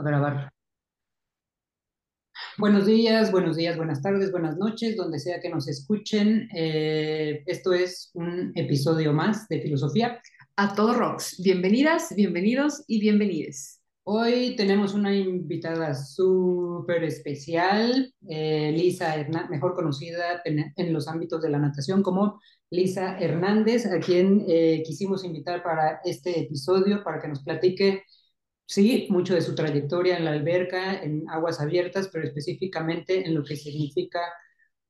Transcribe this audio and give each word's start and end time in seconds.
a 0.00 0.02
grabar. 0.02 0.50
Buenos 2.56 2.86
días, 2.86 3.30
buenos 3.30 3.56
días, 3.56 3.76
buenas 3.76 4.02
tardes, 4.02 4.32
buenas 4.32 4.56
noches, 4.56 4.96
donde 4.96 5.18
sea 5.18 5.40
que 5.40 5.48
nos 5.48 5.68
escuchen. 5.68 6.48
Eh, 6.54 7.42
esto 7.46 7.72
es 7.72 8.10
un 8.14 8.52
episodio 8.54 9.12
más 9.12 9.46
de 9.48 9.60
Filosofía. 9.60 10.20
A 10.56 10.74
todo 10.74 10.94
rocks. 10.94 11.40
Bienvenidas, 11.42 12.14
bienvenidos 12.14 12.84
y 12.86 13.00
bienvenides. 13.00 13.80
Hoy 14.04 14.56
tenemos 14.56 14.94
una 14.94 15.14
invitada 15.14 15.94
súper 15.94 17.04
especial, 17.04 18.12
eh, 18.28 18.72
Lisa 18.72 19.14
Hernández, 19.14 19.50
mejor 19.50 19.74
conocida 19.74 20.40
en, 20.44 20.72
en, 20.74 20.92
los 20.92 21.08
ámbitos 21.08 21.42
de 21.42 21.50
la 21.50 21.58
natación 21.58 22.02
como 22.02 22.40
Lisa 22.70 23.18
Hernández, 23.18 23.86
a 23.86 24.00
quien 24.00 24.44
eh, 24.48 24.82
quisimos 24.84 25.24
invitar 25.24 25.62
para 25.62 26.00
este 26.04 26.40
episodio 26.40 27.04
para 27.04 27.20
que 27.20 27.28
nos 27.28 27.42
platique 27.42 28.04
sí, 28.70 29.08
mucho 29.10 29.34
de 29.34 29.42
su 29.42 29.54
trayectoria 29.54 30.16
en 30.16 30.24
la 30.24 30.30
alberca, 30.32 31.02
en 31.02 31.28
aguas 31.28 31.60
abiertas, 31.60 32.08
pero 32.12 32.26
específicamente 32.26 33.26
en 33.26 33.34
lo 33.34 33.42
que 33.42 33.56
significa 33.56 34.20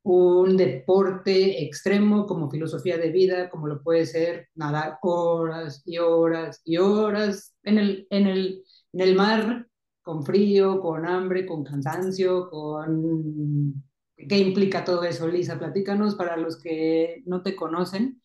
un 0.03 0.55
deporte 0.57 1.63
extremo 1.63 2.27
como 2.27 2.49
filosofía 2.49 2.97
de 2.97 3.11
vida, 3.11 3.49
como 3.49 3.67
lo 3.67 3.81
puede 3.81 4.05
ser 4.05 4.49
nadar 4.55 4.99
horas 5.01 5.81
y 5.85 5.97
horas 5.97 6.61
y 6.63 6.77
horas 6.77 7.55
en 7.63 7.79
el, 7.79 8.07
en 8.11 8.27
el, 8.27 8.63
en 8.93 9.01
el 9.01 9.15
mar, 9.15 9.67
con 10.03 10.23
frío, 10.25 10.79
con 10.79 11.07
hambre, 11.07 11.45
con 11.47 11.63
cansancio, 11.63 12.49
con... 12.49 13.83
¿Qué 14.15 14.37
implica 14.37 14.83
todo 14.83 15.03
eso, 15.03 15.27
Lisa? 15.27 15.57
Platícanos 15.57 16.15
para 16.15 16.37
los 16.37 16.61
que 16.61 17.23
no 17.25 17.41
te 17.41 17.55
conocen. 17.55 18.20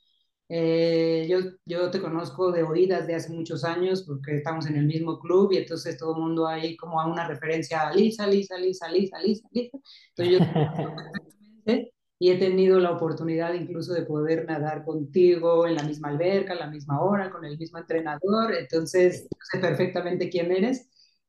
Eh, 0.48 1.26
yo, 1.28 1.38
yo 1.64 1.90
te 1.90 2.00
conozco 2.00 2.52
de 2.52 2.62
oídas 2.62 3.06
de 3.06 3.16
hace 3.16 3.32
muchos 3.32 3.64
años 3.64 4.04
porque 4.04 4.36
estamos 4.36 4.66
en 4.66 4.76
el 4.76 4.86
mismo 4.86 5.18
club 5.18 5.52
y 5.52 5.56
entonces 5.58 5.98
todo 5.98 6.14
el 6.14 6.22
mundo 6.22 6.46
ahí 6.46 6.76
como 6.76 7.00
a 7.00 7.06
una 7.06 7.26
referencia 7.26 7.88
a 7.88 7.92
Lisa, 7.94 8.26
Lisa, 8.26 8.56
Lisa, 8.56 8.88
Lisa, 8.88 9.18
Lisa, 9.20 9.48
Lisa. 9.52 9.78
Entonces 10.14 10.38
yo 10.38 11.82
y 12.18 12.30
he 12.30 12.38
tenido 12.38 12.78
la 12.80 12.92
oportunidad 12.92 13.54
incluso 13.54 13.92
de 13.92 14.02
poder 14.02 14.46
nadar 14.46 14.84
contigo 14.84 15.66
en 15.66 15.74
la 15.74 15.82
misma 15.82 16.08
alberca, 16.08 16.54
a 16.54 16.56
la 16.56 16.70
misma 16.70 17.00
hora, 17.02 17.30
con 17.30 17.44
el 17.44 17.58
mismo 17.58 17.78
entrenador. 17.78 18.54
Entonces 18.54 19.28
sé 19.52 19.58
perfectamente 19.58 20.30
quién 20.30 20.50
eres, 20.50 20.88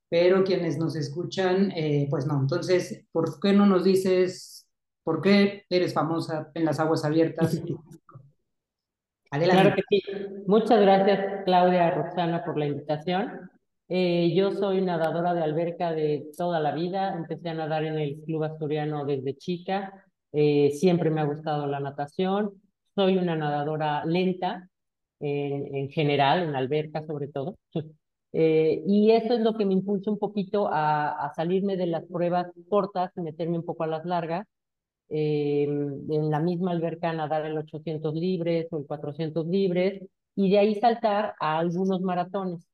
pero 0.10 0.44
quienes 0.44 0.78
nos 0.78 0.96
escuchan, 0.96 1.72
eh, 1.72 2.08
pues 2.10 2.26
no. 2.26 2.40
Entonces, 2.40 3.04
¿por 3.12 3.40
qué 3.40 3.54
no 3.54 3.66
nos 3.66 3.84
dices 3.84 4.66
por 5.04 5.22
qué 5.22 5.66
eres 5.70 5.94
famosa 5.94 6.52
en 6.54 6.66
las 6.66 6.80
aguas 6.80 7.04
abiertas? 7.04 7.62
Claro 9.30 9.76
que 9.76 9.84
sí. 9.90 10.04
Muchas 10.48 10.82
gracias, 10.82 11.44
Claudia 11.46 11.92
Roxana, 11.92 12.44
por 12.46 12.58
la 12.58 12.68
invitación. 12.68 13.50
Eh, 13.90 14.34
yo 14.36 14.52
soy 14.52 14.82
nadadora 14.82 15.34
de 15.34 15.44
alberca 15.44 15.92
de 15.94 16.32
toda 16.38 16.60
la 16.60 16.74
vida. 16.74 17.14
Empecé 17.16 17.50
a 17.50 17.54
nadar 17.54 17.84
en 17.84 17.98
el 17.98 18.22
Club 18.22 18.44
Asturiano 18.44 19.06
desde 19.06 19.36
chica. 19.36 20.06
Eh, 20.32 20.72
siempre 20.72 21.10
me 21.10 21.22
ha 21.22 21.26
gustado 21.26 21.68
la 21.68 21.80
natación. 21.80 22.62
Soy 22.96 23.18
una 23.18 23.36
nadadora 23.36 24.06
lenta, 24.06 24.70
en 25.20 25.90
general, 25.90 26.44
en 26.44 26.56
alberca 26.56 27.06
sobre 27.06 27.28
todo. 27.28 27.58
Eh, 28.34 28.84
y 28.86 29.12
eso 29.12 29.34
es 29.34 29.40
lo 29.40 29.54
que 29.54 29.66
me 29.66 29.74
impulsa 29.74 30.12
un 30.12 30.20
poquito 30.20 30.68
a, 30.68 31.26
a 31.26 31.34
salirme 31.34 31.78
de 31.78 31.88
las 31.88 32.04
pruebas 32.04 32.48
cortas 32.70 33.10
y 33.16 33.22
meterme 33.22 33.58
un 33.58 33.66
poco 33.66 33.86
a 33.86 33.88
las 33.88 34.06
largas 34.06 34.46
eh, 35.10 35.64
en 35.64 36.30
la 36.32 36.40
misma 36.40 36.72
alberca 36.72 37.14
nadar 37.14 37.46
el 37.46 37.58
800 37.58 38.14
libres 38.16 38.68
o 38.72 38.78
el 38.80 38.86
400 38.86 39.48
libres 39.48 40.04
y 40.36 40.52
de 40.52 40.60
ahí 40.60 40.76
saltar 40.76 41.36
a 41.40 41.60
algunos 41.60 42.02
maratones. 42.02 42.68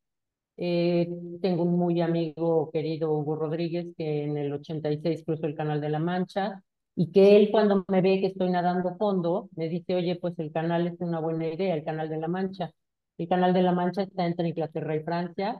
Eh, 0.57 1.07
tengo 1.41 1.63
un 1.63 1.77
muy 1.77 2.01
amigo 2.01 2.69
querido 2.71 3.11
Hugo 3.11 3.35
Rodríguez 3.35 3.87
que 3.97 4.23
en 4.23 4.37
el 4.37 4.53
86 4.53 5.23
cruzó 5.25 5.47
el 5.47 5.55
Canal 5.55 5.81
de 5.81 5.89
la 5.89 5.99
Mancha 5.99 6.63
y 6.95 7.11
que 7.11 7.37
él 7.37 7.49
cuando 7.51 7.83
me 7.87 8.01
ve 8.01 8.19
que 8.19 8.27
estoy 8.27 8.51
nadando 8.51 8.95
fondo 8.97 9.49
me 9.55 9.67
dice, 9.69 9.95
oye, 9.95 10.15
pues 10.15 10.37
el 10.39 10.51
canal 10.51 10.87
es 10.87 10.99
una 10.99 11.19
buena 11.19 11.47
idea, 11.47 11.75
el 11.75 11.83
Canal 11.83 12.09
de 12.09 12.17
la 12.17 12.27
Mancha. 12.27 12.71
El 13.17 13.27
Canal 13.27 13.53
de 13.53 13.63
la 13.63 13.71
Mancha 13.71 14.03
está 14.03 14.25
entre 14.25 14.49
Inglaterra 14.49 14.95
y 14.95 15.03
Francia, 15.03 15.59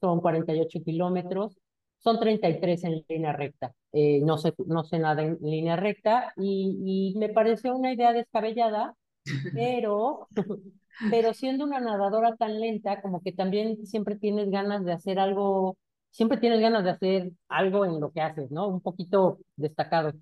son 0.00 0.20
48 0.20 0.80
kilómetros, 0.84 1.56
son 2.02 2.18
33 2.20 2.84
en 2.84 3.04
línea 3.08 3.32
recta. 3.32 3.74
Eh, 3.92 4.20
no, 4.22 4.38
sé, 4.38 4.54
no 4.66 4.84
sé 4.84 4.98
nada 4.98 5.22
en 5.22 5.38
línea 5.40 5.76
recta 5.76 6.32
y, 6.36 7.12
y 7.14 7.18
me 7.18 7.28
pareció 7.30 7.74
una 7.76 7.92
idea 7.92 8.12
descabellada, 8.12 8.94
pero, 9.54 10.28
pero 11.10 11.34
siendo 11.34 11.64
una 11.64 11.80
nadadora 11.80 12.36
tan 12.36 12.60
lenta, 12.60 13.00
como 13.02 13.20
que 13.22 13.32
también 13.32 13.86
siempre 13.86 14.16
tienes 14.16 14.50
ganas 14.50 14.84
de 14.84 14.92
hacer 14.92 15.18
algo, 15.18 15.76
siempre 16.10 16.38
tienes 16.38 16.60
ganas 16.60 16.84
de 16.84 16.90
hacer 16.90 17.32
algo 17.48 17.84
en 17.84 18.00
lo 18.00 18.12
que 18.12 18.20
haces, 18.20 18.50
¿no? 18.50 18.68
Un 18.68 18.80
poquito 18.80 19.38
destacado. 19.56 20.12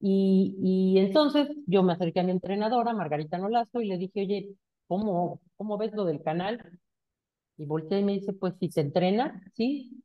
Y, 0.00 0.56
y 0.62 0.98
entonces 0.98 1.48
yo 1.66 1.82
me 1.82 1.94
acerqué 1.94 2.20
a 2.20 2.22
mi 2.24 2.32
entrenadora, 2.32 2.92
Margarita 2.92 3.38
Nolasco, 3.38 3.80
y 3.80 3.86
le 3.88 3.96
dije, 3.98 4.20
oye, 4.22 4.54
¿cómo, 4.86 5.40
cómo 5.56 5.78
ves 5.78 5.92
lo 5.94 6.04
del 6.04 6.22
canal? 6.22 6.78
Y 7.56 7.66
volteé 7.66 8.00
y 8.00 8.04
me 8.04 8.12
dice, 8.14 8.32
pues 8.32 8.54
si 8.60 8.70
se 8.70 8.80
entrena, 8.80 9.42
sí, 9.54 10.02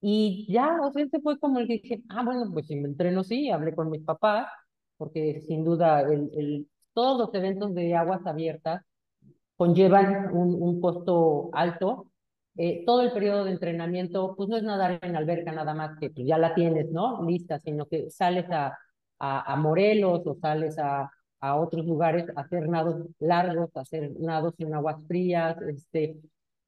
y 0.00 0.46
ya, 0.52 0.78
o 0.82 0.92
sea, 0.92 1.02
este 1.04 1.20
fue 1.20 1.38
como 1.38 1.58
el 1.58 1.66
que 1.66 1.74
dije, 1.74 2.02
ah, 2.10 2.22
bueno, 2.24 2.50
pues 2.52 2.66
si 2.66 2.76
me 2.76 2.88
entreno, 2.88 3.24
sí, 3.24 3.50
hablé 3.50 3.74
con 3.74 3.90
mis 3.90 4.02
papás, 4.04 4.48
porque 4.96 5.40
sin 5.42 5.64
duda 5.64 6.00
el, 6.02 6.30
el, 6.36 6.68
todos 6.92 7.18
los 7.18 7.34
eventos 7.34 7.74
de 7.74 7.94
aguas 7.96 8.26
abiertas 8.26 8.82
conllevan 9.56 10.34
un, 10.34 10.54
un 10.62 10.80
costo 10.80 11.50
alto. 11.52 12.12
Eh, 12.56 12.82
todo 12.86 13.02
el 13.02 13.12
periodo 13.12 13.44
de 13.44 13.52
entrenamiento, 13.52 14.34
pues 14.36 14.48
no 14.48 14.56
es 14.56 14.64
nadar 14.64 14.98
en 15.02 15.14
alberca 15.16 15.52
nada 15.52 15.74
más 15.74 15.96
que 15.98 16.10
pues 16.10 16.26
ya 16.26 16.38
la 16.38 16.54
tienes, 16.54 16.90
¿no? 16.90 17.22
Lista, 17.24 17.58
sino 17.60 17.86
que 17.86 18.10
sales 18.10 18.46
a, 18.50 18.76
a, 19.18 19.52
a 19.52 19.56
Morelos 19.56 20.22
o 20.26 20.34
sales 20.34 20.76
a, 20.78 21.08
a 21.40 21.56
otros 21.56 21.86
lugares 21.86 22.26
a 22.36 22.40
hacer 22.40 22.68
nados 22.68 23.06
largos, 23.20 23.70
a 23.76 23.80
hacer 23.80 24.10
nados 24.18 24.54
en 24.58 24.74
aguas 24.74 25.04
frías, 25.06 25.56
este, 25.62 26.16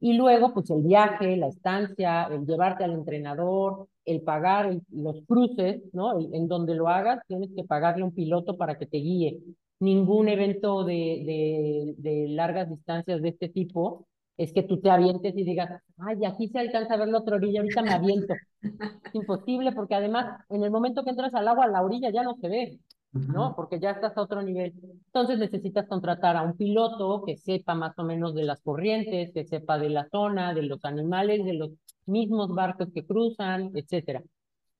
y 0.00 0.14
luego, 0.14 0.52
pues 0.54 0.70
el 0.70 0.82
viaje, 0.82 1.36
la 1.36 1.48
estancia, 1.48 2.24
el 2.24 2.46
llevarte 2.46 2.84
al 2.84 2.92
entrenador, 2.94 3.88
el 4.04 4.22
pagar 4.22 4.74
los 4.90 5.22
cruces, 5.26 5.82
¿no? 5.92 6.18
en 6.20 6.48
donde 6.48 6.74
lo 6.74 6.88
hagas, 6.88 7.20
tienes 7.26 7.50
que 7.54 7.64
pagarle 7.64 8.02
a 8.02 8.06
un 8.06 8.14
piloto 8.14 8.56
para 8.56 8.78
que 8.78 8.86
te 8.86 8.98
guíe. 8.98 9.40
Ningún 9.80 10.28
evento 10.28 10.84
de, 10.84 10.94
de, 11.26 11.94
de 11.98 12.28
largas 12.28 12.68
distancias 12.68 13.22
de 13.22 13.28
este 13.30 13.48
tipo 13.48 14.06
es 14.36 14.52
que 14.52 14.62
tú 14.62 14.80
te 14.80 14.90
avientes 14.90 15.36
y 15.36 15.44
digas, 15.44 15.82
ay, 15.98 16.24
aquí 16.24 16.48
se 16.48 16.58
alcanza 16.58 16.94
a 16.94 16.96
ver 16.98 17.08
la 17.08 17.18
otra 17.18 17.36
orilla, 17.36 17.60
ahorita 17.60 17.82
me 17.82 17.92
aviento. 17.92 18.34
Es 18.62 18.62
imposible 19.14 19.72
porque 19.72 19.94
además, 19.94 20.44
en 20.48 20.62
el 20.64 20.70
momento 20.70 21.04
que 21.04 21.10
entras 21.10 21.34
al 21.34 21.48
agua, 21.48 21.66
la 21.66 21.82
orilla 21.82 22.10
ya 22.10 22.22
no 22.22 22.36
se 22.40 22.48
ve. 22.48 22.80
¿No? 23.12 23.54
Porque 23.56 23.80
ya 23.80 23.90
estás 23.92 24.16
a 24.16 24.22
otro 24.22 24.42
nivel. 24.42 24.72
Entonces 25.06 25.38
necesitas 25.38 25.86
contratar 25.88 26.36
a 26.36 26.42
un 26.42 26.56
piloto 26.56 27.24
que 27.24 27.36
sepa 27.36 27.74
más 27.74 27.98
o 27.98 28.04
menos 28.04 28.34
de 28.34 28.44
las 28.44 28.60
corrientes, 28.62 29.32
que 29.32 29.44
sepa 29.44 29.78
de 29.78 29.90
la 29.90 30.08
zona, 30.10 30.54
de 30.54 30.62
los 30.62 30.84
animales, 30.84 31.44
de 31.44 31.54
los 31.54 31.70
mismos 32.06 32.54
barcos 32.54 32.88
que 32.94 33.04
cruzan, 33.04 33.72
etcétera. 33.74 34.22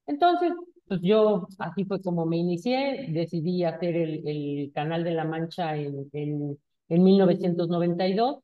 Entonces, 0.07 0.53
pues 0.87 1.01
yo 1.03 1.47
así 1.59 1.85
fue 1.85 2.03
como 2.03 2.27
me 2.27 2.37
inicié, 2.37 3.07
decidí 3.11 3.65
hacer 3.65 3.97
el, 3.97 4.27
el 4.27 4.73
Canal 4.75 5.05
de 5.05 5.13
la 5.13 5.25
Mancha 5.25 5.77
en, 5.77 6.09
en, 6.13 6.59
en 6.89 7.03
1992, 7.05 8.39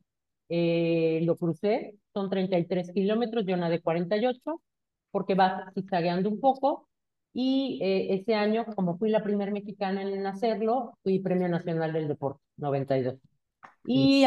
eh, 0.48 1.20
lo 1.24 1.36
crucé, 1.36 1.96
son 2.12 2.30
33 2.30 2.92
kilómetros, 2.92 3.44
yo 3.46 3.56
nadé 3.56 3.80
48, 3.80 4.40
porque 5.10 5.34
vas 5.34 5.74
zigzagueando 5.74 6.28
un 6.30 6.38
poco, 6.40 6.88
y 7.38 7.78
eh, 7.82 8.14
ese 8.14 8.34
año, 8.34 8.64
como 8.74 8.96
fui 8.96 9.10
la 9.10 9.22
primera 9.22 9.52
mexicana 9.52 10.00
en 10.00 10.26
hacerlo, 10.26 10.96
fui 11.02 11.18
Premio 11.18 11.48
Nacional 11.50 11.92
del 11.92 12.08
Deporte, 12.08 12.40
92. 12.56 13.16
Y 13.84 14.26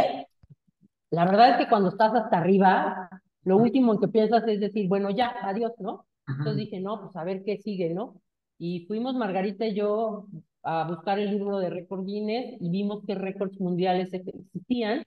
la 1.09 1.25
verdad 1.25 1.49
es 1.49 1.57
que 1.57 1.69
cuando 1.69 1.89
estás 1.89 2.13
hasta 2.13 2.37
arriba, 2.37 3.09
lo 3.45 3.57
último 3.57 3.99
que 3.99 4.09
piensas 4.09 4.47
es 4.47 4.59
decir, 4.59 4.87
bueno, 4.87 5.09
ya, 5.09 5.33
adiós, 5.41 5.71
¿no? 5.79 6.05
Entonces 6.27 6.57
dije, 6.57 6.81
no, 6.81 7.01
pues 7.01 7.15
a 7.15 7.23
ver 7.23 7.41
qué 7.43 7.57
sigue, 7.57 7.95
¿no? 7.95 8.21
Y 8.59 8.85
fuimos 8.85 9.15
Margarita 9.15 9.65
y 9.65 9.73
yo 9.73 10.27
a 10.61 10.87
buscar 10.87 11.17
el 11.17 11.31
libro 11.31 11.57
de 11.57 11.71
récord 11.71 12.05
Guinness 12.05 12.61
y 12.61 12.69
vimos 12.69 13.03
que 13.07 13.15
récords 13.15 13.59
mundiales 13.59 14.13
existían. 14.13 15.03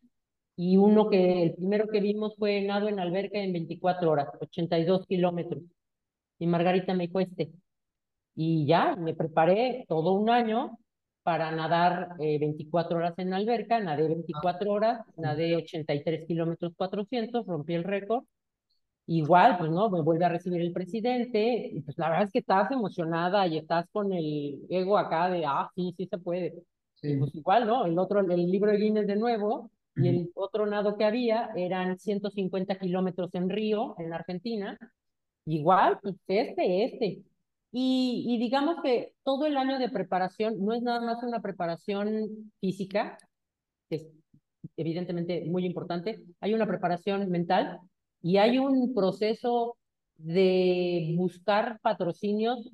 Y 0.56 0.76
uno 0.76 1.08
que, 1.08 1.44
el 1.44 1.54
primero 1.54 1.86
que 1.86 2.00
vimos 2.00 2.34
fue 2.36 2.62
nado 2.62 2.88
en 2.88 2.98
alberca 2.98 3.38
en 3.38 3.52
24 3.52 4.10
horas, 4.10 4.28
82 4.40 5.06
kilómetros. 5.06 5.62
Y 6.40 6.48
Margarita 6.48 6.94
me 6.94 7.06
dijo 7.06 7.20
este. 7.20 7.52
Y 8.34 8.66
ya 8.66 8.96
me 8.96 9.14
preparé 9.14 9.84
todo 9.88 10.12
un 10.12 10.30
año 10.30 10.78
para 11.22 11.50
nadar 11.52 12.16
24 12.18 12.96
eh, 12.96 12.98
horas 12.98 13.14
en 13.18 13.32
alberca, 13.32 13.78
nadé 13.80 14.08
24 14.08 14.72
horas, 14.72 15.06
nadé 15.16 15.56
83 15.56 16.26
kilómetros 16.26 16.72
400, 16.76 17.46
rompí 17.46 17.74
el 17.74 17.84
récord. 17.84 18.24
Igual, 19.06 19.58
pues 19.58 19.70
no, 19.70 19.90
me 19.90 20.00
vuelve 20.00 20.24
a 20.24 20.28
recibir 20.28 20.60
el 20.60 20.72
presidente, 20.72 21.70
y 21.72 21.80
pues 21.80 21.98
la 21.98 22.08
verdad 22.08 22.24
es 22.24 22.32
que 22.32 22.38
estás 22.38 22.70
emocionada 22.70 23.46
y 23.46 23.58
estás 23.58 23.86
con 23.90 24.12
el 24.12 24.64
ego 24.68 24.96
acá 24.96 25.28
de, 25.28 25.44
ah, 25.44 25.70
sí, 25.74 25.92
sí 25.96 26.06
se 26.06 26.18
puede. 26.18 26.62
pues 27.00 27.34
igual, 27.34 27.66
¿no? 27.66 27.84
El 27.84 27.98
otro, 27.98 28.20
el 28.20 28.50
libro 28.50 28.70
de 28.70 28.78
Guinness 28.78 29.06
de 29.06 29.16
nuevo, 29.16 29.70
y 29.96 30.08
el 30.08 30.30
otro 30.34 30.66
nado 30.66 30.96
que 30.96 31.04
había 31.04 31.50
eran 31.54 31.98
150 31.98 32.78
kilómetros 32.78 33.34
en 33.34 33.50
Río, 33.50 33.94
en 33.98 34.12
Argentina, 34.12 34.78
igual, 35.44 35.98
pues 36.00 36.14
este, 36.26 36.84
este. 36.84 37.22
Y, 37.72 38.24
y 38.28 38.38
digamos 38.38 38.76
que 38.82 39.14
todo 39.24 39.46
el 39.46 39.56
año 39.56 39.78
de 39.78 39.88
preparación 39.90 40.56
no 40.64 40.74
es 40.74 40.82
nada 40.82 41.00
más 41.00 41.22
una 41.22 41.40
preparación 41.40 42.52
física, 42.60 43.18
que 43.88 43.96
es 43.96 44.08
evidentemente 44.76 45.44
muy 45.46 45.66
importante, 45.66 46.22
hay 46.40 46.54
una 46.54 46.66
preparación 46.66 47.28
mental 47.30 47.80
y 48.22 48.38
hay 48.38 48.58
un 48.58 48.94
proceso 48.94 49.76
de 50.16 51.14
buscar 51.16 51.80
patrocinios 51.82 52.70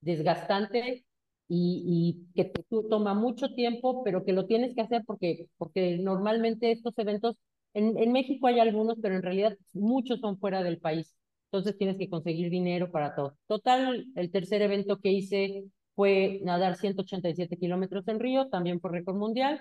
desgastante 0.00 1.04
y, 1.48 2.26
y 2.34 2.34
que 2.34 2.52
toma 2.90 3.14
mucho 3.14 3.54
tiempo, 3.54 4.02
pero 4.04 4.24
que 4.24 4.32
lo 4.32 4.46
tienes 4.46 4.74
que 4.74 4.80
hacer 4.82 5.02
porque, 5.06 5.46
porque 5.58 5.98
normalmente 5.98 6.72
estos 6.72 6.98
eventos, 6.98 7.36
en, 7.74 7.98
en 7.98 8.12
México 8.12 8.46
hay 8.46 8.60
algunos, 8.60 8.98
pero 9.02 9.14
en 9.16 9.22
realidad 9.22 9.56
muchos 9.72 10.20
son 10.20 10.38
fuera 10.38 10.62
del 10.62 10.78
país. 10.80 11.16
Entonces 11.50 11.78
tienes 11.78 11.96
que 11.96 12.08
conseguir 12.08 12.50
dinero 12.50 12.90
para 12.90 13.14
todo. 13.14 13.36
Total, 13.46 14.06
el 14.14 14.30
tercer 14.30 14.62
evento 14.62 14.98
que 14.98 15.12
hice 15.12 15.64
fue 15.94 16.40
nadar 16.44 16.76
187 16.76 17.56
kilómetros 17.56 18.06
en 18.08 18.20
Río, 18.20 18.48
también 18.48 18.80
por 18.80 18.92
récord 18.92 19.16
mundial. 19.16 19.60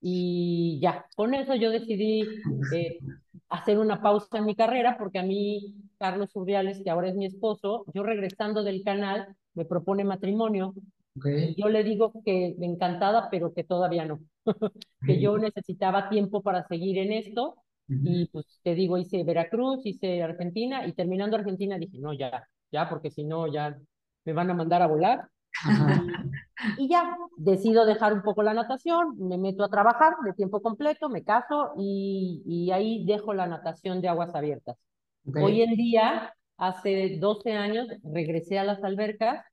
Y 0.00 0.78
ya, 0.80 1.06
con 1.16 1.34
eso 1.34 1.54
yo 1.54 1.70
decidí 1.70 2.22
eh, 2.74 2.98
hacer 3.48 3.78
una 3.78 4.00
pausa 4.00 4.38
en 4.38 4.44
mi 4.44 4.54
carrera, 4.54 4.96
porque 4.98 5.18
a 5.18 5.22
mí, 5.22 5.74
Carlos 5.98 6.34
Urdiales, 6.34 6.80
que 6.82 6.90
ahora 6.90 7.08
es 7.08 7.16
mi 7.16 7.26
esposo, 7.26 7.84
yo 7.94 8.02
regresando 8.02 8.62
del 8.62 8.82
canal, 8.84 9.36
me 9.54 9.64
propone 9.64 10.04
matrimonio. 10.04 10.74
Yo 11.56 11.68
le 11.68 11.82
digo 11.82 12.12
que 12.24 12.54
encantada, 12.60 13.28
pero 13.30 13.52
que 13.52 13.64
todavía 13.64 14.04
no. 14.04 14.20
que 15.04 15.20
yo 15.20 15.36
necesitaba 15.36 16.08
tiempo 16.10 16.42
para 16.42 16.66
seguir 16.68 16.98
en 16.98 17.12
esto. 17.12 17.56
Y 17.88 18.26
pues 18.26 18.60
te 18.62 18.74
digo, 18.74 18.98
hice 18.98 19.24
Veracruz, 19.24 19.80
hice 19.84 20.22
Argentina, 20.22 20.86
y 20.86 20.92
terminando 20.92 21.36
Argentina 21.36 21.78
dije, 21.78 21.98
no, 21.98 22.12
ya, 22.12 22.46
ya, 22.70 22.88
porque 22.88 23.10
si 23.10 23.24
no, 23.24 23.50
ya 23.50 23.78
me 24.24 24.32
van 24.34 24.50
a 24.50 24.54
mandar 24.54 24.82
a 24.82 24.86
volar. 24.86 25.28
Y 26.76 26.88
ya, 26.88 27.16
decido 27.36 27.86
dejar 27.86 28.12
un 28.12 28.22
poco 28.22 28.42
la 28.42 28.52
natación, 28.52 29.16
me 29.18 29.38
meto 29.38 29.64
a 29.64 29.70
trabajar 29.70 30.14
de 30.24 30.34
tiempo 30.34 30.60
completo, 30.60 31.08
me 31.08 31.24
caso 31.24 31.72
y, 31.78 32.42
y 32.44 32.70
ahí 32.72 33.04
dejo 33.06 33.32
la 33.32 33.46
natación 33.46 34.00
de 34.02 34.08
aguas 34.08 34.34
abiertas. 34.34 34.76
Hoy 35.34 35.62
en 35.62 35.74
día, 35.74 36.34
hace 36.56 37.16
12 37.18 37.52
años, 37.52 37.88
regresé 38.02 38.58
a 38.58 38.64
las 38.64 38.82
albercas 38.82 39.44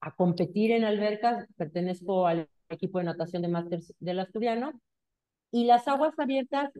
a 0.00 0.12
competir 0.12 0.70
en 0.72 0.84
albercas, 0.84 1.46
pertenezco 1.56 2.26
al 2.26 2.48
equipo 2.68 2.98
de 2.98 3.04
natación 3.04 3.42
de 3.42 3.48
Masters 3.48 3.94
del 3.98 4.20
Asturiano, 4.20 4.72
y 5.50 5.64
las 5.64 5.88
aguas 5.88 6.18
abiertas 6.18 6.70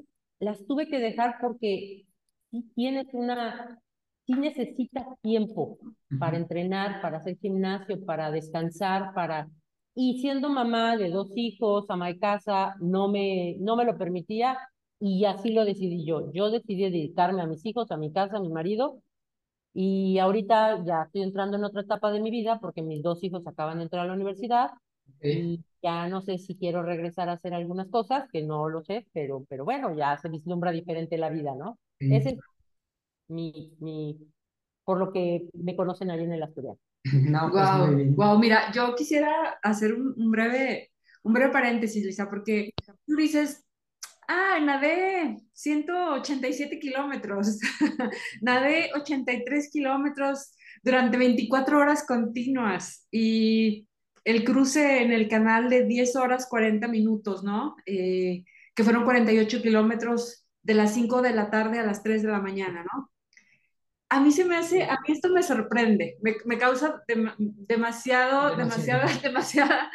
las 0.40 0.66
tuve 0.66 0.88
que 0.88 0.98
dejar 0.98 1.36
porque 1.40 2.06
si 2.50 2.62
tienes 2.74 3.06
una, 3.12 3.80
si 4.26 4.32
necesitas 4.34 5.06
tiempo 5.22 5.78
para 6.18 6.36
entrenar, 6.36 7.00
para 7.02 7.18
hacer 7.18 7.38
gimnasio, 7.38 8.04
para 8.04 8.30
descansar, 8.30 9.14
para... 9.14 9.48
Y 9.94 10.20
siendo 10.20 10.48
mamá 10.48 10.96
de 10.96 11.10
dos 11.10 11.30
hijos, 11.36 11.86
ama 11.88 12.08
de 12.08 12.18
casa, 12.18 12.74
no 12.80 13.08
me, 13.08 13.56
no 13.58 13.76
me 13.76 13.84
lo 13.84 13.98
permitía 13.98 14.56
y 14.98 15.24
así 15.24 15.52
lo 15.52 15.64
decidí 15.64 16.04
yo. 16.06 16.32
Yo 16.32 16.50
decidí 16.50 16.82
dedicarme 16.84 17.42
a 17.42 17.46
mis 17.46 17.64
hijos, 17.66 17.90
a 17.90 17.96
mi 17.96 18.12
casa, 18.12 18.38
a 18.38 18.40
mi 18.40 18.50
marido 18.50 19.02
y 19.72 20.18
ahorita 20.18 20.84
ya 20.84 21.02
estoy 21.04 21.22
entrando 21.22 21.56
en 21.56 21.64
otra 21.64 21.82
etapa 21.82 22.10
de 22.10 22.20
mi 22.20 22.30
vida 22.30 22.58
porque 22.60 22.82
mis 22.82 23.02
dos 23.02 23.22
hijos 23.22 23.46
acaban 23.46 23.78
de 23.78 23.84
entrar 23.84 24.04
a 24.04 24.08
la 24.08 24.14
universidad 24.14 24.70
y 25.22 25.60
ya 25.82 26.08
no 26.08 26.20
sé 26.20 26.38
si 26.38 26.56
quiero 26.56 26.82
regresar 26.82 27.28
a 27.28 27.34
hacer 27.34 27.54
algunas 27.54 27.88
cosas, 27.88 28.28
que 28.32 28.42
no 28.42 28.68
lo 28.68 28.82
sé, 28.82 29.06
pero, 29.12 29.44
pero 29.48 29.64
bueno, 29.64 29.94
ya 29.96 30.16
se 30.18 30.28
vislumbra 30.28 30.72
diferente 30.72 31.18
la 31.18 31.30
vida, 31.30 31.54
¿no? 31.54 31.78
Ese 31.98 32.30
es 32.30 32.38
mi, 33.28 33.74
mi, 33.80 34.18
por 34.84 34.98
lo 34.98 35.12
que 35.12 35.48
me 35.52 35.76
conocen 35.76 36.10
ahí 36.10 36.24
en 36.24 36.32
el 36.32 36.42
Asturiano. 36.42 36.78
No, 37.30 37.50
pues 37.50 37.64
wow, 37.64 38.14
wow, 38.14 38.38
mira, 38.38 38.70
yo 38.72 38.94
quisiera 38.94 39.58
hacer 39.62 39.94
un, 39.94 40.14
un, 40.18 40.30
breve, 40.30 40.90
un 41.22 41.32
breve 41.32 41.50
paréntesis, 41.50 42.04
Luisa, 42.04 42.28
porque 42.28 42.72
tú 43.06 43.16
dices, 43.16 43.64
ah, 44.28 44.58
nadé 44.60 45.38
187 45.52 46.78
kilómetros, 46.78 47.58
nadé 48.42 48.90
83 48.94 49.70
kilómetros 49.70 50.52
durante 50.82 51.16
24 51.16 51.78
horas 51.78 52.04
continuas 52.06 53.06
y 53.10 53.86
el 54.24 54.44
cruce 54.44 55.02
en 55.02 55.12
el 55.12 55.28
canal 55.28 55.70
de 55.70 55.84
10 55.84 56.16
horas 56.16 56.46
40 56.48 56.88
minutos, 56.88 57.42
¿no? 57.42 57.76
Eh, 57.86 58.44
que 58.74 58.84
fueron 58.84 59.04
48 59.04 59.62
kilómetros 59.62 60.46
de 60.62 60.74
las 60.74 60.94
5 60.94 61.22
de 61.22 61.32
la 61.32 61.50
tarde 61.50 61.78
a 61.78 61.86
las 61.86 62.02
3 62.02 62.22
de 62.22 62.28
la 62.28 62.40
mañana, 62.40 62.84
¿no? 62.84 63.10
A 64.08 64.20
mí 64.20 64.32
se 64.32 64.44
me 64.44 64.56
hace, 64.56 64.82
a 64.84 64.98
mí 65.06 65.14
esto 65.14 65.28
me 65.30 65.42
sorprende, 65.42 66.18
me, 66.20 66.34
me 66.44 66.58
causa 66.58 67.02
demasiado, 67.06 68.56
demasiada, 68.56 69.06
demasiada 69.22 69.90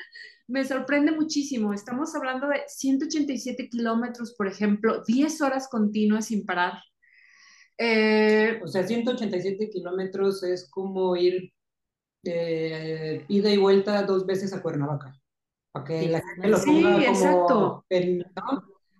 me 0.47 0.63
sorprende 0.63 1.11
muchísimo. 1.11 1.73
Estamos 1.73 2.15
hablando 2.15 2.47
de 2.47 2.63
187 2.67 3.69
kilómetros, 3.69 4.33
por 4.35 4.47
ejemplo, 4.47 5.03
10 5.05 5.41
horas 5.41 5.67
continuas 5.67 6.27
sin 6.27 6.45
parar. 6.45 6.73
Eh, 7.77 8.59
o 8.63 8.67
sea, 8.67 8.87
187 8.87 9.69
kilómetros 9.69 10.43
es 10.43 10.69
como 10.69 11.15
ir 11.15 11.51
eh, 12.25 13.25
ida 13.27 13.49
y 13.49 13.57
vuelta 13.57 14.03
dos 14.03 14.25
veces 14.25 14.53
a 14.53 14.61
Cuernavaca. 14.61 15.19
Para 15.71 15.85
que 15.85 16.07
la 16.09 16.21
gente 16.21 16.47
lo 16.47 16.57
ponga 16.57 16.97
sí, 16.97 17.05
exacto. 17.05 17.85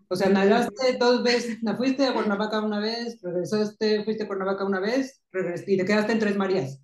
O 0.08 0.16
sea, 0.16 0.30
nadaste 0.30 0.98
dos 1.00 1.24
veces, 1.24 1.58
fuiste 1.78 2.06
a 2.06 2.14
Cuernavaca 2.14 2.62
una 2.62 2.80
vez, 2.80 3.20
regresaste, 3.22 4.04
fuiste 4.04 4.24
a 4.24 4.28
Cuernavaca 4.28 4.64
una 4.64 4.80
vez, 4.80 5.22
regresaste, 5.32 5.74
y 5.74 5.78
te 5.78 5.86
quedaste 5.86 6.12
en 6.12 6.20
Tres 6.20 6.38
Marías. 6.38 6.80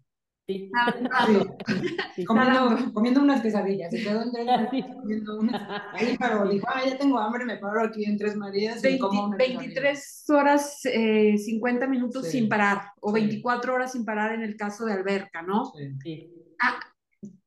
Comiendo, 2.25 2.93
comiendo, 2.93 3.21
unas 3.21 3.41
quesadillas. 3.41 3.91
Se 3.91 4.03
quedó 4.03 4.23
en 4.23 4.93
comiendo 4.93 5.39
unas. 5.39 5.61
Ahí 5.93 6.17
paró, 6.17 6.47
dijo, 6.49 6.67
ah, 6.69 6.81
ya 6.85 6.97
tengo 6.97 7.19
hambre, 7.19 7.45
me 7.45 7.57
paro 7.57 7.83
aquí 7.83 8.05
en 8.05 8.17
Tres 8.17 8.35
Marías. 8.35 8.81
23 8.81 10.25
horas, 10.29 10.79
eh, 10.85 11.37
50 11.37 11.87
minutos 11.87 12.27
sin 12.27 12.49
parar, 12.49 12.91
o 12.99 13.11
24 13.11 13.73
horas 13.73 13.91
sin 13.93 14.05
parar 14.05 14.33
en 14.33 14.43
el 14.43 14.55
caso 14.55 14.85
de 14.85 14.93
Alberca, 14.93 15.41
¿no? 15.41 15.71
Sí. 16.03 16.31
Ah, 16.61 16.79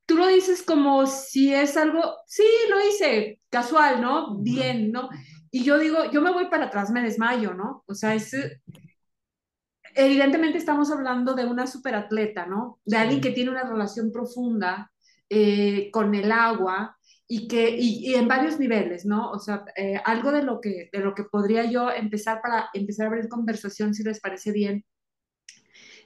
tú 0.05 0.17
lo 0.17 0.27
dices 0.27 0.63
como 0.63 1.05
si 1.05 1.53
es 1.53 1.77
algo, 1.77 2.01
sí, 2.27 2.43
lo 2.69 2.87
hice, 2.87 3.39
casual, 3.49 4.01
¿no? 4.01 4.37
Bien, 4.39 4.91
¿no? 4.91 5.09
Y 5.51 5.63
yo 5.63 5.79
digo, 5.79 6.11
yo 6.11 6.21
me 6.21 6.31
voy 6.31 6.47
para 6.47 6.65
atrás, 6.65 6.91
me 6.91 7.01
desmayo, 7.01 7.53
¿no? 7.53 7.83
O 7.87 7.95
sea, 7.95 8.13
es 8.13 8.33
evidentemente 9.95 10.57
estamos 10.57 10.91
hablando 10.91 11.33
de 11.33 11.45
una 11.45 11.67
superatleta, 11.67 12.45
¿no? 12.45 12.79
De 12.85 12.97
alguien 12.97 13.21
que 13.21 13.31
tiene 13.31 13.51
una 13.51 13.63
relación 13.63 14.11
profunda 14.11 14.91
eh, 15.29 15.89
con 15.91 16.13
el 16.13 16.31
agua 16.31 16.97
y 17.27 17.47
que 17.47 17.75
y, 17.75 18.13
en 18.13 18.27
varios 18.27 18.59
niveles, 18.59 19.05
¿no? 19.05 19.31
O 19.31 19.39
sea, 19.39 19.65
eh, 19.75 19.99
algo 20.05 20.31
de 20.31 20.43
lo 20.43 20.61
que 20.61 20.89
de 20.91 20.99
lo 20.99 21.15
que 21.15 21.23
podría 21.23 21.63
yo 21.65 21.89
empezar 21.89 22.41
para 22.41 22.69
empezar 22.73 23.05
a 23.05 23.09
abrir 23.09 23.29
conversación, 23.29 23.93
si 23.93 24.03
les 24.03 24.19
parece 24.19 24.51
bien, 24.51 24.85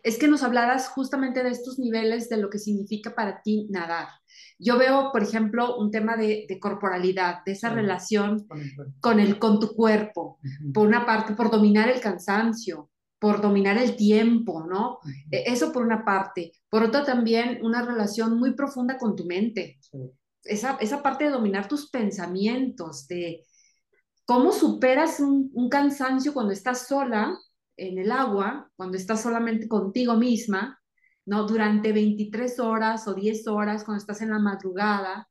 es 0.03 0.17
que 0.17 0.27
nos 0.27 0.43
hablaras 0.43 0.89
justamente 0.89 1.43
de 1.43 1.49
estos 1.49 1.79
niveles 1.79 2.29
de 2.29 2.37
lo 2.37 2.49
que 2.49 2.59
significa 2.59 3.15
para 3.15 3.41
ti 3.41 3.67
nadar. 3.69 4.07
Yo 4.57 4.77
veo, 4.77 5.11
por 5.11 5.23
ejemplo, 5.23 5.77
un 5.77 5.91
tema 5.91 6.15
de, 6.15 6.45
corporalidad, 6.61 7.43
de 7.45 7.53
esa 7.53 7.69
relación 7.69 8.47
con, 8.99 9.19
el, 9.19 9.39
con 9.39 9.59
tu 9.59 9.73
cuerpo, 9.75 10.39
por 10.73 10.87
una 10.87 11.05
parte, 11.05 11.33
por 11.33 11.51
dominar 11.51 11.89
el 11.89 11.99
cansancio, 11.99 12.89
por 13.19 13.41
dominar 13.41 13.77
el 13.77 13.95
tiempo, 13.95 14.65
¿no? 14.65 14.99
E, 15.29 15.43
eso 15.45 15.71
por 15.71 15.83
una 15.83 16.05
parte. 16.05 16.53
Por 16.69 16.83
otra 16.83 17.03
también 17.03 17.59
una 17.61 17.85
relación 17.85 18.39
muy 18.39 18.53
profunda 18.53 18.97
con 18.97 19.15
tu 19.15 19.25
mente. 19.25 19.79
Esa, 20.43 20.77
esa, 20.79 21.03
parte 21.03 21.25
de 21.25 21.31
dominar 21.31 21.67
tus 21.67 21.89
pensamientos, 21.89 23.07
de 23.07 23.45
cómo 24.25 24.51
superas 24.51 25.19
un, 25.19 25.51
un, 25.53 25.69
cansancio 25.69 26.33
cuando 26.33 26.53
estás 26.53 26.87
sola 26.87 27.37
en 27.75 27.97
el 27.97 28.11
agua, 28.11 28.71
cuando 28.75 28.97
estás 28.97 29.21
solamente 29.21 29.67
contigo 29.67 30.15
misma, 30.15 30.79
¿no? 31.25 31.45
Durante 31.45 31.91
23 31.91 32.59
horas 32.59 33.07
o 33.07 33.13
10 33.13 33.47
horas, 33.47 33.83
cuando 33.83 33.99
estás 33.99 34.21
en 34.21 34.29
la 34.31 34.39
madrugada. 34.39 35.29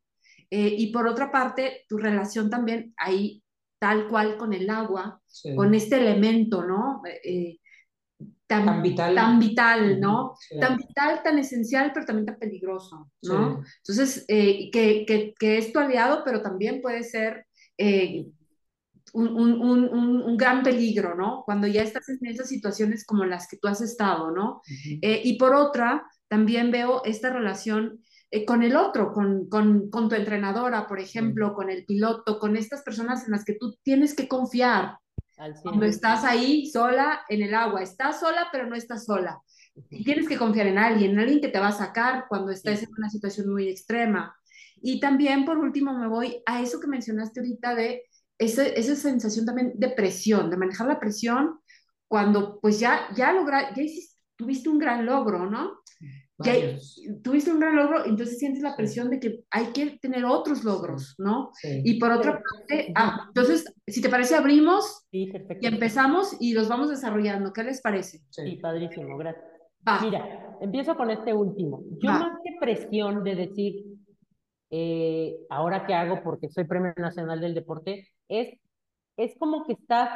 Eh, 0.50 0.75
y 0.78 0.92
por 0.92 1.07
otra 1.07 1.30
parte, 1.30 1.85
tu 1.88 1.97
relación 1.97 2.50
también 2.50 2.95
ahí 2.97 3.42
tal 3.78 4.09
cual 4.09 4.37
con 4.37 4.52
el 4.52 4.68
agua, 4.71 5.21
con 5.54 5.75
este 5.75 5.97
elemento, 5.97 6.64
¿no? 6.64 7.02
Eh, 7.23 7.59
eh 8.48 8.64
tan, 8.64 8.82
vital, 8.82 9.14
tan 9.14 9.38
vital 9.38 10.00
¿no? 10.00 10.34
Tan 10.60 10.76
vital, 10.76 11.22
tan 11.22 11.38
esencial, 11.38 11.90
pero 11.92 12.06
también 12.06 12.26
tan 12.26 12.38
peligroso, 12.38 13.10
¿no? 13.22 13.62
Entonces, 13.78 14.24
eh, 14.28 14.70
que, 14.70 15.04
que, 15.06 15.34
que, 15.38 15.58
es 15.58 15.72
tu 15.72 15.78
aliado, 15.78 16.22
pero 16.24 16.40
también 16.40 16.80
puede 16.80 17.02
ser 17.02 17.46
eh, 17.76 18.26
un, 19.12 19.28
un, 19.28 19.60
un, 19.60 20.22
un, 20.22 20.36
gran 20.36 20.62
peligro, 20.62 21.14
¿no? 21.14 21.42
Cuando 21.44 21.66
ya 21.66 21.82
estás 21.82 22.08
en 22.08 22.18
esas 22.22 22.48
situaciones 22.48 23.04
como 23.04 23.24
las 23.24 23.48
que 23.48 23.58
tú 23.58 23.68
has 23.68 23.80
estado, 23.80 24.30
¿no? 24.30 24.62
Eh, 25.02 25.20
y 25.24 25.38
por 25.38 25.54
otra, 25.54 26.06
también 26.28 26.70
veo 26.70 27.02
esta 27.04 27.30
relación 27.30 28.02
con 28.46 28.62
el 28.62 28.76
otro, 28.76 29.12
con, 29.12 29.48
con, 29.48 29.90
con, 29.90 30.08
tu 30.08 30.14
entrenadora, 30.14 30.86
por 30.86 31.00
ejemplo, 31.00 31.54
con 31.54 31.70
el 31.70 31.86
piloto, 31.86 32.38
con 32.38 32.56
estas 32.56 32.82
personas 32.82 33.24
en 33.24 33.32
las 33.32 33.44
que 33.44 33.54
tú 33.54 33.74
tienes 33.82 34.14
que 34.14 34.28
confiar, 34.28 34.98
cuando 35.62 35.87
estás 35.87 36.25
ahí 36.25 36.66
sola 36.66 37.21
en 37.28 37.42
el 37.42 37.54
agua, 37.54 37.83
estás 37.83 38.21
sola 38.21 38.49
pero 38.50 38.66
no 38.66 38.75
estás 38.75 39.04
sola. 39.04 39.40
Y 39.90 40.04
tienes 40.04 40.28
que 40.28 40.37
confiar 40.37 40.66
en 40.66 40.78
alguien, 40.78 41.12
en 41.12 41.21
alguien 41.21 41.40
que 41.40 41.49
te 41.49 41.61
va 41.61 41.68
a 41.68 41.73
sacar 41.73 42.26
cuando 42.28 42.50
estés 42.50 42.83
en 42.83 42.90
una 42.97 43.09
situación 43.09 43.49
muy 43.50 43.68
extrema. 43.68 44.35
Y 44.83 45.00
también, 45.00 45.45
por 45.45 45.59
último, 45.59 45.97
me 45.97 46.09
voy 46.09 46.42
a 46.47 46.61
eso 46.61 46.80
que 46.80 46.87
mencionaste 46.88 47.40
ahorita 47.40 47.75
de 47.75 48.02
esa, 48.38 48.66
esa 48.66 48.97
sensación 48.97 49.47
también 49.47 49.73
de 49.76 49.90
presión, 49.90 50.50
de 50.50 50.57
manejar 50.57 50.87
la 50.87 51.00
presión 51.00 51.61
cuando 52.09 52.59
pues 52.61 52.80
ya, 52.80 53.09
ya 53.14 53.33
logra, 53.33 53.75
ya 53.75 53.83
hiciste, 53.83 54.16
tuviste 54.37 54.68
un 54.68 54.78
gran 54.78 55.04
logro, 55.04 55.49
¿no? 55.50 55.80
Ya 56.40 56.54
tuviste 57.23 57.50
un 57.50 57.59
gran 57.59 57.75
logro, 57.75 58.07
entonces 58.07 58.38
sientes 58.38 58.62
la 58.62 58.76
presión 58.76 59.11
de 59.11 59.18
que 59.18 59.40
hay 59.50 59.66
que 59.66 59.99
tener 59.99 60.25
otros 60.25 60.62
logros, 60.62 61.16
¿no? 61.18 61.50
Y 61.62 61.99
por 61.99 62.12
otra 62.12 62.40
parte, 62.40 62.92
ah, 62.95 63.25
entonces, 63.28 63.64
si 63.87 64.00
te 64.00 64.09
parece, 64.09 64.37
abrimos 64.37 65.07
y 65.11 65.33
empezamos 65.62 66.37
y 66.38 66.52
los 66.52 66.68
vamos 66.68 66.90
desarrollando. 66.90 67.52
¿Qué 67.52 67.64
les 67.64 67.80
parece? 67.80 68.21
Sí, 68.30 68.57
padrísimo, 68.62 69.16
gracias. 69.16 69.45
Mira, 70.02 70.57
empiezo 70.61 70.97
con 70.97 71.11
este 71.11 71.35
último. 71.35 71.83
Yo 72.00 72.11
más 72.11 72.38
que 72.45 72.57
presión 72.61 73.25
de 73.25 73.35
decir, 73.35 73.85
eh, 74.71 75.37
ahora 75.50 75.87
qué 75.87 75.95
hago 75.95 76.23
porque 76.23 76.49
soy 76.49 76.64
Premio 76.64 76.92
Nacional 76.97 77.40
del 77.40 77.54
Deporte, 77.54 78.07
es, 78.28 78.59
es 79.16 79.35
como 79.38 79.64
que 79.66 79.73
estás 79.73 80.11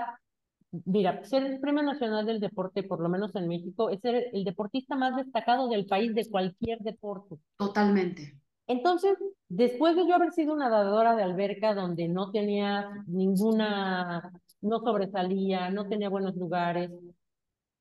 Mira, 0.86 1.22
ser 1.24 1.44
el 1.44 1.60
Premio 1.60 1.82
Nacional 1.82 2.24
del 2.24 2.40
Deporte, 2.40 2.82
por 2.82 3.00
lo 3.00 3.08
menos 3.10 3.34
en 3.36 3.46
México, 3.46 3.90
es 3.90 4.00
ser 4.00 4.30
el 4.32 4.44
deportista 4.44 4.96
más 4.96 5.14
destacado 5.16 5.68
del 5.68 5.84
país 5.84 6.14
de 6.14 6.28
cualquier 6.28 6.78
deporte. 6.78 7.36
Totalmente. 7.58 8.38
Entonces, 8.66 9.18
después 9.48 9.96
de 9.96 10.08
yo 10.08 10.14
haber 10.14 10.32
sido 10.32 10.54
una 10.54 10.70
nadadora 10.70 11.14
de 11.14 11.22
alberca 11.22 11.74
donde 11.74 12.08
no 12.08 12.30
tenía 12.30 12.88
ninguna, 13.06 14.32
no 14.62 14.80
sobresalía, 14.80 15.70
no 15.70 15.88
tenía 15.88 16.08
buenos 16.08 16.36
lugares, 16.36 16.90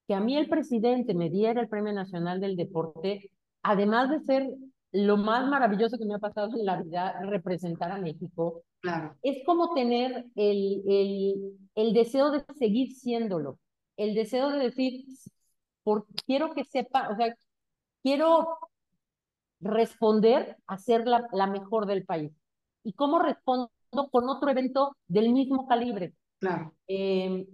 que 0.06 0.14
a 0.14 0.20
mí 0.20 0.36
el 0.36 0.50
presidente 0.50 1.14
me 1.14 1.30
diera 1.30 1.62
el 1.62 1.70
Premio 1.70 1.94
Nacional 1.94 2.42
del 2.42 2.58
Deporte, 2.58 3.32
además 3.64 4.10
de 4.10 4.20
ser 4.22 4.50
lo 4.92 5.18
más 5.18 5.48
maravilloso 5.48 5.98
que 5.98 6.06
me 6.06 6.16
ha 6.16 6.20
pasado 6.20 6.58
en 6.58 6.66
la 6.66 6.82
vida, 6.82 7.20
representar 7.24 7.92
a 7.92 7.98
México, 7.98 8.64
Claro. 8.82 9.16
Es 9.22 9.46
como 9.46 9.74
tener 9.76 10.26
el, 10.36 10.82
el, 10.88 11.60
el 11.76 11.94
deseo 11.94 12.32
de 12.32 12.44
seguir 12.58 12.92
siéndolo, 12.92 13.60
el 13.96 14.16
deseo 14.16 14.50
de 14.50 14.58
decir, 14.58 15.06
por, 15.84 16.08
quiero 16.26 16.54
que 16.54 16.64
sepa, 16.66 17.10
o 17.10 17.16
sea, 17.16 17.36
quiero 18.02 18.58
responder 19.60 20.58
a 20.66 20.78
ser 20.80 21.08
la, 21.08 21.28
la 21.32 21.46
mejor 21.46 21.86
del 21.86 22.06
país. 22.06 22.32
¿Y 22.84 22.94
cómo 22.94 23.20
respondo 23.20 23.70
con 24.12 24.30
otro 24.30 24.50
evento 24.50 24.98
del 25.08 25.32
mismo 25.32 25.68
calibre? 25.68 26.16
Claro. 26.40 26.74
Em, 26.88 27.46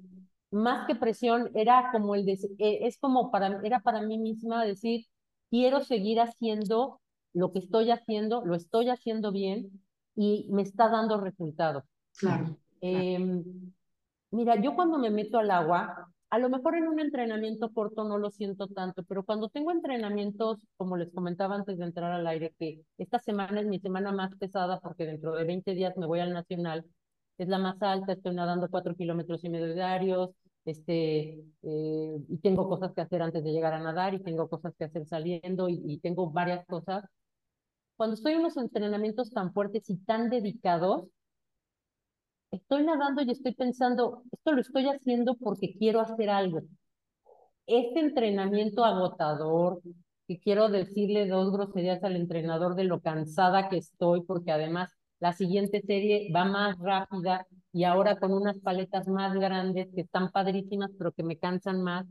más 0.51 0.87
que 0.87 0.95
presión, 0.95 1.51
era 1.55 1.89
como 1.91 2.15
el 2.15 2.25
de, 2.25 2.39
e, 2.57 2.87
es 2.87 2.97
como 2.99 3.31
para, 3.31 3.59
era 3.63 3.81
para 3.81 4.01
mí 4.01 4.17
misma 4.17 4.63
decir, 4.63 5.05
quiero 5.49 5.81
seguir 5.83 6.21
haciendo 6.21 7.01
lo 7.33 7.51
que 7.51 7.59
estoy 7.59 7.91
haciendo, 7.91 8.43
lo 8.45 8.55
estoy 8.55 8.89
haciendo 8.89 9.31
bien, 9.31 9.81
y 10.17 10.47
me 10.49 10.63
está 10.63 10.89
dando 10.89 11.21
resultados. 11.21 11.83
Claro. 12.17 12.57
Em, 12.81 13.43
mira, 14.31 14.59
yo 14.59 14.75
cuando 14.75 14.97
me 14.97 15.11
meto 15.11 15.37
al 15.37 15.51
agua, 15.51 16.11
a 16.29 16.39
lo 16.39 16.49
mejor 16.49 16.75
en 16.75 16.87
un 16.87 16.99
entrenamiento 16.99 17.71
corto 17.71 18.03
no 18.03 18.17
lo 18.17 18.31
siento 18.31 18.67
tanto, 18.67 19.03
pero 19.03 19.23
cuando 19.23 19.47
tengo 19.49 19.71
entrenamientos, 19.71 20.57
como 20.75 20.97
les 20.97 21.13
comentaba 21.13 21.55
antes 21.55 21.77
de 21.77 21.85
entrar 21.85 22.11
al 22.11 22.25
aire, 22.25 22.53
que 22.59 22.81
esta 22.97 23.19
semana 23.19 23.61
es 23.61 23.67
mi 23.67 23.79
semana 23.79 24.11
más 24.11 24.35
pesada 24.35 24.79
porque 24.79 25.05
dentro 25.05 25.33
de 25.33 25.45
20 25.45 25.73
días 25.75 25.95
me 25.97 26.07
voy 26.07 26.19
al 26.19 26.33
Nacional, 26.33 26.83
es 27.37 27.47
la 27.47 27.59
más 27.59 27.79
alta, 27.83 28.13
estoy 28.13 28.33
nadando 28.33 28.67
cuatro 28.69 28.95
kilómetros 28.95 29.43
y 29.43 29.49
medio 29.49 29.73
diarios, 29.73 30.31
este, 30.65 31.45
eh, 31.61 32.17
y 32.27 32.37
tengo 32.39 32.67
cosas 32.67 32.91
que 32.93 33.01
hacer 33.01 33.21
antes 33.21 33.43
de 33.43 33.51
llegar 33.51 33.73
a 33.73 33.79
nadar 33.79 34.15
y 34.15 34.23
tengo 34.23 34.49
cosas 34.49 34.73
que 34.77 34.85
hacer 34.85 35.05
saliendo 35.05 35.69
y, 35.69 35.79
y 35.85 35.99
tengo 35.99 36.31
varias 36.31 36.65
cosas 36.65 37.05
cuando 37.97 38.13
estoy 38.13 38.33
en 38.33 38.39
unos 38.39 38.57
entrenamientos 38.57 39.31
tan 39.31 39.51
fuertes 39.51 39.89
y 39.89 39.97
tan 39.97 40.29
dedicados, 40.29 41.05
estoy 42.51 42.83
nadando 42.85 43.23
y 43.23 43.31
estoy 43.31 43.55
pensando, 43.55 44.23
esto 44.31 44.51
lo 44.51 44.61
estoy 44.61 44.87
haciendo 44.87 45.35
porque 45.35 45.73
quiero 45.77 45.99
hacer 45.99 46.29
algo. 46.29 46.61
Este 47.65 47.99
entrenamiento 47.99 48.85
agotador, 48.85 49.81
que 50.27 50.39
quiero 50.39 50.69
decirle 50.69 51.27
dos 51.27 51.51
groserías 51.51 52.03
al 52.03 52.15
entrenador 52.15 52.75
de 52.75 52.83
lo 52.83 53.01
cansada 53.01 53.67
que 53.67 53.77
estoy, 53.77 54.21
porque 54.21 54.51
además 54.51 54.91
la 55.19 55.33
siguiente 55.33 55.81
serie 55.81 56.31
va 56.33 56.45
más 56.45 56.77
rápida 56.77 57.47
y 57.73 57.83
ahora 57.83 58.17
con 58.19 58.31
unas 58.31 58.59
paletas 58.59 59.07
más 59.07 59.33
grandes 59.33 59.87
que 59.93 60.01
están 60.01 60.31
padrísimas, 60.31 60.91
pero 60.97 61.11
que 61.11 61.23
me 61.23 61.37
cansan 61.37 61.81
más. 61.81 62.05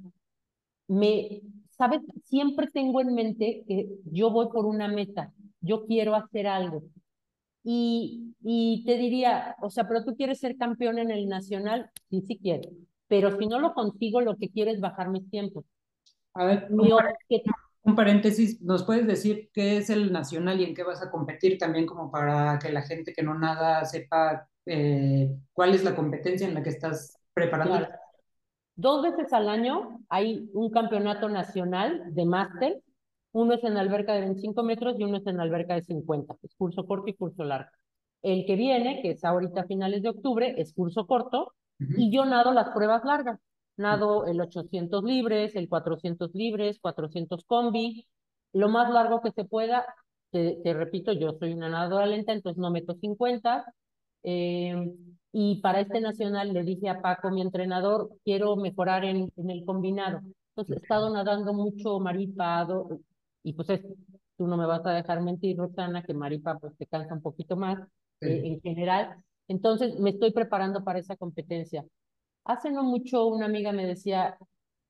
Me, 0.88 1.42
sabes, 1.70 2.00
siempre 2.24 2.68
tengo 2.72 3.00
en 3.00 3.14
mente 3.14 3.64
que 3.68 3.88
yo 4.04 4.30
voy 4.30 4.48
por 4.48 4.66
una 4.66 4.88
meta 4.88 5.32
yo 5.66 5.86
quiero 5.86 6.14
hacer 6.14 6.46
algo. 6.46 6.82
Y, 7.62 8.34
y 8.42 8.84
te 8.84 8.96
diría, 8.96 9.56
o 9.60 9.70
sea, 9.70 9.88
pero 9.88 10.04
tú 10.04 10.14
quieres 10.16 10.38
ser 10.38 10.56
campeón 10.56 10.98
en 10.98 11.10
el 11.10 11.28
nacional, 11.28 11.90
sí, 12.08 12.22
sí 12.22 12.38
quiero, 12.40 12.70
pero 13.08 13.36
si 13.38 13.46
no 13.46 13.58
lo 13.58 13.74
consigo, 13.74 14.20
lo 14.20 14.36
que 14.36 14.48
quiero 14.50 14.70
es 14.70 14.80
bajar 14.80 15.10
mis 15.10 15.28
tiempos. 15.30 15.64
A 16.34 16.44
ver, 16.44 16.68
un, 16.70 17.94
paréntesis, 17.94 18.60
¿nos 18.60 18.84
puedes 18.84 19.06
decir 19.06 19.50
qué 19.52 19.78
es 19.78 19.90
el 19.90 20.12
nacional 20.12 20.60
y 20.60 20.64
en 20.64 20.74
qué 20.74 20.82
vas 20.82 21.02
a 21.02 21.10
competir 21.10 21.56
también 21.56 21.86
como 21.86 22.10
para 22.10 22.58
que 22.58 22.70
la 22.70 22.82
gente 22.82 23.12
que 23.12 23.22
no 23.22 23.38
nada 23.38 23.84
sepa 23.84 24.48
eh, 24.66 25.34
cuál 25.52 25.74
es 25.74 25.82
la 25.82 25.96
competencia 25.96 26.46
en 26.46 26.54
la 26.54 26.62
que 26.62 26.70
estás 26.70 27.18
preparando? 27.32 27.88
Dos 28.74 29.02
veces 29.02 29.32
al 29.32 29.48
año 29.48 30.00
hay 30.10 30.50
un 30.52 30.70
campeonato 30.70 31.28
nacional 31.30 32.14
de 32.14 32.26
máster 32.26 32.82
uno 33.36 33.52
es 33.52 33.64
en 33.64 33.76
alberca 33.76 34.14
de 34.14 34.22
25 34.22 34.62
metros 34.62 34.98
y 34.98 35.04
uno 35.04 35.18
es 35.18 35.26
en 35.26 35.38
alberca 35.40 35.74
de 35.74 35.82
50. 35.82 36.36
Es 36.42 36.54
curso 36.54 36.86
corto 36.86 37.08
y 37.08 37.14
curso 37.14 37.44
largo. 37.44 37.68
El 38.22 38.46
que 38.46 38.56
viene, 38.56 39.02
que 39.02 39.10
es 39.10 39.24
ahorita 39.24 39.60
a 39.60 39.66
finales 39.66 40.02
de 40.02 40.08
octubre, 40.08 40.54
es 40.56 40.72
curso 40.72 41.06
corto 41.06 41.52
y 41.78 42.10
yo 42.10 42.24
nado 42.24 42.52
las 42.52 42.70
pruebas 42.70 43.04
largas. 43.04 43.38
Nado 43.76 44.26
el 44.26 44.40
800 44.40 45.04
libres, 45.04 45.54
el 45.54 45.68
400 45.68 46.34
libres, 46.34 46.78
400 46.80 47.44
combi, 47.44 48.06
lo 48.54 48.70
más 48.70 48.90
largo 48.90 49.20
que 49.20 49.32
se 49.32 49.44
pueda. 49.44 49.84
Te, 50.30 50.72
repito, 50.72 51.12
yo 51.12 51.36
soy 51.38 51.52
una 51.52 51.68
nadadora 51.68 52.06
lenta, 52.06 52.32
entonces 52.32 52.58
no 52.58 52.70
meto 52.70 52.94
50. 52.94 53.66
Em, 54.22 54.96
y 55.32 55.60
para 55.60 55.80
este 55.80 56.00
nacional 56.00 56.54
le 56.54 56.62
dije 56.62 56.88
a 56.88 57.02
Paco, 57.02 57.30
mi 57.30 57.42
entrenador, 57.42 58.08
quiero 58.24 58.56
mejorar 58.56 59.04
en, 59.04 59.30
en 59.36 59.50
el 59.50 59.62
combinado. 59.66 60.20
Entonces 60.50 60.78
he 60.78 60.80
estado 60.80 61.10
nadando 61.10 61.52
mucho 61.52 62.00
maripado, 62.00 62.98
y 63.46 63.52
pues 63.52 63.70
es, 63.70 63.80
tú 64.36 64.48
no 64.48 64.56
me 64.56 64.66
vas 64.66 64.84
a 64.84 64.90
dejar 64.90 65.22
mentir, 65.22 65.56
Roxana, 65.56 66.02
que 66.02 66.12
Maripa 66.12 66.58
pues 66.58 66.76
te 66.76 66.86
cansa 66.86 67.14
un 67.14 67.22
poquito 67.22 67.56
más 67.56 67.78
eh, 68.20 68.42
en 68.44 68.60
general. 68.60 69.22
Entonces 69.46 70.00
me 70.00 70.10
estoy 70.10 70.32
preparando 70.32 70.82
para 70.82 70.98
esa 70.98 71.14
competencia. 71.14 71.84
Hace 72.42 72.72
no 72.72 72.82
mucho 72.82 73.24
una 73.26 73.46
amiga 73.46 73.70
me 73.70 73.86
decía, 73.86 74.36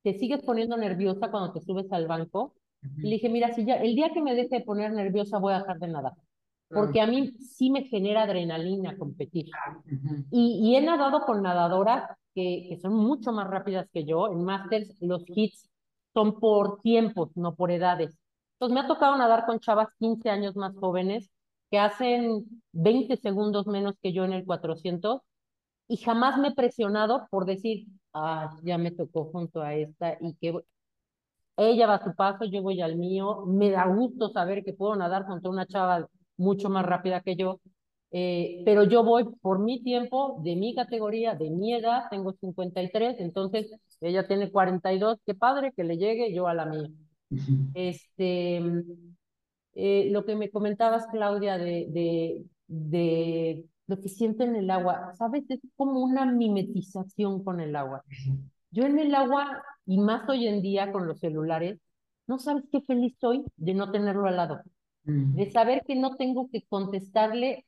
¿te 0.02 0.14
sigues 0.14 0.42
poniendo 0.42 0.78
nerviosa 0.78 1.30
cuando 1.30 1.52
te 1.52 1.60
subes 1.60 1.92
al 1.92 2.06
banco? 2.06 2.54
Y 2.96 3.02
le 3.02 3.10
dije, 3.16 3.28
mira, 3.28 3.52
si 3.52 3.66
ya 3.66 3.74
el 3.74 3.94
día 3.94 4.10
que 4.14 4.22
me 4.22 4.34
deje 4.34 4.56
de 4.56 4.64
poner 4.64 4.90
nerviosa 4.90 5.38
voy 5.38 5.52
a 5.52 5.58
dejar 5.58 5.78
de 5.78 5.88
nadar. 5.88 6.14
Porque 6.70 7.02
a 7.02 7.06
mí 7.06 7.32
sí 7.38 7.68
me 7.68 7.84
genera 7.84 8.22
adrenalina 8.22 8.96
competir. 8.96 9.50
y, 10.30 10.60
y, 10.62 10.76
he 10.76 10.80
nadado 10.80 11.26
con 11.26 11.42
nadadoras 11.42 12.08
que, 12.34 12.66
que 12.70 12.78
son 12.78 12.94
mucho 12.94 13.32
más 13.32 13.48
rápidas 13.48 13.86
que 13.92 14.04
yo. 14.06 14.32
En 14.32 14.44
Masters 14.44 14.96
los 15.02 15.24
hits 15.26 15.68
son 16.14 16.40
por 16.40 16.80
tiempos, 16.80 17.36
no 17.36 17.54
por 17.54 17.70
edades. 17.70 18.18
Entonces 18.58 18.74
me 18.74 18.80
ha 18.80 18.88
tocado 18.88 19.16
nadar 19.16 19.46
con 19.46 19.60
chavas 19.60 19.88
15 19.98 20.30
años 20.30 20.56
más 20.56 20.74
jóvenes 20.76 21.30
que 21.70 21.78
hacen 21.78 22.62
20 22.72 23.16
segundos 23.16 23.66
menos 23.66 23.94
que 24.02 24.12
yo 24.12 24.24
en 24.24 24.32
el 24.32 24.44
400 24.44 25.20
y 25.88 25.98
jamás 25.98 26.38
me 26.38 26.48
he 26.48 26.54
presionado 26.54 27.26
por 27.30 27.46
decir, 27.46 27.86
ah, 28.14 28.56
ya 28.64 28.78
me 28.78 28.90
tocó 28.92 29.26
junto 29.32 29.62
a 29.62 29.74
esta 29.74 30.16
y 30.20 30.34
que 30.36 30.54
ella 31.56 31.86
va 31.86 31.94
a 31.96 32.04
su 32.04 32.14
paso, 32.14 32.44
yo 32.44 32.62
voy 32.62 32.80
al 32.80 32.96
mío. 32.96 33.44
Me 33.46 33.70
da 33.70 33.86
gusto 33.86 34.28
saber 34.30 34.64
que 34.64 34.72
puedo 34.72 34.96
nadar 34.96 35.26
contra 35.26 35.50
una 35.50 35.66
chava 35.66 36.08
mucho 36.36 36.68
más 36.70 36.84
rápida 36.84 37.22
que 37.22 37.36
yo, 37.36 37.60
eh, 38.10 38.62
pero 38.64 38.84
yo 38.84 39.04
voy 39.04 39.24
por 39.40 39.58
mi 39.58 39.82
tiempo, 39.82 40.40
de 40.42 40.56
mi 40.56 40.74
categoría, 40.74 41.34
de 41.34 41.50
mi 41.50 41.74
edad, 41.74 42.04
tengo 42.10 42.32
53, 42.32 43.16
entonces 43.20 43.72
ella 44.00 44.26
tiene 44.26 44.50
42, 44.52 45.18
qué 45.26 45.34
padre 45.34 45.72
que 45.74 45.84
le 45.84 45.96
llegue 45.98 46.34
yo 46.34 46.46
a 46.46 46.54
la 46.54 46.66
mía. 46.66 46.88
Este, 47.74 48.60
eh, 49.74 50.08
lo 50.10 50.24
que 50.24 50.36
me 50.36 50.50
comentabas, 50.50 51.06
Claudia, 51.08 51.58
de, 51.58 51.86
de, 51.90 52.44
de 52.68 53.66
lo 53.86 54.00
que 54.00 54.08
siento 54.08 54.44
en 54.44 54.56
el 54.56 54.70
agua, 54.70 55.12
¿sabes? 55.18 55.44
Es 55.50 55.60
como 55.76 56.00
una 56.00 56.24
mimetización 56.26 57.44
con 57.44 57.60
el 57.60 57.76
agua. 57.76 58.04
Yo 58.70 58.84
en 58.84 58.98
el 58.98 59.14
agua, 59.14 59.62
y 59.86 59.98
más 59.98 60.28
hoy 60.28 60.46
en 60.48 60.62
día 60.62 60.92
con 60.92 61.06
los 61.06 61.20
celulares, 61.20 61.80
no 62.26 62.38
sabes 62.38 62.64
qué 62.72 62.80
feliz 62.82 63.16
soy 63.20 63.44
de 63.56 63.74
no 63.74 63.90
tenerlo 63.92 64.26
al 64.26 64.36
lado. 64.36 64.62
De 65.04 65.50
saber 65.50 65.82
que 65.86 65.96
no 65.96 66.16
tengo 66.16 66.48
que 66.50 66.62
contestarle 66.68 67.66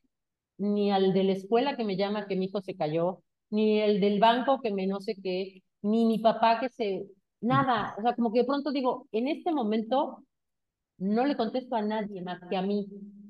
ni 0.57 0.91
al 0.91 1.13
de 1.13 1.23
la 1.25 1.33
escuela 1.33 1.77
que 1.77 1.83
me 1.85 1.97
llama 1.97 2.27
que 2.27 2.35
mi 2.35 2.45
hijo 2.45 2.61
se 2.61 2.75
cayó, 2.75 3.23
ni 3.51 3.79
el 3.81 4.01
del 4.01 4.19
banco 4.19 4.61
que 4.61 4.71
me 4.73 4.87
no 4.87 5.01
sé 5.01 5.15
qué, 5.23 5.63
ni 5.81 6.05
mi 6.05 6.19
papá 6.19 6.59
que 6.59 6.69
se 6.69 7.07
nada, 7.41 7.95
o 7.97 8.01
sea, 8.01 8.15
como 8.15 8.31
que 8.33 8.39
de 8.39 8.45
pronto 8.45 8.71
digo, 8.71 9.07
en 9.11 9.27
este 9.27 9.51
momento 9.51 10.23
no 10.97 11.25
le 11.25 11.37
contesto 11.37 11.75
a 11.75 11.81
nadie 11.81 12.21
más 12.21 12.41
que 12.49 12.57
a 12.57 12.61
mí, 12.61 12.87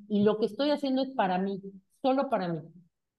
y 0.09 0.23
lo 0.23 0.39
que 0.39 0.47
estoy 0.47 0.71
haciendo 0.71 1.01
es 1.03 1.11
para 1.15 1.37
mí, 1.39 1.61
solo 2.01 2.29
para 2.29 2.47
mí. 2.49 2.61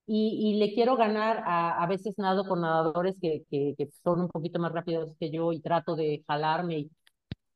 Y, 0.07 0.55
y 0.57 0.59
le 0.59 0.75
quiero 0.75 0.97
ganar, 0.97 1.43
a, 1.47 1.83
a 1.83 1.87
veces 1.87 2.19
nado 2.19 2.45
con 2.49 2.63
nadadores 2.63 3.17
que, 3.21 3.45
que, 3.51 3.75
que 3.79 3.89
son 4.05 4.23
un 4.23 4.29
poquito 4.29 4.59
más 4.59 4.73
rápidos 4.73 5.17
que 5.21 5.31
yo 5.31 5.53
y 5.53 5.61
trato 5.61 5.97
de 5.97 6.25
jalarme 6.29 6.79
y, 6.81 6.91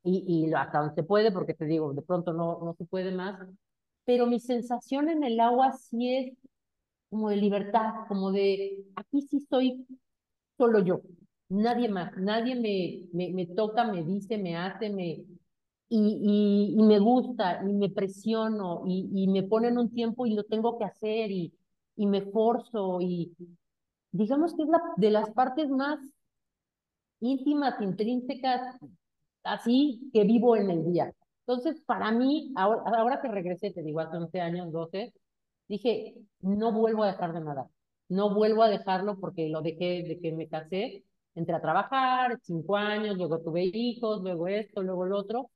y, 0.03 0.47
y 0.49 0.53
hasta 0.53 0.79
donde 0.79 0.95
se 0.95 1.03
puede, 1.03 1.31
porque 1.31 1.53
te 1.53 1.65
digo, 1.65 1.93
de 1.93 2.01
pronto 2.03 2.33
no, 2.33 2.59
no 2.63 2.75
se 2.77 2.85
puede 2.85 3.11
más, 3.13 3.39
pero 4.05 4.27
mi 4.27 4.39
sensación 4.39 5.09
en 5.09 5.23
el 5.23 5.39
agua 5.39 5.73
sí 5.73 6.13
es 6.15 6.33
como 7.09 7.29
de 7.29 7.37
libertad, 7.37 7.93
como 8.07 8.31
de, 8.31 8.85
aquí 8.95 9.21
sí 9.23 9.37
estoy 9.37 9.85
solo 10.57 10.79
yo, 10.79 11.01
nadie 11.49 11.89
más, 11.89 12.15
nadie 12.17 12.55
me, 12.55 13.07
me, 13.13 13.33
me 13.33 13.45
toca, 13.47 13.85
me 13.91 14.03
dice, 14.03 14.37
me 14.37 14.57
hace, 14.57 14.89
me, 14.89 15.25
y, 15.89 16.75
y, 16.75 16.75
y, 16.79 16.83
me 16.83 16.99
gusta 16.99 17.61
y 17.63 17.73
me 17.73 17.89
presiono 17.89 18.83
y, 18.85 19.09
y, 19.13 19.27
me 19.27 19.43
ponen 19.43 19.77
un 19.77 19.91
tiempo 19.91 20.25
y 20.25 20.33
lo 20.33 20.43
tengo 20.43 20.77
que 20.77 20.85
hacer 20.85 21.31
y, 21.31 21.53
y 21.95 22.07
me 22.07 22.21
forzo 22.23 22.99
y 23.01 23.35
digamos 24.11 24.55
que 24.55 24.63
es 24.63 24.69
la, 24.69 24.81
de 24.97 25.11
las 25.11 25.29
partes 25.31 25.69
más 25.69 25.99
íntimas, 27.19 27.79
intrínsecas, 27.81 28.77
así 29.43 30.09
que 30.13 30.23
vivo 30.23 30.55
en 30.55 30.69
el 30.71 30.85
día. 30.85 31.13
Entonces, 31.47 31.81
para 31.85 32.11
mí, 32.11 32.51
ahora, 32.55 32.81
ahora 32.97 33.21
que 33.21 33.27
regresé, 33.27 33.71
te 33.71 33.83
digo, 33.83 33.99
hace 33.99 34.17
11 34.17 34.41
años, 34.41 34.71
12, 34.71 35.13
dije, 35.67 36.15
no 36.41 36.71
vuelvo 36.71 37.03
a 37.03 37.07
dejar 37.07 37.33
de 37.33 37.41
nadar, 37.41 37.67
no 38.09 38.33
vuelvo 38.33 38.63
a 38.63 38.69
dejarlo 38.69 39.19
porque 39.19 39.49
lo 39.49 39.61
dejé 39.61 40.03
de 40.03 40.19
que 40.19 40.31
me 40.33 40.47
casé, 40.47 41.03
entré 41.35 41.55
a 41.55 41.61
trabajar, 41.61 42.39
cinco 42.41 42.75
años, 42.77 43.17
luego 43.17 43.39
tuve 43.41 43.63
hijos, 43.65 44.21
luego 44.21 44.47
esto, 44.47 44.81
luego 44.81 45.05
lo 45.05 45.17
otro, 45.17 45.51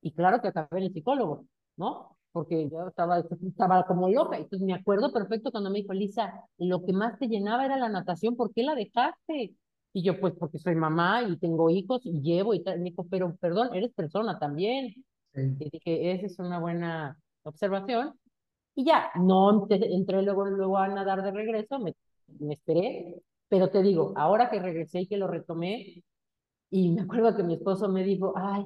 y 0.00 0.12
claro 0.12 0.40
que 0.40 0.48
acabé 0.48 0.78
en 0.78 0.84
el 0.84 0.92
psicólogo, 0.92 1.46
¿no? 1.76 2.16
Porque 2.32 2.68
yo 2.68 2.88
estaba, 2.88 3.18
estaba 3.20 3.86
como 3.86 4.08
loca. 4.08 4.36
Entonces 4.36 4.66
me 4.66 4.74
acuerdo 4.74 5.12
perfecto 5.12 5.50
cuando 5.50 5.70
me 5.70 5.80
dijo, 5.80 5.92
Lisa, 5.92 6.32
lo 6.58 6.84
que 6.84 6.92
más 6.92 7.18
te 7.18 7.28
llenaba 7.28 7.64
era 7.64 7.76
la 7.78 7.88
natación, 7.88 8.36
¿por 8.36 8.52
qué 8.52 8.62
la 8.64 8.74
dejaste? 8.74 9.54
Y 9.92 10.02
yo, 10.02 10.18
pues 10.20 10.34
porque 10.38 10.58
soy 10.58 10.74
mamá 10.74 11.22
y 11.22 11.38
tengo 11.38 11.70
hijos 11.70 12.00
y 12.04 12.20
llevo 12.20 12.54
y 12.54 12.62
tal. 12.62 12.78
Me 12.78 12.90
dijo, 12.90 13.06
pero 13.08 13.36
perdón, 13.36 13.70
eres 13.74 13.92
persona 13.94 14.38
también. 14.38 14.92
Sí. 15.34 15.56
Y 15.58 15.70
dije, 15.70 16.12
esa 16.12 16.26
es 16.26 16.38
una 16.38 16.58
buena 16.58 17.18
observación. 17.44 18.14
Y 18.74 18.84
ya, 18.86 19.10
no 19.16 19.66
entré 19.70 20.22
luego, 20.22 20.46
luego 20.46 20.78
a 20.78 20.88
nadar 20.88 21.22
de 21.22 21.30
regreso, 21.32 21.78
me, 21.78 21.94
me 22.40 22.54
esperé. 22.54 23.16
Pero 23.54 23.70
te 23.70 23.82
digo, 23.82 24.12
ahora 24.16 24.50
que 24.50 24.58
regresé 24.58 25.02
y 25.02 25.06
que 25.06 25.16
lo 25.16 25.28
retomé, 25.28 26.02
y 26.70 26.90
me 26.90 27.02
acuerdo 27.02 27.36
que 27.36 27.44
mi 27.44 27.54
esposo 27.54 27.88
me 27.88 28.02
dijo, 28.02 28.32
ay, 28.36 28.64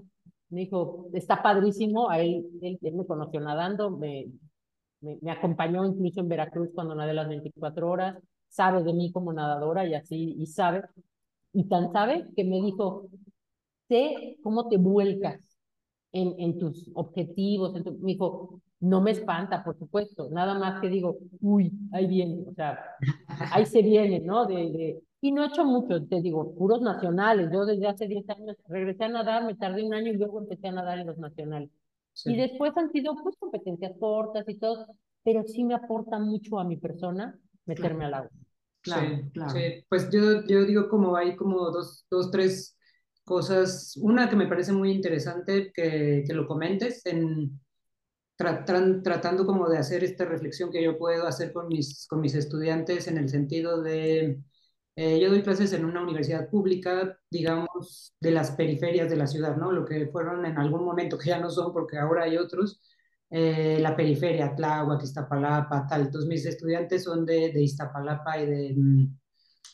me 0.48 0.60
dijo, 0.60 1.10
está 1.12 1.42
padrísimo, 1.42 2.08
a 2.08 2.20
él, 2.20 2.46
él, 2.62 2.78
me 2.94 3.04
conoció 3.04 3.38
nadando, 3.38 3.90
me, 3.90 4.28
me, 5.02 5.18
me, 5.20 5.30
acompañó 5.30 5.84
incluso 5.84 6.20
en 6.20 6.28
Veracruz 6.28 6.70
cuando 6.74 6.94
nadé 6.94 7.12
las 7.12 7.28
24 7.28 7.86
horas, 7.86 8.16
sabe 8.48 8.82
de 8.82 8.94
mí 8.94 9.12
como 9.12 9.30
nadadora 9.30 9.86
y 9.86 9.92
así, 9.92 10.34
y 10.38 10.46
sabe, 10.46 10.84
y 11.52 11.64
tan 11.68 11.92
sabe 11.92 12.26
que 12.34 12.44
me 12.44 12.62
dijo, 12.62 13.10
sé 13.88 14.38
cómo 14.42 14.70
te 14.70 14.78
vuelcas 14.78 15.58
en, 16.12 16.34
en 16.38 16.58
tus 16.58 16.90
objetivos, 16.94 17.76
en 17.76 17.84
tu, 17.84 17.92
me 17.98 18.12
dijo, 18.12 18.62
no 18.80 19.00
me 19.00 19.10
espanta, 19.10 19.64
por 19.64 19.76
supuesto, 19.76 20.28
nada 20.30 20.58
más 20.58 20.80
que 20.80 20.88
digo, 20.88 21.18
uy, 21.40 21.72
ahí 21.92 22.06
viene, 22.06 22.44
o 22.46 22.54
sea, 22.54 22.78
ahí 23.52 23.66
se 23.66 23.82
viene, 23.82 24.20
¿no? 24.20 24.46
De, 24.46 24.54
de, 24.54 25.02
y 25.20 25.32
no 25.32 25.42
he 25.42 25.48
hecho 25.48 25.64
mucho, 25.64 26.06
te 26.06 26.22
digo, 26.22 26.54
puros 26.54 26.80
nacionales. 26.80 27.50
Yo 27.52 27.66
desde 27.66 27.88
hace 27.88 28.06
10 28.06 28.28
años 28.30 28.56
regresé 28.68 29.04
a 29.04 29.08
nadar, 29.08 29.44
me 29.44 29.56
tardé 29.56 29.82
un 29.82 29.94
año 29.94 30.12
y 30.12 30.16
luego 30.16 30.38
empecé 30.40 30.68
a 30.68 30.72
nadar 30.72 31.00
en 31.00 31.08
los 31.08 31.18
nacionales. 31.18 31.70
Sí. 32.12 32.32
Y 32.32 32.36
después 32.36 32.76
han 32.76 32.90
sido 32.92 33.16
pues 33.22 33.36
competencias 33.36 33.92
cortas 33.98 34.44
y 34.48 34.56
todo, 34.56 34.86
pero 35.24 35.42
sí 35.44 35.64
me 35.64 35.74
aporta 35.74 36.18
mucho 36.18 36.58
a 36.58 36.64
mi 36.64 36.76
persona 36.76 37.36
meterme 37.66 38.06
claro. 38.06 38.06
al 38.06 38.14
agua. 38.14 38.30
Claro, 38.80 39.16
sí, 39.16 39.30
claro. 39.32 39.50
Sí. 39.50 39.84
Pues 39.88 40.08
yo, 40.10 40.46
yo 40.46 40.64
digo 40.64 40.88
como 40.88 41.16
hay 41.16 41.34
como 41.34 41.70
dos, 41.70 42.06
dos, 42.08 42.30
tres 42.30 42.76
cosas. 43.24 43.96
Una 44.00 44.30
que 44.30 44.36
me 44.36 44.46
parece 44.46 44.72
muy 44.72 44.92
interesante 44.92 45.72
que, 45.74 46.22
que 46.24 46.32
lo 46.32 46.46
comentes 46.46 47.04
en, 47.06 47.58
tra, 48.38 48.64
tra, 48.64 49.02
tratando 49.02 49.46
como 49.46 49.68
de 49.68 49.78
hacer 49.78 50.04
esta 50.04 50.24
reflexión 50.24 50.70
que 50.70 50.82
yo 50.82 50.98
puedo 50.98 51.26
hacer 51.26 51.52
con 51.52 51.68
mis, 51.68 52.06
con 52.08 52.20
mis 52.22 52.34
estudiantes 52.34 53.08
en 53.08 53.18
el 53.18 53.28
sentido 53.28 53.82
de 53.82 54.40
eh, 54.96 55.20
yo 55.20 55.30
doy 55.30 55.42
clases 55.42 55.72
en 55.74 55.84
una 55.84 56.02
universidad 56.02 56.50
pública, 56.50 57.18
digamos, 57.30 58.14
de 58.20 58.32
las 58.32 58.50
periferias 58.52 59.08
de 59.08 59.16
la 59.16 59.28
ciudad, 59.28 59.56
¿no? 59.56 59.70
Lo 59.70 59.84
que 59.84 60.08
fueron 60.08 60.44
en 60.44 60.58
algún 60.58 60.84
momento, 60.84 61.16
que 61.18 61.28
ya 61.28 61.38
no 61.38 61.50
son 61.50 61.72
porque 61.72 61.98
ahora 61.98 62.24
hay 62.24 62.36
otros, 62.36 62.80
eh, 63.30 63.78
la 63.80 63.94
periferia, 63.96 64.56
Tláhuac, 64.56 65.02
Iztapalapa, 65.04 65.86
tal. 65.86 66.02
Entonces 66.02 66.28
mis 66.28 66.44
estudiantes 66.46 67.04
son 67.04 67.24
de, 67.26 67.52
de 67.52 67.62
Iztapalapa 67.62 68.38
y 68.42 68.46
de, 68.46 68.76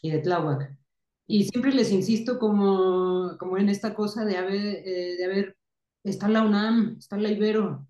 y 0.03 0.11
de 0.11 0.19
Tláhuac. 0.19 0.77
Y 1.27 1.45
siempre 1.45 1.73
les 1.73 1.91
insisto 1.91 2.39
como, 2.39 3.37
como 3.39 3.57
en 3.59 3.71
esta 3.71 3.95
cosa 3.95 4.25
de 4.27 4.37
haber, 4.37 4.77
eh, 4.87 5.17
de 5.17 5.25
haber, 5.25 5.57
está 6.05 6.29
la 6.29 6.43
UNAM, 6.43 6.97
está 6.99 7.17
la 7.17 7.31
Ibero, 7.31 7.87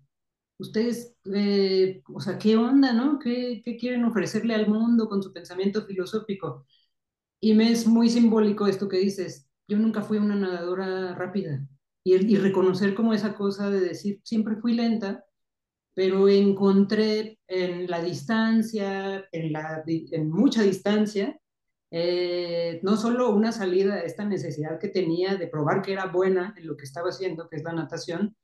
ustedes, 0.57 1.15
eh, 1.33 2.01
o 2.13 2.19
sea, 2.19 2.37
¿qué 2.37 2.57
onda, 2.57 2.93
no? 2.93 3.19
¿Qué, 3.19 3.61
¿Qué 3.63 3.77
quieren 3.77 4.05
ofrecerle 4.05 4.55
al 4.55 4.67
mundo 4.67 5.07
con 5.09 5.21
su 5.23 5.33
pensamiento 5.33 5.85
filosófico? 5.85 6.65
Y 7.39 7.53
me 7.53 7.71
es 7.71 7.87
muy 7.87 8.09
simbólico 8.09 8.67
esto 8.67 8.89
que 8.89 8.97
dices, 8.97 9.47
yo 9.67 9.77
nunca 9.77 10.01
fui 10.01 10.17
una 10.17 10.35
nadadora 10.35 11.15
rápida. 11.15 11.67
Y, 12.03 12.15
y 12.15 12.37
reconocer 12.37 12.95
como 12.95 13.13
esa 13.13 13.35
cosa 13.35 13.69
de 13.69 13.81
decir, 13.81 14.21
siempre 14.23 14.55
fui 14.57 14.73
lenta, 14.75 15.25
pero 15.93 16.27
encontré 16.29 17.39
en 17.47 17.89
la 17.89 18.01
distancia, 18.01 19.25
en, 19.31 19.53
la, 19.53 19.83
en 19.87 20.29
mucha 20.29 20.61
distancia, 20.61 21.39
eh, 21.91 22.79
no 22.83 22.97
solo 22.97 23.29
una 23.29 23.51
salida 23.53 23.95
a 23.95 24.01
esta 24.01 24.25
necesidad 24.25 24.79
que 24.79 24.89
tenía 24.89 25.35
de 25.37 25.47
probar 25.47 25.81
que 25.81 25.93
era 25.93 26.07
buena 26.07 26.53
en 26.57 26.67
lo 26.67 26.75
que 26.75 26.83
estaba 26.83 27.09
haciendo, 27.09 27.47
que 27.47 27.57
es 27.57 27.63
la 27.63 27.73
natación, 27.73 28.35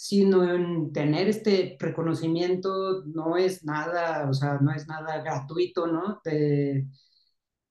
sino 0.00 0.48
en 0.48 0.92
tener 0.92 1.26
este 1.26 1.76
reconocimiento, 1.76 3.02
no 3.06 3.36
es 3.36 3.64
nada, 3.64 4.28
o 4.30 4.32
sea, 4.32 4.58
no 4.60 4.72
es 4.72 4.86
nada 4.86 5.20
gratuito, 5.24 5.88
¿no? 5.88 6.20
De, 6.24 6.86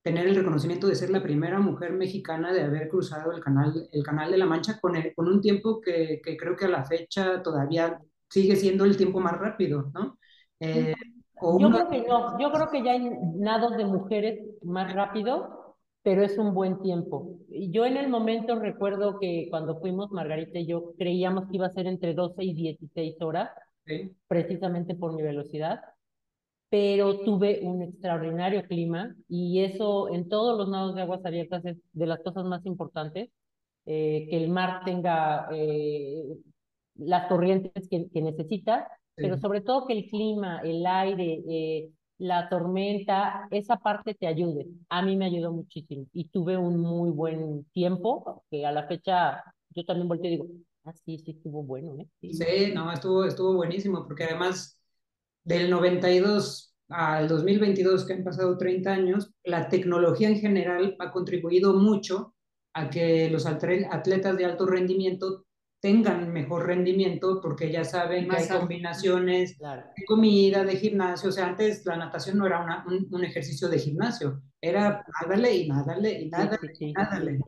tener 0.02 0.28
el 0.28 0.36
reconocimiento 0.36 0.88
de 0.88 0.96
ser 0.96 1.10
la 1.10 1.24
primera 1.24 1.60
mujer 1.60 1.94
mexicana 1.94 2.52
de 2.52 2.64
haber 2.64 2.90
cruzado 2.90 3.32
el 3.32 3.40
canal, 3.42 3.88
el 3.94 4.04
canal 4.04 4.30
de 4.30 4.38
la 4.40 4.46
Mancha 4.46 4.78
con, 4.82 4.98
el, 4.98 5.16
con 5.16 5.30
un 5.30 5.40
tiempo 5.40 5.80
que, 5.80 6.20
que, 6.22 6.36
creo 6.36 6.58
que 6.58 6.66
a 6.66 6.70
la 6.70 6.84
fecha 6.84 7.42
todavía 7.42 7.98
sigue 8.30 8.58
siendo 8.58 8.84
el 8.84 8.98
tiempo 8.98 9.22
más 9.22 9.38
rápido, 9.38 9.90
¿no? 9.94 10.20
Eh, 10.60 10.94
yo 11.42 11.48
una... 11.48 11.88
creo 11.88 11.90
que 11.90 12.10
no, 12.10 12.40
yo 12.40 12.52
creo 12.52 12.70
que 12.70 12.84
ya 12.84 12.92
hay 12.92 13.10
nados 13.36 13.78
de 13.78 13.86
mujeres 13.86 14.42
más 14.64 14.94
rápido, 14.94 15.57
pero 16.04 16.24
es 16.24 16.38
un 16.38 16.54
buen 16.54 16.82
tiempo. 16.82 17.40
Yo 17.50 17.86
en 17.86 17.98
el 17.98 18.10
momento 18.10 18.60
recuerdo 18.60 19.20
que 19.20 19.48
cuando 19.50 19.80
fuimos, 19.80 20.12
Margarita 20.12 20.60
y 20.60 20.68
yo, 20.68 20.94
creíamos 20.98 21.50
que 21.50 21.58
iba 21.58 21.68
a 21.68 21.74
ser 21.74 21.88
entre 21.88 22.14
12 22.14 22.44
y 22.44 22.54
16 22.54 23.22
horas, 23.22 23.50
sí. 23.86 24.16
precisamente 24.28 24.96
por 24.96 25.14
mi 25.14 25.22
velocidad 25.22 25.82
pero 26.70 27.20
tuve 27.20 27.62
un 27.64 27.82
extraordinario 27.82 28.64
clima 28.68 29.16
y 29.30 29.64
eso 29.64 30.14
en 30.14 30.28
todos 30.28 30.58
los 30.58 30.70
nados 30.70 30.96
de 30.96 31.02
aguas 31.02 31.26
abiertas 31.26 31.64
es 31.66 31.78
de 31.94 32.06
las 32.06 32.20
cosas 32.20 32.44
más 32.46 32.66
importantes, 32.66 33.30
eh, 33.86 34.28
que 34.30 34.38
el 34.38 34.50
mar 34.50 34.82
tenga 34.84 35.48
eh, 35.54 36.24
las 36.96 37.28
corrientes 37.28 37.88
que, 37.90 38.10
que 38.10 38.22
necesita, 38.22 38.88
sí. 39.16 39.24
pero 39.24 39.38
sobre 39.38 39.62
todo 39.62 39.88
que 39.88 39.94
el 39.94 40.10
clima, 40.10 40.60
el 40.62 40.86
aire, 40.86 41.42
eh, 41.50 41.90
la 42.18 42.50
tormenta, 42.50 43.48
esa 43.52 43.78
parte 43.78 44.14
te 44.16 44.28
ayude. 44.28 44.68
A 44.90 45.02
mí 45.02 45.16
me 45.16 45.26
ayudó 45.26 45.52
muchísimo 45.52 46.08
y 46.14 46.26
tuve 46.26 46.58
un 46.58 46.80
muy 46.80 47.12
buen 47.12 47.66
tiempo, 47.74 48.44
que 48.50 48.66
a 48.66 48.72
la 48.72 48.88
fecha 48.88 49.44
yo 49.70 49.86
también 49.86 50.08
volteo 50.08 50.28
y 50.28 50.32
digo, 50.32 50.48
ah, 50.86 50.94
sí, 50.94 51.20
sí 51.20 51.32
estuvo 51.32 51.64
bueno, 51.64 51.96
¿eh? 52.00 52.08
Sí, 52.22 52.34
sí 52.34 52.72
no, 52.74 52.92
estuvo, 52.92 53.26
estuvo 53.26 53.54
buenísimo, 53.54 54.06
porque 54.06 54.24
además 54.26 54.80
del 55.44 55.70
92 55.70 56.76
al 56.90 57.28
2022, 57.28 58.06
que 58.06 58.14
han 58.14 58.24
pasado 58.24 58.58
30 58.58 58.92
años, 58.92 59.32
la 59.44 59.70
tecnología 59.70 60.30
en 60.30 60.40
general 60.40 60.96
ha 61.00 61.12
contribuido 61.12 61.74
mucho 61.74 62.34
a 62.74 62.90
que 62.90 63.30
los 63.30 63.46
atletas 63.46 64.38
de 64.38 64.46
alto 64.46 64.66
rendimiento 64.66 65.47
tengan 65.80 66.34
mejor 66.34 66.66
rendimiento 66.66 67.40
porque 67.42 67.72
ya 67.72 67.84
saben 67.84 68.28
Más 68.28 68.48
que 68.48 68.54
hay 68.54 68.60
combinaciones 68.60 69.56
claro. 69.58 69.84
de 69.96 70.06
comida, 70.06 70.64
de 70.64 70.76
gimnasio. 70.76 71.30
O 71.30 71.32
sea, 71.32 71.48
antes 71.48 71.86
la 71.86 71.98
natación 71.98 72.38
no 72.38 72.46
era 72.46 72.64
una, 72.64 72.86
un, 72.88 73.08
un, 73.12 73.24
ejercicio 73.24 73.70
de 73.70 73.80
gimnasio, 73.80 74.42
era 74.60 75.06
nádale 75.22 75.56
y 75.56 75.70
nádale 75.70 76.22
y 76.22 76.30
nádale 76.30 76.68
sí, 76.70 76.76
sí, 76.76 76.86
y 76.86 76.94
nádale, 76.94 77.34
¿no? 77.34 77.46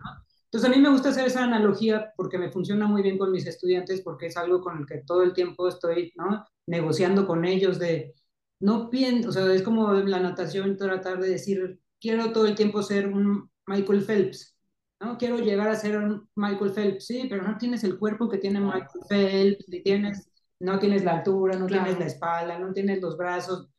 Entonces 0.51 0.67
a 0.67 0.73
mí 0.75 0.81
me 0.81 0.89
gusta 0.89 1.09
hacer 1.09 1.27
esa 1.27 1.43
analogía 1.43 2.11
porque 2.15 2.39
me 2.39 2.51
funciona 2.51 2.87
muy 2.87 3.03
bien 3.03 3.19
con 3.19 3.31
mis 3.31 3.45
estudiantes 3.45 4.01
porque 4.01 4.27
es 4.27 4.37
algo 4.37 4.61
con 4.61 4.79
el 4.79 4.85
que 4.87 5.03
todo 5.05 5.21
el 5.21 5.33
tiempo 5.33 5.67
estoy 5.67 6.11
¿no? 6.15 6.43
negociando 6.65 7.27
con 7.27 7.45
ellos 7.45 7.77
de, 7.77 8.15
no 8.59 8.89
pienso, 8.89 9.29
o 9.29 9.31
sea, 9.31 9.53
es 9.53 9.61
como 9.61 9.93
la 9.93 10.19
natación 10.19 10.75
tratar 10.75 11.19
de 11.19 11.29
decir, 11.29 11.79
quiero 12.01 12.31
todo 12.31 12.47
el 12.47 12.55
tiempo 12.55 12.81
ser 12.81 13.07
un 13.07 13.49
Michael 13.67 14.01
Phelps. 14.01 14.55
¿No? 14.99 15.17
Quiero 15.17 15.37
llegar 15.37 15.69
a 15.69 15.75
ser 15.75 15.97
un 15.97 16.27
Michael 16.35 16.71
Phelps, 16.71 17.05
sí, 17.05 17.27
pero 17.29 17.43
no 17.43 17.57
tienes 17.57 17.83
el 17.83 17.97
cuerpo 17.97 18.29
que 18.29 18.37
tiene 18.37 18.59
Michael 18.59 19.05
Phelps, 19.07 19.65
ni 19.69 19.81
tienes, 19.81 20.29
no 20.59 20.79
tienes 20.79 21.03
la 21.03 21.17
altura, 21.17 21.57
no 21.57 21.67
tienes 21.67 21.97
la 21.99 22.05
espalda, 22.05 22.59
no 22.59 22.73
tienes 22.73 23.01
los 23.01 23.17
brazos. 23.17 23.69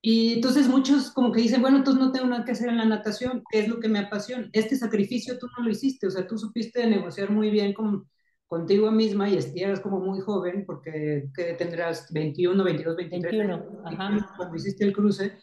Y 0.00 0.34
entonces 0.34 0.68
muchos 0.68 1.10
como 1.10 1.32
que 1.32 1.42
dicen, 1.42 1.60
bueno, 1.60 1.78
entonces 1.78 2.02
no 2.02 2.12
tengo 2.12 2.26
nada 2.26 2.44
que 2.44 2.52
hacer 2.52 2.68
en 2.68 2.76
la 2.76 2.84
natación, 2.84 3.42
¿qué 3.50 3.60
es 3.60 3.68
lo 3.68 3.80
que 3.80 3.88
me 3.88 3.98
apasiona? 3.98 4.48
Este 4.52 4.76
sacrificio 4.76 5.38
tú 5.38 5.48
no 5.56 5.64
lo 5.64 5.70
hiciste, 5.70 6.06
o 6.06 6.10
sea, 6.10 6.26
tú 6.26 6.38
supiste 6.38 6.86
negociar 6.86 7.30
muy 7.30 7.50
bien 7.50 7.72
con, 7.72 8.08
contigo 8.46 8.90
misma 8.90 9.28
y 9.28 9.38
eras 9.56 9.80
como 9.80 10.00
muy 10.00 10.20
joven, 10.20 10.64
porque 10.66 11.30
que 11.34 11.54
tendrás 11.54 12.12
21, 12.12 12.62
22, 12.64 12.96
23 12.96 13.32
21, 13.32 13.82
ajá. 13.84 14.34
cuando 14.36 14.56
hiciste 14.56 14.84
el 14.84 14.92
cruce. 14.92 15.38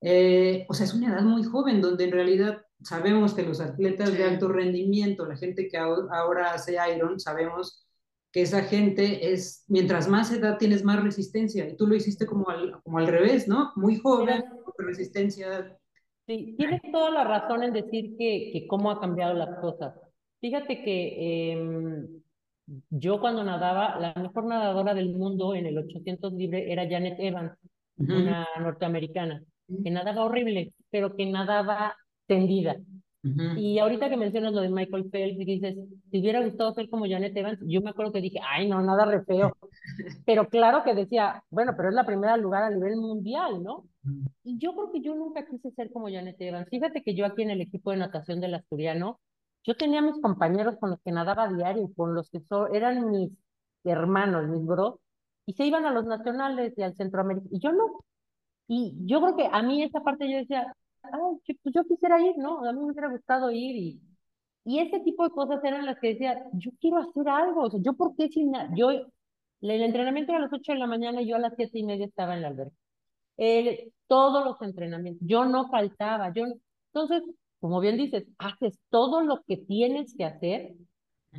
Eh, 0.00 0.66
o 0.68 0.74
sea, 0.74 0.86
es 0.86 0.94
una 0.94 1.08
edad 1.08 1.22
muy 1.22 1.42
joven 1.42 1.80
donde 1.80 2.04
en 2.04 2.12
realidad 2.12 2.63
sabemos 2.82 3.34
que 3.34 3.42
los 3.42 3.60
atletas 3.60 4.16
de 4.16 4.24
alto 4.24 4.48
rendimiento, 4.48 5.26
la 5.26 5.36
gente 5.36 5.68
que 5.68 5.76
ahora 5.76 6.52
hace 6.52 6.76
Iron, 6.94 7.18
sabemos 7.18 7.86
que 8.32 8.42
esa 8.42 8.62
gente 8.64 9.32
es, 9.32 9.64
mientras 9.68 10.08
más 10.08 10.32
edad 10.32 10.58
tienes 10.58 10.82
más 10.82 11.02
resistencia, 11.02 11.68
y 11.68 11.76
tú 11.76 11.86
lo 11.86 11.94
hiciste 11.94 12.26
como 12.26 12.48
al, 12.50 12.82
como 12.82 12.98
al 12.98 13.06
revés, 13.06 13.46
¿no? 13.46 13.72
Muy 13.76 13.96
joven, 13.96 14.44
resistencia. 14.78 15.78
Sí, 16.26 16.54
tienes 16.58 16.80
toda 16.90 17.10
la 17.10 17.24
razón 17.24 17.62
en 17.62 17.72
decir 17.72 18.16
que, 18.18 18.50
que 18.52 18.66
cómo 18.66 18.90
ha 18.90 19.00
cambiado 19.00 19.34
las 19.34 19.60
cosas. 19.60 19.94
Fíjate 20.40 20.82
que 20.82 21.52
eh, 21.52 22.06
yo 22.90 23.20
cuando 23.20 23.44
nadaba, 23.44 23.98
la 24.00 24.14
mejor 24.14 24.46
nadadora 24.46 24.94
del 24.94 25.14
mundo 25.14 25.54
en 25.54 25.66
el 25.66 25.78
800 25.78 26.32
libre 26.32 26.72
era 26.72 26.88
Janet 26.88 27.18
Evans, 27.18 27.52
una 27.96 28.46
norteamericana, 28.60 29.44
que 29.82 29.90
nadaba 29.90 30.24
horrible, 30.24 30.72
pero 30.90 31.14
que 31.14 31.26
nadaba 31.26 31.96
tendida. 32.26 32.76
Y 33.56 33.78
ahorita 33.78 34.10
que 34.10 34.18
mencionas 34.18 34.52
lo 34.52 34.60
de 34.60 34.68
Michael 34.68 35.08
Phelps 35.10 35.40
y 35.40 35.44
dices, 35.46 35.76
si 36.10 36.20
hubiera 36.20 36.44
gustado 36.44 36.74
ser 36.74 36.90
como 36.90 37.06
Janet 37.06 37.34
Evans, 37.34 37.58
yo 37.62 37.80
me 37.80 37.88
acuerdo 37.88 38.12
que 38.12 38.20
dije, 38.20 38.38
ay, 38.46 38.68
no, 38.68 38.82
nada 38.82 39.06
re 39.06 39.24
feo. 39.24 39.56
pero 40.26 40.50
claro 40.50 40.82
que 40.84 40.94
decía, 40.94 41.42
bueno, 41.48 41.72
pero 41.74 41.88
es 41.88 41.94
la 41.94 42.04
primera 42.04 42.36
lugar 42.36 42.64
a 42.64 42.70
nivel 42.70 42.96
mundial, 42.96 43.62
¿no? 43.62 43.86
Y 44.42 44.58
yo 44.58 44.74
creo 44.74 44.92
que 44.92 45.00
yo 45.00 45.14
nunca 45.14 45.46
quise 45.46 45.70
ser 45.70 45.90
como 45.90 46.10
Janet 46.10 46.36
Evans. 46.38 46.68
Fíjate 46.68 47.02
que 47.02 47.14
yo 47.14 47.24
aquí 47.24 47.40
en 47.40 47.50
el 47.50 47.62
equipo 47.62 47.92
de 47.92 47.96
natación 47.96 48.42
del 48.42 48.56
Asturiano, 48.56 49.18
yo 49.64 49.74
tenía 49.74 50.02
mis 50.02 50.20
compañeros 50.20 50.76
con 50.78 50.90
los 50.90 51.00
que 51.00 51.10
nadaba 51.10 51.48
diario, 51.48 51.90
con 51.96 52.14
los 52.14 52.28
que 52.28 52.42
eran 52.74 53.10
mis 53.10 53.30
hermanos, 53.84 54.48
mis 54.48 54.66
bros, 54.66 54.96
y 55.46 55.54
se 55.54 55.64
iban 55.64 55.86
a 55.86 55.92
los 55.92 56.04
nacionales 56.04 56.74
y 56.76 56.82
al 56.82 56.94
Centroamérica, 56.96 57.46
y 57.50 57.58
yo 57.58 57.72
no. 57.72 58.04
Y 58.68 58.94
yo 59.06 59.22
creo 59.22 59.36
que 59.36 59.48
a 59.50 59.62
mí 59.62 59.82
esa 59.82 60.00
parte 60.00 60.30
yo 60.30 60.36
decía, 60.36 60.74
ay, 61.12 61.56
pues 61.62 61.74
yo 61.74 61.84
quisiera 61.84 62.20
ir, 62.20 62.36
¿no? 62.38 62.64
A 62.64 62.72
mí 62.72 62.80
me 62.80 62.92
hubiera 62.92 63.08
gustado 63.10 63.50
ir 63.50 63.76
y, 63.76 64.00
y 64.64 64.78
ese 64.80 65.00
tipo 65.00 65.24
de 65.24 65.30
cosas 65.30 65.62
eran 65.64 65.86
las 65.86 65.98
que 66.00 66.08
decía, 66.08 66.44
yo 66.54 66.70
quiero 66.80 66.98
hacer 66.98 67.28
algo, 67.28 67.62
o 67.62 67.70
sea, 67.70 67.80
yo 67.82 67.94
por 67.94 68.16
qué 68.16 68.28
sin, 68.28 68.52
yo, 68.76 68.90
el 68.90 69.82
entrenamiento 69.82 70.32
era 70.32 70.40
a 70.40 70.42
las 70.42 70.52
8 70.52 70.72
de 70.72 70.78
la 70.78 70.86
mañana 70.86 71.22
y 71.22 71.28
yo 71.28 71.36
a 71.36 71.38
las 71.40 71.54
siete 71.56 71.78
y 71.78 71.84
media 71.84 72.06
estaba 72.06 72.34
en 72.34 72.42
la 72.42 72.48
alberca. 72.48 72.76
todos 74.06 74.44
los 74.44 74.60
entrenamientos, 74.62 75.26
yo 75.26 75.44
no 75.46 75.68
faltaba, 75.68 76.32
yo, 76.34 76.44
entonces, 76.92 77.22
como 77.60 77.80
bien 77.80 77.96
dices, 77.96 78.24
haces 78.38 78.78
todo 78.90 79.22
lo 79.22 79.42
que 79.46 79.56
tienes 79.56 80.14
que 80.16 80.24
hacer 80.24 80.74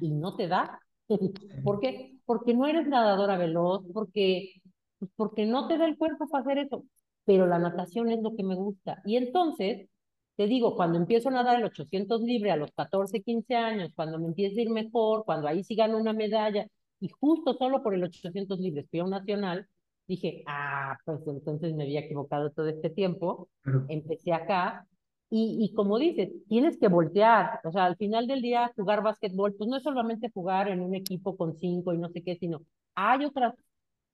y 0.01 0.11
no 0.11 0.35
te 0.35 0.47
da. 0.47 0.79
¿Por 1.63 1.79
qué? 1.79 2.17
Porque 2.25 2.53
no 2.53 2.65
eres 2.67 2.87
nadadora 2.87 3.37
veloz, 3.37 3.83
porque, 3.93 4.53
pues 4.99 5.11
porque 5.15 5.45
no 5.45 5.67
te 5.67 5.77
da 5.77 5.85
el 5.85 5.97
cuerpo 5.97 6.27
para 6.27 6.43
hacer 6.43 6.57
eso. 6.59 6.83
Pero 7.25 7.47
la 7.47 7.59
natación 7.59 8.09
es 8.11 8.21
lo 8.21 8.35
que 8.35 8.43
me 8.43 8.55
gusta. 8.55 9.01
Y 9.05 9.17
entonces, 9.17 9.89
te 10.35 10.47
digo, 10.47 10.75
cuando 10.75 10.97
empiezo 10.97 11.29
a 11.29 11.31
nadar 11.33 11.57
el 11.59 11.65
800 11.65 12.21
libre 12.21 12.51
a 12.51 12.57
los 12.57 12.71
14, 12.71 13.21
15 13.21 13.55
años, 13.55 13.91
cuando 13.95 14.19
me 14.19 14.27
empieza 14.27 14.59
a 14.59 14.63
ir 14.63 14.69
mejor, 14.69 15.25
cuando 15.25 15.47
ahí 15.47 15.63
sí 15.63 15.75
gano 15.75 15.97
una 15.97 16.13
medalla, 16.13 16.67
y 16.99 17.09
justo 17.09 17.53
solo 17.55 17.83
por 17.83 17.93
el 17.93 18.03
800 18.03 18.59
libres 18.59 18.87
fui 18.89 18.99
a 18.99 19.03
un 19.05 19.11
nacional, 19.11 19.67
dije, 20.07 20.43
ah, 20.47 20.97
pues 21.05 21.19
entonces 21.27 21.73
me 21.73 21.83
había 21.83 22.01
equivocado 22.01 22.51
todo 22.51 22.67
este 22.67 22.89
tiempo, 22.89 23.49
empecé 23.89 24.33
acá 24.33 24.87
y, 25.29 25.73
como 25.75 25.97
dices, 25.99 26.29
tienes 26.47 26.77
que 26.77 26.87
voltear. 26.87 27.59
O 27.65 27.71
sea, 27.71 27.85
al 27.85 27.97
final 27.97 28.27
del 28.27 28.41
día, 28.41 28.71
jugar 28.75 29.03
básquetbol, 29.03 29.55
pues 29.55 29.69
no 29.69 29.77
es 29.77 29.83
solamente 29.83 30.29
jugar 30.33 30.69
en 30.69 30.81
un 30.81 30.95
equipo 30.95 31.35
con 31.35 31.55
cinco 31.55 31.93
y 31.93 31.97
no 31.97 32.09
sé 32.09 32.23
qué, 32.23 32.35
sino 32.37 32.61
hay 32.93 33.25
otras 33.25 33.53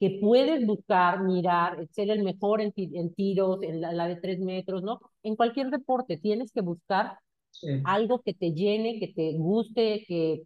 que 0.02 0.18
puedes 0.20 0.66
buscar, 0.66 1.24
mirar, 1.24 1.88
ser 1.92 2.10
el 2.10 2.24
mejor 2.24 2.60
en, 2.60 2.74
en 2.76 3.14
tiros, 3.14 3.62
en 3.62 3.80
la, 3.80 4.08
de 4.08 4.16
tres 4.16 4.40
metros, 4.40 4.82
¿no? 4.82 5.00
En 5.22 5.36
cualquier 5.36 5.70
deporte 5.70 6.18
tienes 6.18 6.52
que 6.52 6.62
buscar 6.62 7.20
algo 7.86 8.22
que 8.22 8.34
te 8.34 8.52
llene, 8.52 9.00
que 9.00 9.14
te 9.14 9.34
guste, 9.38 10.04
que... 10.08 10.44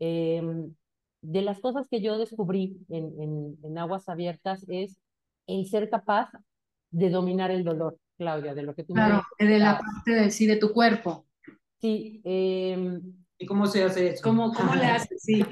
Em, 0.00 0.74
de 1.20 1.42
las 1.42 1.58
cosas 1.58 1.88
que 1.88 2.00
yo 2.00 2.16
descubrí 2.16 2.78
en, 2.88 3.12
en, 3.20 3.58
en 3.64 3.78
aguas 3.78 4.08
abiertas 4.08 4.64
es 4.68 4.96
el 5.48 5.66
ser 5.66 5.90
capaz 5.90 6.30
de 6.90 7.10
dominar 7.10 7.50
el 7.50 7.64
dolor. 7.64 7.98
Claudia, 8.18 8.54
de 8.54 8.62
lo 8.62 8.74
que 8.74 8.82
tú 8.82 8.94
claro, 8.94 9.22
de 9.38 9.58
la 9.58 9.78
parte 9.78 10.10
de 10.10 10.30
sí, 10.30 10.46
de 10.46 10.56
tu 10.56 10.72
cuerpo. 10.72 11.26
Sí. 11.80 12.20
Eh, 12.24 13.00
¿Y 13.40 13.46
cómo 13.46 13.66
se 13.66 13.84
hace 13.84 14.08
eso? 14.08 14.22
¿Cómo, 14.22 14.52
cómo 14.52 14.74
le 14.74 14.84
haces? 14.86 15.22
Sí. 15.22 15.44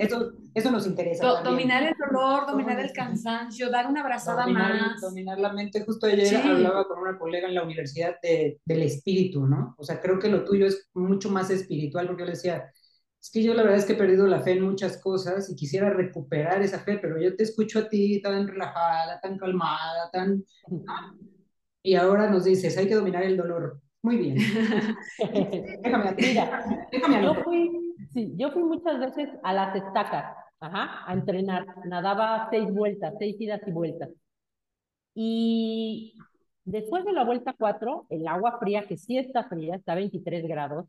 eso, 0.00 0.32
eso 0.54 0.70
nos 0.70 0.86
interesa. 0.86 1.42
dominar 1.42 1.82
el 1.82 1.94
dolor, 1.94 2.46
dominar 2.46 2.80
el 2.80 2.92
cansancio, 2.92 3.70
dar 3.70 3.86
una 3.86 4.00
abrazada 4.00 4.46
más. 4.46 5.00
Dominar 5.00 5.38
la 5.38 5.52
mente. 5.52 5.84
Justo 5.84 6.06
ayer 6.06 6.36
hablaba 6.36 6.86
con 6.88 6.98
una 7.00 7.18
colega 7.18 7.48
en 7.48 7.54
la 7.54 7.62
universidad 7.62 8.16
de, 8.22 8.60
del 8.64 8.82
espíritu, 8.82 9.46
¿no? 9.46 9.74
O 9.76 9.84
sea, 9.84 10.00
creo 10.00 10.18
que 10.18 10.28
lo 10.28 10.44
tuyo 10.44 10.66
es 10.66 10.88
mucho 10.94 11.30
más 11.30 11.50
espiritual, 11.50 12.06
porque 12.06 12.22
yo 12.22 12.26
le 12.26 12.32
decía, 12.32 12.70
es 13.20 13.30
que 13.30 13.42
yo 13.42 13.52
la 13.52 13.62
verdad 13.62 13.78
es 13.78 13.84
que 13.84 13.92
he 13.92 13.96
perdido 13.96 14.26
la 14.26 14.40
fe 14.40 14.52
en 14.52 14.62
muchas 14.62 14.98
cosas 14.98 15.50
y 15.50 15.54
quisiera 15.54 15.90
recuperar 15.90 16.62
esa 16.62 16.78
fe, 16.78 16.98
pero 16.98 17.20
yo 17.20 17.36
te 17.36 17.42
escucho 17.42 17.80
a 17.80 17.88
ti 17.88 18.22
tan 18.22 18.48
relajada, 18.48 19.20
tan 19.20 19.36
calmada, 19.36 20.08
tan 20.10 20.44
y 21.82 21.94
ahora 21.94 22.28
nos 22.28 22.44
dices, 22.44 22.76
hay 22.76 22.88
que 22.88 22.94
dominar 22.94 23.22
el 23.22 23.36
dolor. 23.36 23.80
Muy 24.02 24.16
bien. 24.16 24.36
déjame, 25.82 26.14
Mira, 26.16 26.86
déjame 26.90 27.22
yo 27.22 27.34
fui, 27.42 27.94
sí, 28.12 28.32
yo 28.36 28.50
fui 28.52 28.62
muchas 28.62 28.98
veces 29.00 29.28
a 29.42 29.52
las 29.52 29.74
estacas, 29.74 30.36
ajá, 30.60 31.04
a 31.06 31.12
entrenar. 31.12 31.66
Nadaba 31.86 32.48
seis 32.50 32.72
vueltas, 32.72 33.14
seis 33.18 33.36
idas 33.40 33.60
y 33.66 33.72
vueltas. 33.72 34.10
Y 35.14 36.14
después 36.64 37.04
de 37.04 37.12
la 37.12 37.24
vuelta 37.24 37.54
cuatro, 37.58 38.06
el 38.08 38.26
agua 38.28 38.58
fría, 38.60 38.86
que 38.86 38.96
sí 38.96 39.18
está 39.18 39.48
fría, 39.48 39.76
está 39.76 39.92
a 39.92 39.96
23 39.96 40.46
grados. 40.46 40.86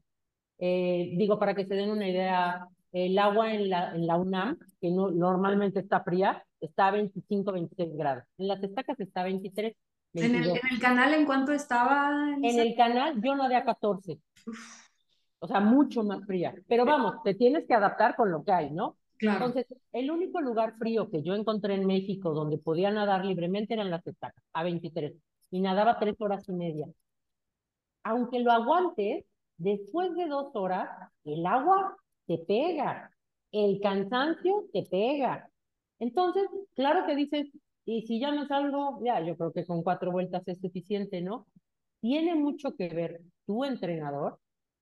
Eh, 0.59 1.13
digo, 1.17 1.39
para 1.39 1.55
que 1.55 1.65
se 1.65 1.73
den 1.75 1.89
una 1.89 2.07
idea, 2.07 2.67
el 2.91 3.17
agua 3.17 3.53
en 3.53 3.69
la, 3.69 3.95
en 3.95 4.05
la 4.05 4.17
UNAM, 4.17 4.57
que 4.81 4.91
no, 4.91 5.09
normalmente 5.09 5.79
está 5.79 6.03
fría, 6.03 6.43
está 6.61 6.87
a 6.87 6.91
25, 6.91 7.51
26 7.51 7.97
grados. 7.97 8.23
En 8.37 8.47
las 8.47 8.61
estacas 8.63 8.99
está 8.99 9.21
a 9.21 9.25
23. 9.25 9.75
¿En 10.13 10.35
el, 10.35 10.49
¿En 10.49 10.59
el, 10.71 10.79
canal 10.79 11.13
en 11.13 11.25
cuánto 11.25 11.51
estaba? 11.51 12.35
En 12.41 12.59
el 12.59 12.75
canal 12.75 13.21
yo 13.21 13.35
nadé 13.35 13.55
a 13.55 13.63
14. 13.63 14.19
O 15.39 15.47
sea, 15.47 15.59
mucho 15.59 16.03
más 16.03 16.25
fría. 16.25 16.53
Pero 16.67 16.85
vamos, 16.85 17.21
te 17.23 17.35
tienes 17.35 17.65
que 17.65 17.73
adaptar 17.73 18.15
con 18.15 18.31
lo 18.31 18.43
que 18.43 18.51
hay, 18.51 18.71
¿no? 18.71 18.97
Claro. 19.17 19.45
Entonces, 19.45 19.67
el 19.91 20.11
único 20.11 20.41
lugar 20.41 20.77
frío 20.77 21.09
que 21.09 21.21
yo 21.21 21.35
encontré 21.35 21.75
en 21.75 21.85
México 21.85 22.33
donde 22.33 22.57
podía 22.57 22.89
nadar 22.89 23.25
libremente 23.25 23.73
eran 23.73 23.89
las 23.89 24.05
estacas, 24.07 24.43
a 24.53 24.63
23. 24.63 25.13
Y 25.51 25.61
nadaba 25.61 25.99
tres 25.99 26.15
horas 26.19 26.47
y 26.47 26.53
media. 26.53 26.87
Aunque 28.03 28.39
lo 28.39 28.51
aguantes, 28.51 29.25
después 29.57 30.15
de 30.15 30.27
dos 30.27 30.55
horas, 30.55 30.89
el 31.23 31.45
agua 31.45 31.97
te 32.25 32.37
pega. 32.39 33.11
El 33.51 33.79
cansancio 33.81 34.65
te 34.73 34.83
pega. 34.83 35.49
Entonces, 35.99 36.47
claro 36.75 37.05
que 37.05 37.15
dices, 37.15 37.47
y 37.89 38.03
si 38.03 38.19
ya 38.19 38.31
no 38.31 38.45
salgo, 38.45 38.99
ya, 39.03 39.19
yo 39.25 39.35
creo 39.35 39.51
que 39.51 39.65
con 39.65 39.81
cuatro 39.81 40.11
vueltas 40.11 40.47
es 40.47 40.59
suficiente, 40.59 41.21
¿no? 41.21 41.47
Tiene 42.01 42.35
mucho 42.35 42.75
que 42.75 42.87
ver 42.89 43.21
tu 43.47 43.65
entrenador, 43.65 44.39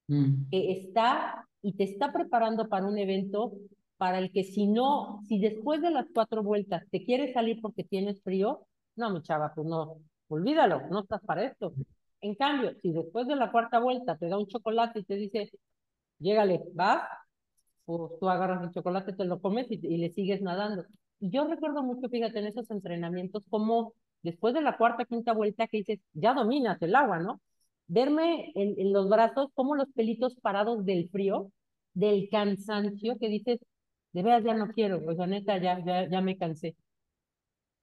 mm. 0.08 0.50
que 0.52 0.74
está 0.74 1.48
y 1.62 1.74
te 1.74 1.86
está 1.86 2.12
preparando 2.12 2.68
para 2.68 2.86
un 2.86 2.98
evento 2.98 3.54
para 3.96 4.20
el 4.20 4.30
que 4.34 4.44
si 4.44 4.68
no, 4.68 5.22
si 5.26 5.40
después 5.40 5.82
de 5.82 5.92
las 5.92 6.06
cuatro 6.14 6.44
vueltas 6.44 6.84
te 6.92 7.06
quieres 7.06 7.34
salir 7.34 7.62
porque 7.62 7.86
tienes 7.86 8.22
frío, 8.22 8.68
no, 8.98 9.10
mi 9.10 9.22
chava, 9.22 9.54
pues 9.56 9.66
no, 9.66 10.02
olvídalo, 10.28 10.88
no 10.90 11.00
estás 11.00 11.22
para 11.22 11.46
esto. 11.46 11.74
En 12.20 12.36
cambio, 12.36 12.74
si 12.82 12.92
después 12.92 13.26
de 13.26 13.38
la 13.38 13.54
cuarta 13.54 13.80
vuelta 13.80 14.18
te 14.18 14.28
da 14.28 14.38
un 14.38 14.48
chocolate 14.48 15.00
y 15.00 15.04
te 15.06 15.16
dice, 15.16 15.50
llégale, 16.20 16.62
va, 16.78 17.08
pues 17.86 18.20
tú 18.20 18.28
agarras 18.28 18.64
el 18.64 18.72
chocolate, 18.72 19.14
te 19.14 19.24
lo 19.24 19.40
comes 19.40 19.68
y 19.72 19.98
le 19.98 20.10
sigues 20.10 20.42
nadando 20.42 20.84
yo 21.20 21.48
recuerdo 21.48 21.84
mucho, 21.84 22.10
fíjate, 22.10 22.40
en 22.40 22.48
esos 22.48 22.70
entrenamientos, 22.72 23.44
como 23.50 23.94
después 24.24 24.54
de 24.54 24.62
la 24.62 24.78
cuarta, 24.78 25.06
quinta 25.06 25.34
vuelta 25.34 25.68
que 25.68 25.78
dices, 25.78 26.00
ya 26.14 26.34
dominas 26.34 26.82
el 26.82 26.96
agua, 26.96 27.20
¿no? 27.20 27.42
Verme 27.88 28.52
en, 28.56 28.94
los 28.94 29.10
brazos 29.10 29.50
como 29.54 29.76
los 29.76 29.90
pelitos 29.94 30.36
parados 30.36 30.86
del 30.86 31.10
frío, 31.10 31.52
del 31.94 32.30
cansancio, 32.30 33.18
que 33.20 33.30
dices, 33.30 33.60
de 34.14 34.24
veras 34.24 34.44
ya 34.44 34.54
no 34.54 34.68
quiero, 34.70 35.04
pues 35.04 35.18
la 35.18 35.28
neta 35.28 35.58
ya, 35.60 35.84
ya, 35.86 36.10
ya 36.10 36.22
me 36.22 36.38
cansé. 36.38 36.76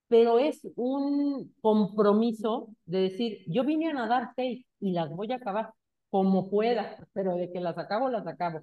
Pero 0.08 0.38
es 0.38 0.60
un 0.76 1.52
compromiso 1.60 2.68
de 2.84 3.00
decir, 3.00 3.38
yo 3.46 3.64
vine 3.64 3.88
a 3.88 3.94
nadar 3.94 4.32
seis 4.36 4.66
y 4.80 4.92
las 4.92 5.10
voy 5.10 5.32
a 5.32 5.36
acabar. 5.36 5.72
como 6.10 6.48
pueda, 6.50 6.96
pero 7.12 7.36
de 7.36 7.50
que 7.52 7.60
las 7.60 7.76
acabo, 7.78 8.08
las 8.08 8.26
acabo. 8.26 8.60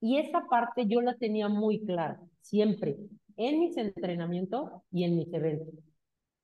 Y 0.00 0.18
esa 0.18 0.46
parte 0.48 0.86
yo 0.86 1.00
la 1.00 1.16
tenía 1.16 1.48
muy 1.48 1.84
clara, 1.84 2.20
siempre, 2.40 2.96
en 3.38 3.60
mis 3.60 3.76
entrenamientos 3.76 4.70
y 4.90 5.04
en 5.04 5.16
mis 5.16 5.32
eventos. 5.32 5.74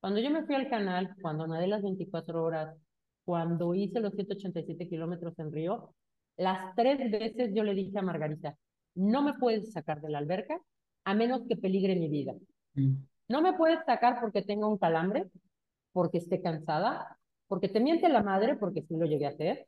Cuando 0.00 0.20
yo 0.20 0.30
me 0.30 0.44
fui 0.44 0.54
al 0.54 0.70
canal, 0.70 1.14
cuando 1.20 1.46
nadé 1.46 1.66
las 1.66 1.82
24 1.82 2.42
horas, 2.42 2.76
cuando 3.24 3.74
hice 3.74 4.00
los 4.00 4.14
187 4.14 4.88
kilómetros 4.88 5.38
en 5.38 5.52
Río, 5.52 5.94
las 6.36 6.74
tres 6.74 7.10
veces 7.10 7.52
yo 7.52 7.64
le 7.64 7.74
dije 7.74 7.98
a 7.98 8.02
Margarita, 8.02 8.56
no 8.94 9.22
me 9.22 9.34
puedes 9.34 9.72
sacar 9.72 10.00
de 10.00 10.10
la 10.10 10.18
alberca 10.18 10.58
a 11.04 11.14
menos 11.14 11.42
que 11.48 11.56
peligre 11.56 11.96
mi 11.96 12.08
vida. 12.08 12.34
Mm. 12.74 12.94
No 13.28 13.42
me 13.42 13.54
puedes 13.54 13.84
sacar 13.84 14.20
porque 14.20 14.42
tenga 14.42 14.66
un 14.66 14.78
calambre, 14.78 15.26
porque 15.92 16.18
esté 16.18 16.40
cansada, 16.40 17.18
porque 17.48 17.68
te 17.68 17.80
miente 17.80 18.08
la 18.08 18.22
madre, 18.22 18.56
porque 18.56 18.82
sí 18.82 18.96
lo 18.96 19.06
llegué 19.06 19.26
a 19.26 19.30
hacer, 19.30 19.66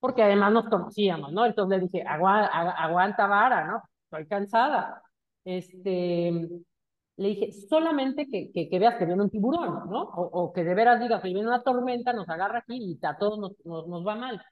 porque 0.00 0.22
además 0.22 0.52
nos 0.52 0.68
conocíamos, 0.68 1.32
¿no? 1.32 1.46
Entonces 1.46 1.78
le 1.78 1.86
dije, 1.86 2.04
aguanta, 2.06 3.26
vara, 3.26 3.66
¿no? 3.66 3.82
Estoy 4.04 4.26
cansada. 4.26 5.02
Este, 5.44 6.30
le 7.16 7.28
dije, 7.28 7.52
solamente 7.52 8.26
que, 8.28 8.50
que, 8.52 8.78
veas 8.78 8.96
que 8.96 9.06
viene 9.06 9.22
un 9.22 9.30
tiburón, 9.30 9.90
¿no? 9.90 10.02
O, 10.02 10.52
que 10.52 10.64
de 10.64 10.74
veras 10.74 11.00
digas 11.00 11.22
que 11.22 11.28
viene 11.28 11.46
una 11.46 11.62
tormenta, 11.62 12.12
nos 12.12 12.28
agarra 12.28 12.58
aquí 12.58 12.76
y 12.78 13.06
a 13.06 13.16
todos 13.18 13.38
nos, 13.38 13.52
nos, 13.64 13.86
nos 13.88 14.06
va 14.06 14.16
mal. 14.16 14.42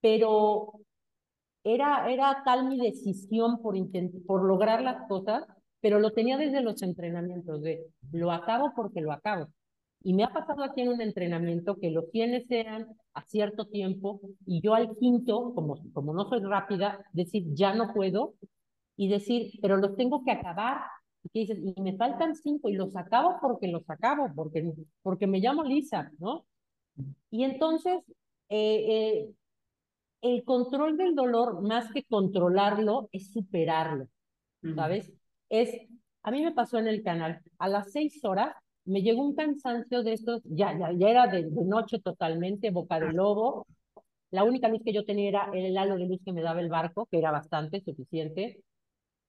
Pero 0.00 0.72
era, 1.64 2.10
era 2.10 2.42
tal 2.44 2.68
mi 2.68 2.78
decisión 2.78 3.60
por, 3.60 3.74
por 4.26 4.44
lograr 4.44 4.82
las 4.82 5.06
cosas, 5.08 5.44
pero 5.80 6.00
lo 6.00 6.12
tenía 6.12 6.36
desde 6.38 6.62
los 6.62 6.82
entrenamientos, 6.82 7.62
de 7.62 7.86
lo 8.12 8.32
acabo 8.32 8.72
porque 8.74 9.00
lo 9.00 9.12
acabo. 9.12 9.48
Y 10.02 10.14
me 10.14 10.24
ha 10.24 10.32
pasado 10.32 10.62
aquí 10.62 10.80
en 10.82 10.90
un 10.90 11.00
entrenamiento 11.00 11.76
que 11.76 11.90
los 11.90 12.10
tienes 12.10 12.46
sean 12.46 12.86
a 13.14 13.22
cierto 13.22 13.66
tiempo 13.66 14.20
y 14.46 14.60
yo 14.62 14.74
al 14.74 14.96
quinto, 14.96 15.52
como, 15.54 15.76
como 15.92 16.14
no 16.14 16.28
soy 16.28 16.40
rápida, 16.42 17.04
decir 17.12 17.44
ya 17.54 17.74
no 17.74 17.92
puedo 17.92 18.34
y 18.98 19.08
decir, 19.08 19.52
pero 19.62 19.76
los 19.76 19.96
tengo 19.96 20.24
que 20.24 20.32
acabar. 20.32 20.82
Y, 21.22 21.28
que 21.30 21.40
dices, 21.40 21.58
y 21.62 21.80
me 21.80 21.96
faltan 21.96 22.34
cinco 22.34 22.68
y 22.68 22.74
los 22.74 22.94
acabo 22.96 23.38
porque 23.40 23.68
los 23.68 23.88
acabo, 23.88 24.28
porque, 24.34 24.72
porque 25.02 25.26
me 25.26 25.38
llamo 25.38 25.62
Lisa, 25.64 26.10
¿no? 26.18 26.44
Y 27.30 27.44
entonces 27.44 28.02
eh, 28.48 29.28
eh, 29.28 29.30
el 30.22 30.44
control 30.44 30.96
del 30.96 31.14
dolor, 31.14 31.62
más 31.62 31.92
que 31.92 32.02
controlarlo, 32.04 33.08
es 33.12 33.32
superarlo, 33.32 34.08
¿sabes? 34.74 35.12
Es, 35.48 35.70
a 36.24 36.30
mí 36.32 36.42
me 36.42 36.52
pasó 36.52 36.78
en 36.78 36.88
el 36.88 37.02
canal, 37.04 37.40
a 37.58 37.68
las 37.68 37.92
seis 37.92 38.24
horas 38.24 38.52
me 38.84 39.02
llegó 39.02 39.22
un 39.22 39.36
cansancio 39.36 40.02
de 40.02 40.14
estos, 40.14 40.42
ya, 40.44 40.76
ya, 40.76 40.92
ya 40.92 41.08
era 41.08 41.26
de, 41.28 41.44
noche 41.44 42.00
totalmente, 42.00 42.70
boca 42.70 42.98
de 42.98 43.12
lobo, 43.12 43.66
la 44.30 44.44
única 44.44 44.68
luz 44.68 44.82
que 44.84 44.92
yo 44.92 45.04
tenía 45.04 45.28
era 45.28 45.50
el 45.54 45.76
halo 45.76 45.96
de 45.96 46.06
luz 46.06 46.20
que 46.24 46.32
me 46.32 46.42
daba 46.42 46.60
el 46.60 46.68
barco, 46.68 47.06
que 47.06 47.18
era 47.18 47.30
bastante 47.30 47.80
suficiente, 47.80 48.60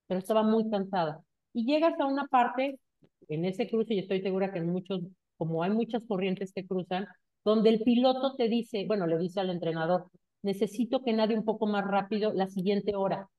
pero 0.10 0.20
estaba 0.20 0.42
muy 0.42 0.68
cansada. 0.72 1.24
Y 1.54 1.66
llegas 1.66 2.00
a 2.00 2.08
una 2.08 2.26
parte, 2.26 2.80
en 3.28 3.46
ese 3.46 3.70
cruce, 3.70 3.94
y 3.94 4.00
estoy 4.00 4.22
segura 4.22 4.52
que 4.52 4.58
en 4.58 4.68
muchos, 4.68 5.02
como 5.38 5.62
hay 5.62 5.70
muchas 5.70 6.04
corrientes 6.08 6.52
que 6.52 6.66
cruzan, 6.66 7.06
donde 7.46 7.70
el 7.70 7.84
piloto 7.84 8.36
te 8.36 8.50
dice, 8.50 8.86
bueno, 8.88 9.06
le 9.06 9.20
dice 9.20 9.40
al 9.40 9.52
entrenador, 9.52 10.10
necesito 10.42 11.04
que 11.04 11.14
nadie 11.14 11.38
un 11.38 11.46
poco 11.46 11.68
más 11.68 11.86
rápido 11.86 12.34
la 12.34 12.48
siguiente 12.48 12.96
hora 12.96 13.30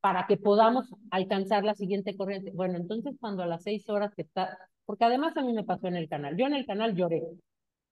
para 0.00 0.26
que 0.28 0.36
podamos 0.36 0.94
alcanzar 1.10 1.64
la 1.64 1.74
siguiente 1.74 2.16
corriente. 2.16 2.52
Bueno, 2.54 2.76
entonces 2.76 3.16
cuando 3.18 3.42
a 3.42 3.46
las 3.46 3.64
seis 3.64 3.88
horas 3.88 4.14
que 4.14 4.22
está, 4.22 4.56
porque 4.84 5.04
además 5.04 5.36
a 5.36 5.42
mí 5.42 5.52
me 5.54 5.64
pasó 5.64 5.88
en 5.88 5.96
el 5.96 6.08
canal, 6.08 6.36
yo 6.36 6.46
en 6.46 6.54
el 6.54 6.66
canal 6.66 6.94
lloré, 6.94 7.22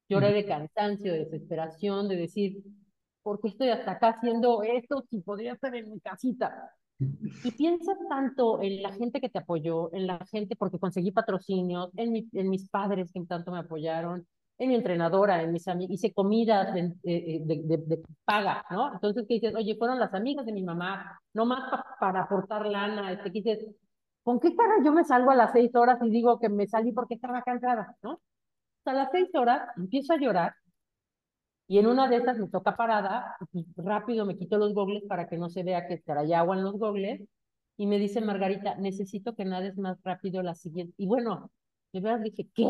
lloré 0.08 0.32
de 0.32 0.46
cansancio, 0.46 1.12
de 1.12 1.24
desesperación, 1.24 2.08
de 2.08 2.16
decir, 2.16 2.62
¿por 3.24 3.40
qué 3.40 3.48
estoy 3.48 3.70
hasta 3.70 3.92
acá 3.92 4.10
haciendo 4.10 4.62
esto 4.62 5.02
si 5.10 5.20
podría 5.20 5.54
estar 5.54 5.74
en 5.74 5.90
mi 5.90 5.98
casita? 5.98 6.70
Y 6.98 7.50
piensas 7.52 7.96
tanto 8.08 8.62
en 8.62 8.82
la 8.82 8.92
gente 8.92 9.20
que 9.20 9.28
te 9.28 9.38
apoyó, 9.38 9.92
en 9.92 10.06
la 10.06 10.24
gente 10.30 10.56
porque 10.56 10.78
conseguí 10.78 11.10
patrocinios, 11.10 11.90
en, 11.96 12.28
en 12.32 12.48
mis 12.48 12.68
padres 12.68 13.10
que 13.12 13.24
tanto 13.24 13.50
me 13.50 13.58
apoyaron, 13.58 14.26
en 14.58 14.68
mi 14.68 14.74
entrenadora, 14.76 15.42
en 15.42 15.52
mis 15.52 15.66
amigos, 15.66 15.94
hice 15.94 16.12
comidas 16.12 16.72
de, 16.74 16.94
de, 17.02 18.02
paga, 18.24 18.64
¿no? 18.70 18.92
Entonces, 18.92 19.24
¿qué 19.26 19.34
dices? 19.34 19.54
Oye, 19.54 19.76
fueron 19.76 19.98
las 19.98 20.14
amigas 20.14 20.46
de 20.46 20.52
mi 20.52 20.62
mamá, 20.62 21.20
no 21.34 21.46
más 21.46 21.68
para 21.98 22.22
aportar 22.22 22.66
lana, 22.66 23.12
este, 23.12 23.32
¿qué 23.32 23.42
dices? 23.42 23.66
¿Con 24.22 24.38
qué 24.38 24.54
cara 24.54 24.74
yo 24.84 24.92
me 24.92 25.04
salgo 25.04 25.32
a 25.32 25.34
las 25.36 25.52
seis 25.52 25.74
horas 25.74 25.98
y 26.02 26.10
digo 26.10 26.38
que 26.38 26.48
me 26.48 26.68
salí 26.68 26.92
porque 26.92 27.14
estaba 27.14 27.42
cansada, 27.42 27.96
¿no? 28.02 28.20
a 28.84 28.92
las 28.92 29.10
seis 29.12 29.28
horas 29.34 29.68
empiezo 29.76 30.12
a 30.12 30.16
llorar 30.16 30.54
y 31.68 31.78
en 31.78 31.86
una 31.86 32.08
de 32.08 32.16
esas 32.16 32.38
me 32.38 32.48
toca 32.48 32.76
parada 32.76 33.36
y 33.52 33.66
rápido 33.76 34.26
me 34.26 34.36
quito 34.36 34.58
los 34.58 34.74
gogles 34.74 35.04
para 35.08 35.28
que 35.28 35.38
no 35.38 35.48
se 35.48 35.62
vea 35.62 35.86
que 35.86 35.98
trae 35.98 36.34
agua 36.34 36.56
en 36.56 36.64
los 36.64 36.78
gogles 36.78 37.22
y 37.76 37.86
me 37.86 37.98
dice 37.98 38.20
Margarita, 38.20 38.76
necesito 38.76 39.34
que 39.34 39.44
nades 39.44 39.76
más 39.78 39.98
rápido 40.02 40.42
la 40.42 40.54
siguiente. 40.54 40.94
Y 40.98 41.06
bueno, 41.06 41.50
de 41.92 42.00
verdad 42.00 42.20
dije, 42.20 42.48
¿qué? 42.54 42.68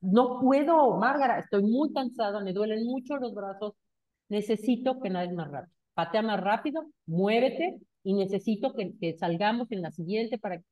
no 0.00 0.40
puedo, 0.40 0.96
Márgara, 0.96 1.38
estoy 1.38 1.62
muy 1.62 1.92
cansada, 1.92 2.40
me 2.40 2.52
duelen 2.52 2.84
mucho 2.86 3.16
los 3.16 3.34
brazos, 3.34 3.74
necesito 4.28 5.00
que 5.00 5.10
nades 5.10 5.32
más 5.34 5.50
rápido. 5.50 5.74
Patea 5.94 6.22
más 6.22 6.40
rápido, 6.40 6.86
muévete 7.06 7.78
y 8.02 8.14
necesito 8.14 8.72
que, 8.72 8.96
que 8.98 9.14
salgamos 9.18 9.70
en 9.72 9.82
la 9.82 9.90
siguiente 9.90 10.38
para 10.38 10.58
que 10.58 10.64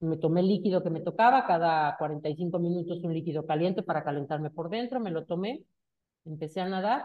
me 0.00 0.16
tomé 0.18 0.40
el 0.40 0.48
líquido 0.48 0.82
que 0.82 0.90
me 0.90 1.00
tocaba, 1.00 1.46
cada 1.46 1.96
45 1.96 2.58
minutos 2.58 3.02
un 3.02 3.14
líquido 3.14 3.46
caliente 3.46 3.82
para 3.82 4.04
calentarme 4.04 4.50
por 4.50 4.68
dentro, 4.68 5.00
me 5.00 5.10
lo 5.10 5.24
tomé, 5.24 5.64
empecé 6.24 6.60
a 6.60 6.68
nadar, 6.68 7.02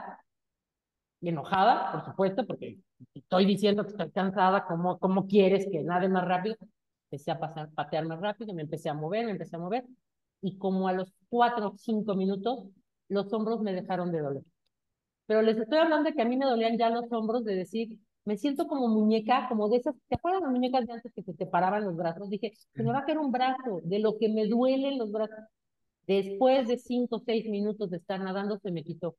y 1.21 1.30
enojada, 1.30 1.91
por 1.91 2.06
supuesto, 2.06 2.45
porque 2.45 2.80
estoy 3.13 3.45
diciendo 3.45 3.84
que 3.84 3.91
estoy 3.91 4.12
cansada, 4.12 4.65
¿cómo, 4.65 4.97
cómo 4.99 5.27
quieres 5.27 5.67
que 5.71 5.84
nade 5.84 6.10
más 6.10 6.27
rápido? 6.27 6.56
Empecé 7.10 7.32
a 7.32 7.39
pasar, 7.39 7.69
patear 7.71 8.06
más 8.06 8.19
rápido, 8.19 8.54
me 8.54 8.63
empecé 8.63 8.89
a 8.89 8.93
mover, 8.93 9.25
me 9.25 9.32
empecé 9.32 9.56
a 9.56 9.60
mover, 9.60 9.86
y 10.41 10.58
como 10.58 10.88
a 10.88 10.93
los 10.93 11.13
cuatro 11.30 11.69
o 11.69 11.77
cinco 11.77 12.15
minutos, 12.15 12.65
los 13.08 13.32
hombros 13.34 13.62
me 13.62 13.73
dejaron 13.73 14.12
de 14.12 14.19
doler. 14.19 14.43
Pero 15.27 15.41
les 15.43 15.58
estoy 15.58 15.77
hablando 15.77 16.10
de 16.10 16.15
que 16.15 16.21
a 16.23 16.25
mí 16.25 16.38
me 16.38 16.45
dolían 16.45 16.77
ya 16.77 16.89
los 16.89 17.12
hombros 17.12 17.43
de 17.45 17.56
decir, 17.56 17.99
me 18.25 18.38
siento 18.38 18.67
como 18.67 18.88
muñeca, 18.88 19.47
como 19.49 19.69
de 19.69 19.77
esas, 19.77 19.95
¿te 20.07 20.15
acuerdas 20.15 20.41
las 20.43 20.51
muñecas 20.51 20.86
de 20.86 20.93
antes 20.93 21.13
que 21.13 21.23
se 21.23 21.34
te 21.34 21.45
paraban 21.45 21.86
los 21.86 21.95
brazos? 21.95 22.29
Dije, 22.29 22.53
se 22.73 22.84
me 22.84 22.91
va 22.91 22.99
a 22.99 23.05
caer 23.05 23.17
un 23.17 23.31
brazo, 23.31 23.81
de 23.84 23.99
lo 23.99 24.17
que 24.17 24.29
me 24.29 24.47
duelen 24.47 24.97
los 24.97 25.12
brazos. 25.12 25.45
Después 26.07 26.67
de 26.67 26.77
cinco 26.77 27.17
o 27.17 27.19
seis 27.19 27.49
minutos 27.49 27.89
de 27.89 27.97
estar 27.97 28.19
nadando, 28.19 28.60
se 28.60 28.71
me 28.71 28.84
quitó. 28.84 29.15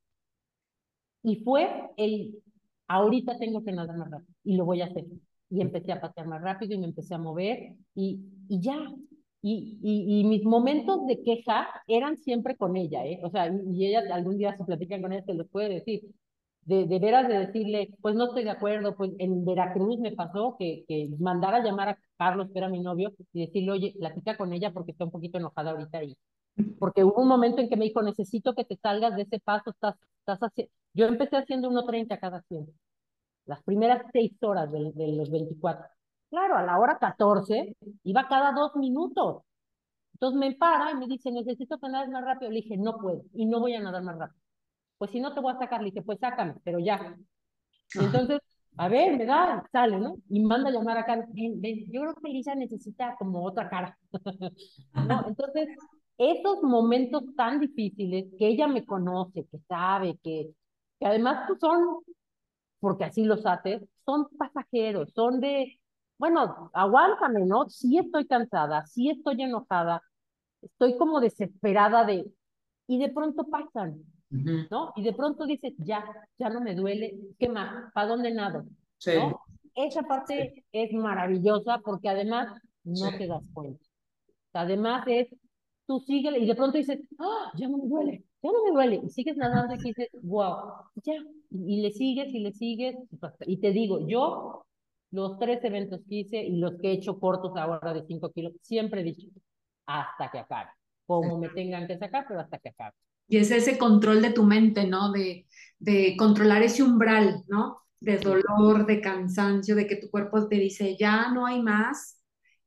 Y 1.22 1.36
fue 1.44 1.68
el, 1.96 2.42
ahorita 2.88 3.38
tengo 3.38 3.64
que 3.64 3.72
nadar 3.72 3.96
más 3.96 4.10
rápido, 4.10 4.34
y 4.44 4.56
lo 4.56 4.64
voy 4.64 4.82
a 4.82 4.86
hacer. 4.86 5.04
Y 5.50 5.60
empecé 5.60 5.92
a 5.92 6.00
patear 6.00 6.26
más 6.26 6.42
rápido 6.42 6.74
y 6.74 6.78
me 6.78 6.86
empecé 6.86 7.14
a 7.14 7.18
mover, 7.18 7.74
y, 7.94 8.20
y 8.48 8.60
ya, 8.60 8.76
y, 9.42 9.78
y, 9.82 10.24
mis 10.24 10.44
momentos 10.44 11.04
de 11.06 11.20
queja 11.22 11.68
eran 11.88 12.16
siempre 12.16 12.56
con 12.56 12.76
ella, 12.76 13.04
¿eh? 13.04 13.20
O 13.24 13.30
sea, 13.30 13.48
y 13.48 13.86
ella 13.86 14.02
algún 14.14 14.38
día 14.38 14.56
se 14.56 14.64
platican 14.64 15.02
con 15.02 15.12
ella, 15.12 15.24
se 15.24 15.34
los 15.34 15.48
puede 15.48 15.68
decir. 15.68 16.02
De, 16.64 16.86
de 16.86 16.98
veras 17.00 17.26
de 17.28 17.38
decirle, 17.46 17.90
pues 18.00 18.14
no 18.14 18.26
estoy 18.26 18.44
de 18.44 18.50
acuerdo, 18.50 18.94
pues 18.96 19.10
en 19.18 19.44
Veracruz 19.44 19.98
me 19.98 20.12
pasó 20.12 20.56
que, 20.58 20.84
que 20.86 21.08
mandara 21.18 21.58
a 21.58 21.64
llamar 21.64 21.88
a 21.88 21.98
Carlos, 22.16 22.48
que 22.52 22.58
era 22.58 22.68
mi 22.68 22.80
novio, 22.80 23.12
y 23.32 23.46
decirle, 23.46 23.72
oye, 23.72 23.94
platica 23.98 24.36
con 24.36 24.52
ella 24.52 24.72
porque 24.72 24.92
está 24.92 25.04
un 25.04 25.10
poquito 25.10 25.38
enojada 25.38 25.72
ahorita 25.72 25.98
ahí. 25.98 26.16
Porque 26.78 27.04
hubo 27.04 27.20
un 27.22 27.28
momento 27.28 27.60
en 27.60 27.68
que 27.68 27.76
me 27.76 27.86
dijo, 27.86 28.02
necesito 28.02 28.54
que 28.54 28.64
te 28.64 28.76
salgas 28.76 29.16
de 29.16 29.22
ese 29.22 29.40
paso, 29.40 29.70
estás, 29.70 29.96
estás 30.20 30.38
haciendo... 30.40 30.72
Yo 30.94 31.06
empecé 31.06 31.36
haciendo 31.36 31.70
1.30 31.70 32.18
cada 32.20 32.42
100, 32.42 32.68
las 33.46 33.62
primeras 33.64 34.02
seis 34.12 34.32
horas 34.42 34.70
de, 34.72 34.92
de 34.94 35.12
los 35.12 35.30
24 35.30 35.86
Claro, 36.30 36.56
a 36.56 36.62
la 36.62 36.78
hora 36.78 36.98
14 36.98 37.76
iba 38.04 38.28
cada 38.28 38.52
dos 38.52 38.74
minutos. 38.76 39.42
Entonces 40.14 40.38
me 40.40 40.54
para 40.56 40.92
y 40.92 40.96
me 40.96 41.06
dice, 41.06 41.32
necesito 41.32 41.78
que 41.78 41.88
nades 41.90 42.10
más 42.10 42.24
rápido. 42.24 42.50
Le 42.50 42.62
dije, 42.62 42.76
no 42.78 42.98
puedo 42.98 43.24
y 43.34 43.46
no 43.46 43.60
voy 43.60 43.74
a 43.74 43.80
nadar 43.80 44.02
más 44.02 44.18
rápido. 44.18 44.41
Pues 45.02 45.10
si 45.10 45.18
no 45.18 45.34
te 45.34 45.40
voy 45.40 45.52
a 45.52 45.58
sacar, 45.58 45.80
le 45.80 45.86
dije, 45.86 46.00
pues 46.00 46.20
sácame, 46.20 46.54
pero 46.62 46.78
ya. 46.78 47.16
entonces, 47.96 48.38
a 48.76 48.86
ver, 48.86 49.16
me 49.18 49.26
da, 49.26 49.68
sale, 49.72 49.98
¿no? 49.98 50.14
Y 50.28 50.38
manda 50.38 50.68
a 50.68 50.72
llamar 50.72 50.96
a 50.96 51.04
Carlos, 51.04 51.26
ven, 51.32 51.60
ven, 51.60 51.90
yo 51.90 52.02
creo 52.02 52.14
que 52.14 52.28
Lisa 52.30 52.54
necesita 52.54 53.16
como 53.18 53.44
otra 53.44 53.68
cara. 53.68 53.98
¿No? 54.94 55.26
Entonces, 55.26 55.70
esos 56.18 56.62
momentos 56.62 57.24
tan 57.36 57.58
difíciles 57.58 58.26
que 58.38 58.46
ella 58.46 58.68
me 58.68 58.86
conoce, 58.86 59.44
que 59.50 59.58
sabe, 59.66 60.20
que, 60.22 60.54
que 61.00 61.06
además 61.06 61.46
pues, 61.48 61.58
son, 61.58 62.04
porque 62.78 63.02
así 63.02 63.24
los 63.24 63.44
haces, 63.44 63.82
son 64.04 64.28
pasajeros, 64.38 65.10
son 65.16 65.40
de, 65.40 65.80
bueno, 66.16 66.70
aguántame, 66.74 67.44
¿no? 67.44 67.68
Sí 67.68 67.98
estoy 67.98 68.24
cansada, 68.28 68.86
sí 68.86 69.10
estoy 69.10 69.42
enojada, 69.42 70.00
estoy 70.60 70.96
como 70.96 71.18
desesperada 71.18 72.04
de, 72.04 72.24
y 72.86 73.00
de 73.00 73.08
pronto 73.08 73.48
pasan, 73.48 74.04
¿no? 74.32 74.92
Y 74.96 75.02
de 75.02 75.12
pronto 75.12 75.44
dices, 75.44 75.74
ya, 75.78 76.04
ya 76.38 76.48
no 76.48 76.60
me 76.60 76.74
duele, 76.74 77.18
¿qué 77.38 77.48
más? 77.48 77.92
¿Para 77.92 78.08
dónde 78.08 78.32
nado? 78.32 78.64
Sí. 78.98 79.12
Esa 79.74 80.02
parte 80.02 80.64
es 80.72 80.92
maravillosa 80.92 81.78
porque 81.84 82.08
además 82.08 82.48
no 82.84 83.16
te 83.16 83.26
das 83.26 83.42
cuenta. 83.52 83.84
Además 84.52 85.04
es, 85.06 85.28
tú 85.86 86.00
sigues 86.00 86.34
y 86.38 86.46
de 86.46 86.54
pronto 86.54 86.78
dices, 86.78 87.00
¡Ah, 87.18 87.52
ya 87.56 87.68
no 87.68 87.78
me 87.78 87.88
duele, 87.88 88.24
ya 88.42 88.50
no 88.52 88.64
me 88.64 88.70
duele, 88.70 89.00
y 89.04 89.08
sigues 89.10 89.36
nadando 89.36 89.74
y 89.74 89.78
dices, 89.78 90.08
wow, 90.22 90.56
ya, 90.96 91.14
y, 91.50 91.80
le 91.80 91.90
sigues 91.90 92.32
y 92.34 92.40
le 92.40 92.52
sigues, 92.52 92.96
y 93.46 93.56
te 93.58 93.72
digo, 93.72 94.06
yo, 94.06 94.66
los 95.10 95.38
tres 95.38 95.62
eventos 95.64 96.00
que 96.08 96.16
hice 96.16 96.42
y 96.42 96.56
los 96.56 96.78
que 96.78 96.88
he 96.88 96.92
hecho 96.92 97.18
cortos 97.18 97.56
ahora 97.56 97.94
de 97.94 98.04
cinco 98.06 98.30
kilos, 98.30 98.52
siempre 98.60 99.00
he 99.00 99.04
dicho, 99.04 99.28
hasta 99.86 100.30
que 100.30 100.38
acabe, 100.38 100.70
como 101.06 101.38
me 101.38 101.48
tengan 101.50 101.86
que 101.86 101.98
sacar, 101.98 102.26
pero 102.28 102.40
hasta 102.40 102.58
que 102.58 102.70
acabe. 102.70 102.94
Y 103.28 103.38
es 103.38 103.50
ese 103.50 103.78
control 103.78 104.22
de 104.22 104.30
tu 104.32 104.44
mente, 104.44 104.86
¿no? 104.86 105.12
De, 105.12 105.46
de 105.78 106.16
controlar 106.16 106.62
ese 106.62 106.82
umbral, 106.82 107.42
¿no? 107.48 107.78
De 108.00 108.18
dolor, 108.18 108.86
de 108.86 109.00
cansancio, 109.00 109.74
de 109.74 109.86
que 109.86 109.96
tu 109.96 110.10
cuerpo 110.10 110.48
te 110.48 110.56
dice, 110.56 110.96
ya 110.98 111.30
no 111.32 111.46
hay 111.46 111.62
más, 111.62 112.20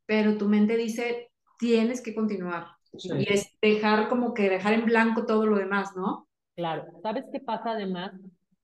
pero 0.05 0.37
tu 0.37 0.47
mente 0.47 0.77
dice, 0.77 1.31
tienes 1.59 2.01
que 2.01 2.15
continuar. 2.15 2.67
Y 2.93 3.31
es 3.31 3.49
dejar 3.61 4.07
como 4.09 4.33
que 4.33 4.49
dejar 4.49 4.73
en 4.73 4.85
blanco 4.85 5.25
todo 5.25 5.45
lo 5.45 5.57
demás, 5.57 5.95
¿no? 5.95 6.27
Claro, 6.55 6.85
¿sabes 7.03 7.25
qué 7.31 7.39
pasa 7.41 7.71
además? 7.71 8.13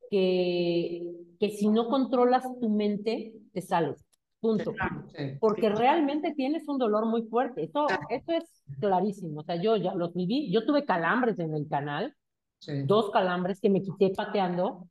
Que, 0.09 1.03
que 1.39 1.49
si 1.49 1.67
no 1.67 1.87
controlas 1.87 2.43
tu 2.59 2.69
mente, 2.69 3.33
te 3.53 3.61
sales. 3.61 3.97
Punto. 4.41 4.73
Porque 5.39 5.69
realmente 5.69 6.33
tienes 6.33 6.67
un 6.67 6.77
dolor 6.77 7.05
muy 7.05 7.23
fuerte. 7.23 7.63
Esto, 7.63 7.85
esto 8.09 8.33
es 8.33 8.63
clarísimo. 8.79 9.41
O 9.41 9.43
sea, 9.43 9.55
yo 9.55 9.77
ya 9.77 9.93
los 9.93 10.13
viví. 10.13 10.51
Yo 10.51 10.65
tuve 10.65 10.83
calambres 10.83 11.39
en 11.39 11.53
el 11.53 11.67
canal. 11.69 12.15
Dos 12.85 13.11
calambres 13.11 13.61
que 13.61 13.69
me 13.69 13.81
quité 13.81 14.09
pateando. 14.09 14.87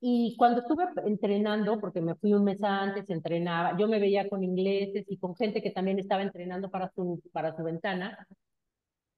Y 0.00 0.36
cuando 0.36 0.60
estuve 0.60 0.84
entrenando, 1.04 1.80
porque 1.80 2.00
me 2.00 2.14
fui 2.14 2.32
un 2.32 2.44
mes 2.44 2.62
antes, 2.62 3.08
entrenaba, 3.10 3.76
yo 3.76 3.88
me 3.88 3.98
veía 3.98 4.28
con 4.28 4.44
ingleses 4.44 5.04
y 5.08 5.18
con 5.18 5.34
gente 5.34 5.62
que 5.62 5.70
también 5.70 5.98
estaba 5.98 6.22
entrenando 6.22 6.70
para 6.70 6.90
su, 6.90 7.20
para 7.32 7.54
su 7.54 7.62
ventana 7.62 8.26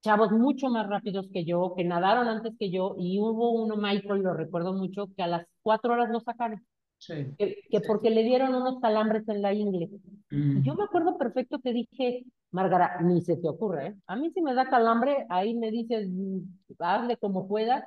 chavos 0.03 0.33
mucho 0.33 0.69
más 0.69 0.89
rápidos 0.89 1.29
que 1.33 1.45
yo, 1.45 1.75
que 1.77 1.85
nadaron 1.85 2.29
antes 2.29 2.55
que 2.59 2.71
yo, 2.71 2.97
y 2.99 3.21
hubo 3.21 3.53
uno, 3.53 3.77
Michael, 3.77 4.23
lo 4.23 4.35
recuerdo 4.35 4.75
mucho, 4.75 5.09
que 5.17 5.23
a 5.23 5.29
las 5.29 5.47
cuatro 5.63 5.93
horas 5.95 6.11
lo 6.11 6.21
sacaron. 6.21 6.67
Sí, 7.03 7.35
que, 7.37 7.81
porque 7.81 8.11
le 8.11 8.23
dieron 8.23 8.55
unos 8.55 8.81
calambres 8.81 9.29
en 9.29 9.43
la 9.43 9.53
ingle. 9.53 9.91
Mm. 10.31 10.63
yo 10.63 10.77
me 10.77 10.85
acuerdo 10.85 11.19
perfecto 11.19 11.59
que 11.59 11.73
dije, 11.73 12.25
Margarita, 12.53 13.01
ni 13.03 13.21
se 13.23 13.37
te 13.37 13.49
ocurre, 13.49 13.89
¿eh? 13.89 13.97
A 14.07 14.15
mí 14.15 14.31
si 14.31 14.41
me 14.41 14.55
da 14.55 14.71
calambre, 14.71 15.27
ahí 15.29 15.53
me 15.55 15.73
dices, 15.73 16.09
mm, 16.09 16.39
hazle 16.79 17.17
como 17.17 17.49
puedas. 17.49 17.85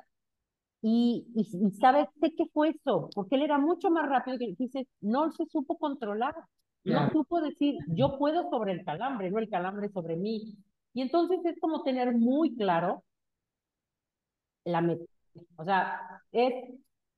Y, 0.81 1.25
y, 1.33 1.45
sabes, 1.79 2.09
sé 2.19 2.33
qué 2.35 2.45
fue 2.53 2.69
eso, 2.71 3.09
porque 3.15 3.37
él 3.37 3.43
era 3.43 3.57
mucho 3.57 3.89
más 3.89 4.07
rápido 4.09 4.37
que 4.37 4.53
dices, 4.57 4.85
no 4.99 5.31
se 5.31 5.45
supo 5.45 5.77
controlar, 5.77 6.35
no 6.83 7.09
supo 7.11 7.39
decir, 7.39 7.77
yo 7.87 8.19
puedo 8.19 8.49
sobre 8.49 8.73
el 8.73 8.83
calambre, 8.83 9.31
no 9.31 9.39
el 9.39 9.49
calambre 9.49 9.89
sobre 9.89 10.17
mí. 10.17 10.57
Y 10.93 11.01
entonces 11.01 11.39
es 11.45 11.57
como 11.61 11.83
tener 11.83 12.13
muy 12.13 12.53
claro 12.55 13.05
la 14.65 14.81
meta. 14.81 15.05
O 15.55 15.63
sea, 15.63 16.21
es, 16.33 16.53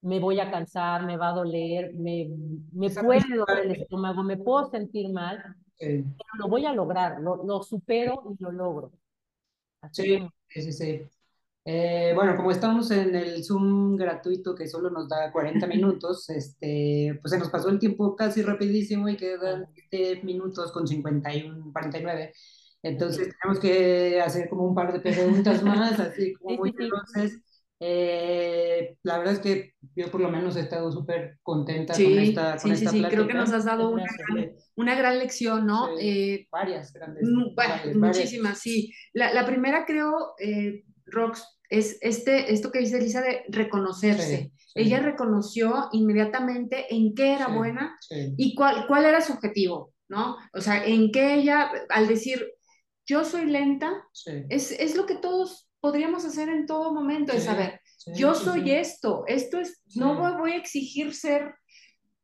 me 0.01 0.19
voy 0.19 0.39
a 0.39 0.51
cansar, 0.51 1.05
me 1.05 1.17
va 1.17 1.29
a 1.29 1.33
doler, 1.33 1.93
me, 1.95 2.29
me 2.73 2.89
puede 2.89 3.35
doler 3.35 3.65
el 3.65 3.71
estómago, 3.71 4.23
me 4.23 4.37
puedo 4.37 4.69
sentir 4.69 5.09
mal, 5.11 5.43
pero 6.17 6.29
lo 6.39 6.47
voy 6.47 6.65
a 6.65 6.73
lograr, 6.73 7.19
lo, 7.21 7.43
lo 7.43 7.61
supero 7.63 8.23
y 8.37 8.43
lo 8.43 8.51
logro. 8.51 8.91
sí, 10.47 10.61
sí, 10.61 10.71
sí. 10.71 11.01
Eh, 11.69 12.13
bueno, 12.15 12.37
como 12.37 12.51
estamos 12.51 12.89
en 12.91 13.13
el 13.13 13.43
Zoom 13.43 13.97
gratuito 13.97 14.55
que 14.55 14.67
solo 14.69 14.89
nos 14.89 15.09
da 15.09 15.33
40 15.33 15.67
minutos, 15.67 16.29
este, 16.29 17.19
pues 17.21 17.31
se 17.31 17.37
nos 17.37 17.49
pasó 17.49 17.67
el 17.67 17.77
tiempo 17.77 18.15
casi 18.15 18.41
rapidísimo 18.41 19.09
y 19.09 19.17
quedan 19.17 19.67
10 19.91 20.23
minutos 20.23 20.71
con 20.71 20.87
51, 20.87 21.71
49. 21.73 22.31
Entonces 22.83 23.35
tenemos 23.41 23.59
que 23.59 24.21
hacer 24.21 24.47
como 24.47 24.63
un 24.63 24.75
par 24.75 24.93
de 24.93 25.01
preguntas 25.01 25.61
más, 25.61 25.99
así 25.99 26.33
como 26.35 26.55
muy 26.55 26.73
entonces. 26.77 27.41
Eh, 27.79 28.97
la 29.03 29.19
verdad 29.19 29.35
es 29.35 29.39
que 29.39 29.73
yo 29.95 30.09
por 30.09 30.19
lo 30.19 30.29
menos 30.29 30.55
he 30.55 30.61
estado 30.61 30.91
súper 30.91 31.37
contenta 31.43 31.93
con 31.93 32.17
esta, 32.17 32.57
con 32.57 32.71
esta 32.71 32.89
sí, 32.89 32.97
sí, 32.97 33.05
creo 33.07 33.27
que 33.27 33.35
nos 33.35 33.51
has 33.51 33.65
dado 33.65 33.89
una 33.91 34.03
gran, 34.03 34.51
una 34.75 34.95
gran 34.95 35.19
lección, 35.19 35.67
¿no? 35.67 35.89
Eh, 35.99 36.47
varias 36.51 36.91
grandes. 36.91 37.23
muchísimas, 37.95 38.59
sí. 38.59 38.91
La, 39.13 39.31
la, 39.33 39.45
primera 39.45 39.85
creo, 39.85 40.33
eh, 40.39 40.85
Rox, 41.05 41.43
es 41.69 41.97
este, 42.01 42.51
esto 42.51 42.71
que 42.71 42.79
dice 42.79 42.97
Elisa 42.97 43.21
de 43.21 43.43
reconocerse. 43.49 44.51
Ella 44.73 44.99
reconoció 44.99 45.89
inmediatamente 45.91 46.93
en 46.93 47.15
qué 47.15 47.33
era 47.33 47.47
buena 47.47 47.97
y 48.09 48.53
cuál, 48.55 48.85
cuál 48.87 49.05
era 49.05 49.21
su 49.21 49.33
objetivo, 49.33 49.93
¿no? 50.07 50.37
O 50.53 50.61
sea, 50.61 50.85
en 50.85 51.11
qué 51.11 51.33
ella, 51.33 51.71
al 51.89 52.07
decir, 52.07 52.47
yo 53.07 53.25
soy 53.25 53.45
lenta, 53.45 53.91
es, 54.49 54.71
es, 54.71 54.95
lo 54.95 55.05
que 55.05 55.15
todos 55.15 55.66
podríamos 55.87 56.25
hacer 56.25 56.49
en 56.49 56.65
todo 56.65 56.93
momento, 56.93 57.31
es 57.31 57.45
saber, 57.45 57.79
yo 58.13 58.35
soy 58.35 58.71
esto, 58.71 59.23
esto 59.25 59.57
es, 59.57 59.81
no 59.95 60.37
voy 60.37 60.51
a 60.51 60.57
exigir 60.57 61.13
ser 61.15 61.55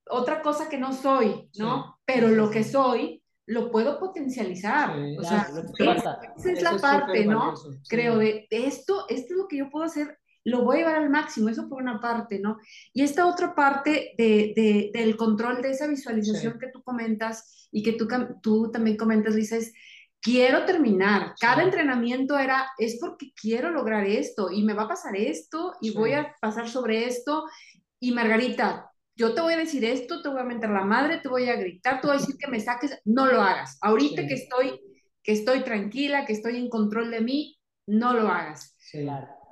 otra 0.09 0.41
cosa 0.41 0.67
que 0.67 0.77
no 0.77 0.91
soy, 0.91 1.49
¿no? 1.57 1.97
Pero 2.03 2.27
lo 2.27 2.51
que 2.51 2.65
soy, 2.65 3.23
lo 3.45 3.71
puedo 3.71 4.01
potencializar. 4.01 4.99
o 5.17 5.23
sea, 5.23 5.47
esa 6.35 6.51
es 6.51 6.61
la 6.61 6.77
parte, 6.77 7.23
¿no? 7.23 7.53
Creo 7.87 8.17
de, 8.17 8.47
esto, 8.49 9.05
esto 9.07 9.33
es 9.33 9.37
lo 9.37 9.47
que 9.47 9.59
yo 9.59 9.69
puedo 9.69 9.85
hacer, 9.85 10.19
lo 10.43 10.65
voy 10.65 10.75
a 10.75 10.79
llevar 10.79 10.95
al 10.97 11.09
máximo, 11.09 11.47
eso 11.47 11.69
por 11.69 11.81
una 11.81 12.01
parte, 12.01 12.39
¿no? 12.39 12.57
Y 12.91 13.03
esta 13.03 13.27
otra 13.27 13.55
parte 13.55 14.13
de, 14.17 14.51
de, 14.57 14.91
del 14.93 15.15
control 15.15 15.61
de 15.61 15.71
esa 15.71 15.87
visualización 15.87 16.59
que 16.59 16.67
tú 16.67 16.83
comentas 16.83 17.69
y 17.71 17.81
que 17.81 17.93
tú, 17.93 18.09
tú 18.41 18.71
también 18.71 18.97
comentas, 18.97 19.35
Lisa, 19.35 19.55
es 19.55 19.71
quiero 20.23 20.65
terminar. 20.65 21.35
Cada 21.39 21.61
entrenamiento 21.61 22.39
era, 22.39 22.65
es 22.77 22.97
porque 22.99 23.31
quiero 23.39 23.69
lograr 23.69 24.07
esto 24.07 24.49
y 24.51 24.63
me 24.63 24.73
va 24.73 24.83
a 24.83 24.87
pasar 24.87 25.15
esto 25.15 25.73
y 25.81 25.91
voy 25.91 26.13
a 26.13 26.33
pasar 26.41 26.69
sobre 26.69 27.05
esto. 27.05 27.43
Y 27.99 28.11
Margarita, 28.11 28.89
yo 29.15 29.35
te 29.35 29.41
voy 29.41 29.53
a 29.53 29.57
decir 29.57 29.85
esto, 29.85 30.21
te 30.21 30.29
voy 30.29 30.39
a 30.39 30.45
meter 30.45 30.69
la 30.69 30.85
madre, 30.85 31.19
te 31.19 31.29
voy 31.29 31.49
a 31.49 31.55
gritar, 31.55 32.01
te 32.01 32.07
voy 32.07 32.15
a 32.15 32.19
decir 32.19 32.37
que 32.37 32.49
me 32.49 32.59
saques, 32.59 32.99
no 33.05 33.27
lo 33.27 33.41
hagas. 33.41 33.77
Ahorita 33.81 34.25
que 34.25 34.33
estoy 34.33 34.79
que 35.23 35.31
estoy 35.31 35.63
tranquila, 35.63 36.25
que 36.25 36.33
estoy 36.33 36.57
en 36.57 36.69
control 36.69 37.09
de 37.09 37.21
mí, 37.21 37.57
no 37.87 38.13
lo 38.13 38.27
hagas. 38.27 38.75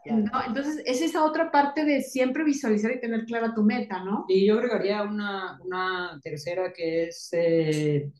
Entonces, 0.04 0.84
es 0.86 1.02
esa 1.02 1.24
otra 1.24 1.52
parte 1.52 1.86
de 1.86 2.02
siempre 2.02 2.44
visualizar 2.44 2.92
y 2.92 3.00
tener 3.00 3.24
clara 3.26 3.54
tu 3.54 3.64
meta, 3.64 4.04
¿no? 4.04 4.26
Y 4.28 4.48
yo 4.48 4.56
agregaría 4.56 5.04
una, 5.04 5.60
una 5.64 6.20
tercera 6.24 6.74
que 6.74 7.06
es 7.06 7.30
eh, 7.34 8.12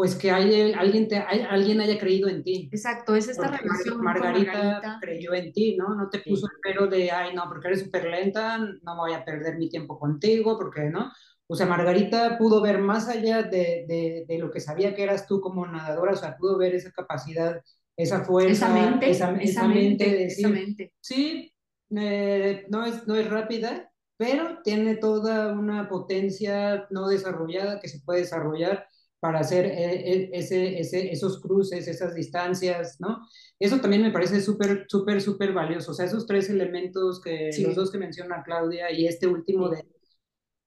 pues 0.00 0.14
que 0.16 0.30
hay, 0.30 0.72
alguien, 0.72 1.08
te, 1.08 1.18
alguien 1.18 1.78
haya 1.78 1.98
creído 1.98 2.26
en 2.30 2.42
ti. 2.42 2.70
Exacto, 2.72 3.14
es 3.14 3.28
esta 3.28 3.48
relación. 3.48 4.00
Margarita, 4.00 4.96
creyó 4.98 5.34
en 5.34 5.52
ti, 5.52 5.76
¿no? 5.76 5.94
No 5.94 6.08
te 6.08 6.20
puso 6.20 6.46
el 6.46 6.58
pero 6.62 6.86
de, 6.86 7.10
ay, 7.10 7.34
no, 7.34 7.44
porque 7.46 7.68
eres 7.68 7.80
súper 7.80 8.06
lenta, 8.06 8.56
no 8.56 8.96
voy 8.96 9.12
a 9.12 9.26
perder 9.26 9.58
mi 9.58 9.68
tiempo 9.68 9.98
contigo, 9.98 10.56
porque, 10.56 10.84
¿no? 10.84 11.12
O 11.46 11.54
sea, 11.54 11.66
Margarita 11.66 12.38
pudo 12.38 12.62
ver 12.62 12.78
más 12.78 13.10
allá 13.10 13.42
de, 13.42 13.84
de, 13.86 14.24
de 14.26 14.38
lo 14.38 14.50
que 14.50 14.60
sabía 14.60 14.94
que 14.94 15.02
eras 15.02 15.26
tú 15.26 15.38
como 15.42 15.66
nadadora, 15.66 16.12
o 16.12 16.16
sea, 16.16 16.34
pudo 16.38 16.56
ver 16.56 16.74
esa 16.74 16.92
capacidad, 16.92 17.60
esa 17.94 18.24
fuerza, 18.24 18.52
esa 18.52 18.72
mente, 18.72 19.10
esa, 19.10 19.36
esa 19.36 19.68
mente, 19.68 20.04
de 20.06 20.16
decir, 20.16 20.46
esa 20.46 20.48
mente. 20.48 20.94
sí, 21.02 21.52
eh, 21.94 22.64
no, 22.70 22.86
es, 22.86 23.06
no 23.06 23.16
es 23.16 23.28
rápida, 23.28 23.92
pero 24.16 24.62
tiene 24.64 24.96
toda 24.96 25.52
una 25.52 25.90
potencia 25.90 26.86
no 26.88 27.06
desarrollada 27.06 27.80
que 27.80 27.88
se 27.88 28.00
puede 28.00 28.20
desarrollar 28.20 28.86
para 29.20 29.40
hacer 29.40 29.66
eh, 29.66 30.12
eh, 30.12 30.30
ese, 30.32 30.80
ese, 30.80 31.12
esos 31.12 31.40
cruces, 31.40 31.86
esas 31.86 32.14
distancias, 32.14 32.96
¿no? 32.98 33.20
Eso 33.58 33.78
también 33.80 34.02
me 34.02 34.10
parece 34.10 34.40
súper, 34.40 34.86
súper, 34.88 35.20
súper 35.20 35.52
valioso. 35.52 35.92
O 35.92 35.94
sea, 35.94 36.06
esos 36.06 36.26
tres 36.26 36.48
elementos 36.48 37.20
que 37.20 37.50
los 37.62 37.76
dos 37.76 37.92
que 37.92 37.98
menciona 37.98 38.42
Claudia 38.42 38.90
y 38.90 39.06
este 39.06 39.26
último 39.26 39.68
de 39.68 39.84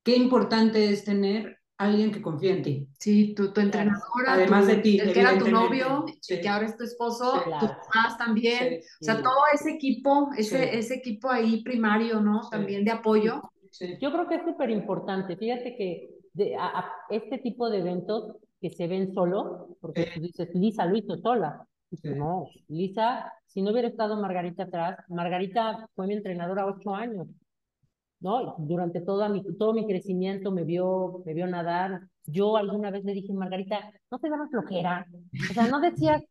qué 0.04 0.16
importante 0.16 0.92
es 0.92 1.04
tener 1.04 1.58
alguien 1.78 2.12
que 2.12 2.22
confíe 2.22 2.52
en 2.52 2.62
ti. 2.62 2.88
Sí, 3.00 3.34
tu, 3.34 3.52
tu 3.52 3.60
entrenadora. 3.60 4.34
Además 4.34 4.68
de 4.68 4.78
ti. 4.78 5.00
El 5.00 5.14
que 5.14 5.20
era 5.20 5.38
tu 5.38 5.50
novio, 5.50 6.06
el 6.30 6.42
que 6.42 6.48
ahora 6.48 6.68
es 6.68 6.78
tu 6.78 6.84
esposo, 6.84 7.42
tus 7.60 7.70
papás 7.70 8.18
también. 8.20 8.82
o 9.02 9.04
sea, 9.04 9.22
todo 9.22 9.42
ese 9.52 9.72
equipo, 9.72 10.30
ese, 10.38 10.78
ese 10.78 10.96
equipo 10.96 11.30
ahí 11.30 11.64
primario, 11.64 12.22
¿no? 12.22 12.48
También 12.52 12.86
de 12.86 12.92
apoyo. 12.92 13.42
Yo 14.00 14.12
creo 14.12 14.28
que 14.28 14.36
es 14.36 14.44
súper 14.44 14.70
importante. 14.70 15.36
Fíjate 15.36 15.76
que 15.76 16.10
de, 16.34 16.56
a, 16.56 16.86
este 17.10 17.40
tipo 17.40 17.70
de 17.70 17.80
eventos 17.80 18.38
que 18.64 18.70
se 18.70 18.88
ven 18.88 19.14
solo, 19.14 19.76
porque 19.82 20.10
tú 20.16 20.22
dices, 20.22 20.56
Lisa 20.56 20.86
lo 20.86 20.96
hizo 20.96 21.18
sola. 21.18 21.68
No, 22.04 22.48
Lisa, 22.70 23.30
si 23.46 23.62
no 23.62 23.72
hubiera 23.72 23.90
estado 23.90 24.16
Margarita 24.22 24.64
atrás, 24.64 25.00
Margarita 25.10 25.90
fue 25.94 26.08
mi 26.08 26.14
entrenadora 26.14 26.66
ocho 26.66 26.96
años, 26.96 27.28
¿no? 28.22 28.56
Durante 28.60 29.02
toda 29.02 29.28
mi, 29.28 29.44
todo 29.58 29.74
mi 29.74 29.86
crecimiento 29.86 30.54
me 30.54 30.64
vio, 30.64 31.24
me 31.26 31.34
vio 31.34 31.46
nadar. 31.46 32.08
Yo 32.26 32.56
alguna 32.56 32.90
vez 32.90 33.04
le 33.04 33.12
dije, 33.12 33.34
Margarita, 33.34 33.92
no 34.10 34.18
te 34.18 34.30
daba 34.30 34.48
flojera. 34.48 35.08
O 35.52 35.54
sea, 35.54 35.68
no 35.68 35.82
decías, 35.82 36.24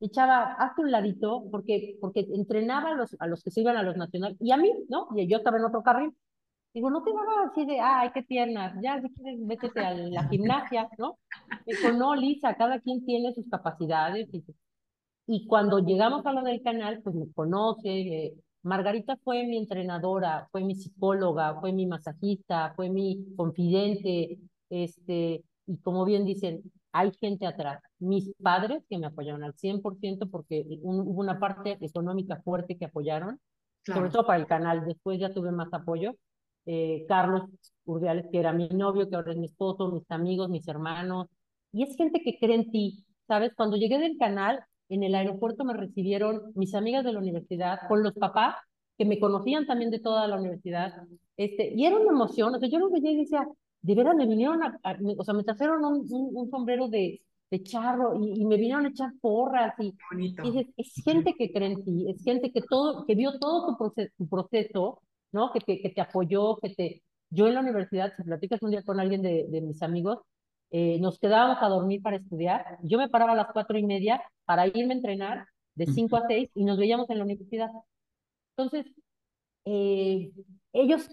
echaba, 0.00 0.54
hazte 0.54 0.82
un 0.82 0.90
ladito, 0.90 1.44
porque, 1.52 1.98
porque 2.00 2.26
entrenaba 2.34 2.90
a 2.90 2.94
los, 2.96 3.16
a 3.20 3.28
los 3.28 3.44
que 3.44 3.52
se 3.52 3.60
iban 3.60 3.76
a 3.76 3.84
los 3.84 3.96
nacionales, 3.96 4.36
y 4.40 4.50
a 4.50 4.56
mí, 4.56 4.72
¿no? 4.88 5.06
Y 5.14 5.28
yo 5.28 5.36
estaba 5.36 5.58
en 5.58 5.66
otro 5.66 5.84
carril. 5.84 6.12
Digo, 6.72 6.88
no 6.90 7.02
te 7.02 7.10
daba 7.12 7.50
así 7.50 7.66
de, 7.66 7.80
ay, 7.80 8.10
qué 8.14 8.22
piernas, 8.22 8.74
ya, 8.80 9.00
si 9.00 9.12
quieres, 9.14 9.40
métete 9.40 9.80
a 9.80 9.92
la 9.92 10.28
gimnasia, 10.28 10.88
¿no? 10.98 11.18
Dijo, 11.66 11.92
no, 11.92 12.14
Lisa, 12.14 12.54
cada 12.54 12.78
quien 12.80 13.04
tiene 13.04 13.32
sus 13.34 13.48
capacidades. 13.48 14.28
Y, 14.32 14.44
y 15.26 15.46
cuando 15.46 15.80
llegamos 15.80 16.24
a 16.26 16.32
lo 16.32 16.42
del 16.42 16.62
canal, 16.62 17.00
pues 17.02 17.16
me 17.16 17.32
conoce, 17.32 18.34
Margarita 18.62 19.16
fue 19.24 19.46
mi 19.46 19.56
entrenadora, 19.56 20.48
fue 20.52 20.62
mi 20.62 20.74
psicóloga, 20.74 21.58
fue 21.60 21.72
mi 21.72 21.86
masajista, 21.86 22.72
fue 22.76 22.90
mi 22.90 23.34
confidente, 23.36 24.38
este, 24.68 25.44
y 25.66 25.78
como 25.78 26.04
bien 26.04 26.24
dicen, 26.24 26.62
hay 26.92 27.12
gente 27.20 27.46
atrás. 27.46 27.82
Mis 27.98 28.32
padres 28.42 28.84
que 28.88 28.98
me 28.98 29.06
apoyaron 29.06 29.44
al 29.44 29.54
100% 29.54 30.28
porque 30.30 30.64
hubo 30.82 31.20
una 31.20 31.38
parte 31.38 31.78
económica 31.80 32.40
fuerte 32.42 32.76
que 32.76 32.86
apoyaron, 32.86 33.40
sobre 33.84 34.10
todo 34.10 34.26
para 34.26 34.38
el 34.38 34.46
canal. 34.46 34.84
Después 34.84 35.18
ya 35.18 35.32
tuve 35.32 35.52
más 35.52 35.72
apoyo. 35.72 36.16
Eh, 36.66 37.04
Carlos 37.08 37.44
Urdiales, 37.84 38.26
que 38.30 38.38
era 38.38 38.52
mi 38.52 38.68
novio, 38.68 39.08
que 39.08 39.16
ahora 39.16 39.32
es 39.32 39.38
mi 39.38 39.46
esposo, 39.46 39.90
mis 39.92 40.10
amigos, 40.10 40.48
mis 40.48 40.66
hermanos. 40.68 41.28
Y 41.72 41.82
es 41.82 41.96
gente 41.96 42.20
que 42.22 42.38
cree 42.38 42.56
en 42.56 42.70
ti, 42.70 43.04
¿sabes? 43.26 43.52
Cuando 43.54 43.76
llegué 43.76 43.98
del 43.98 44.18
canal, 44.18 44.64
en 44.88 45.02
el 45.02 45.14
aeropuerto 45.14 45.64
me 45.64 45.74
recibieron 45.74 46.52
mis 46.54 46.74
amigas 46.74 47.04
de 47.04 47.12
la 47.12 47.20
universidad, 47.20 47.78
con 47.88 48.02
los 48.02 48.12
papás, 48.14 48.56
que 48.98 49.04
me 49.04 49.18
conocían 49.18 49.66
también 49.66 49.90
de 49.90 50.00
toda 50.00 50.26
la 50.26 50.36
universidad. 50.36 50.92
Este, 51.36 51.72
y 51.74 51.86
era 51.86 51.96
una 51.96 52.10
emoción, 52.10 52.54
o 52.54 52.58
sea, 52.58 52.68
yo 52.68 52.78
lo 52.78 52.90
veía 52.90 53.12
y 53.12 53.18
decía, 53.18 53.46
de 53.82 53.94
veras 53.94 54.14
me 54.14 54.26
vinieron 54.26 54.62
a, 54.62 54.78
o 55.16 55.24
sea, 55.24 55.32
me 55.32 55.44
trajeron 55.44 55.84
un, 55.84 56.06
un, 56.10 56.50
sombrero 56.50 56.88
de, 56.88 57.22
de 57.50 57.62
charro 57.62 58.14
y, 58.22 58.44
me 58.44 58.56
vinieron 58.56 58.84
a 58.84 58.88
echar 58.90 59.12
porras 59.20 59.74
y, 59.78 59.94
y 60.18 60.72
es 60.76 61.02
gente 61.02 61.34
que 61.38 61.50
cree 61.50 61.72
en 61.72 61.84
ti, 61.84 62.10
es 62.10 62.22
gente 62.22 62.52
que 62.52 62.60
todo, 62.60 63.06
que 63.06 63.14
vio 63.14 63.38
todo 63.38 63.76
tu 63.76 63.92
tu 64.18 64.28
proceso 64.28 65.00
¿no? 65.32 65.52
Que 65.52 65.60
te, 65.60 65.80
que 65.80 65.90
te 65.90 66.00
apoyó, 66.00 66.56
que 66.56 66.70
te... 66.70 67.02
Yo 67.30 67.46
en 67.46 67.54
la 67.54 67.60
universidad, 67.60 68.12
si 68.16 68.22
platicas 68.24 68.62
un 68.62 68.72
día 68.72 68.82
con 68.82 68.98
alguien 68.98 69.22
de, 69.22 69.46
de 69.48 69.60
mis 69.60 69.82
amigos, 69.82 70.18
eh, 70.72 70.98
nos 71.00 71.18
quedábamos 71.18 71.58
a 71.60 71.68
dormir 71.68 72.00
para 72.02 72.16
estudiar. 72.16 72.78
Yo 72.82 72.98
me 72.98 73.08
paraba 73.08 73.32
a 73.32 73.36
las 73.36 73.52
cuatro 73.52 73.76
y 73.76 73.84
media 73.84 74.22
para 74.44 74.66
irme 74.66 74.94
a 74.94 74.96
entrenar 74.96 75.46
de 75.74 75.86
cinco 75.86 76.16
a 76.16 76.26
seis 76.28 76.50
y 76.54 76.64
nos 76.64 76.78
veíamos 76.78 77.10
en 77.10 77.18
la 77.18 77.24
universidad. 77.24 77.70
Entonces, 78.56 78.86
eh, 79.64 80.30
ellos 80.72 81.08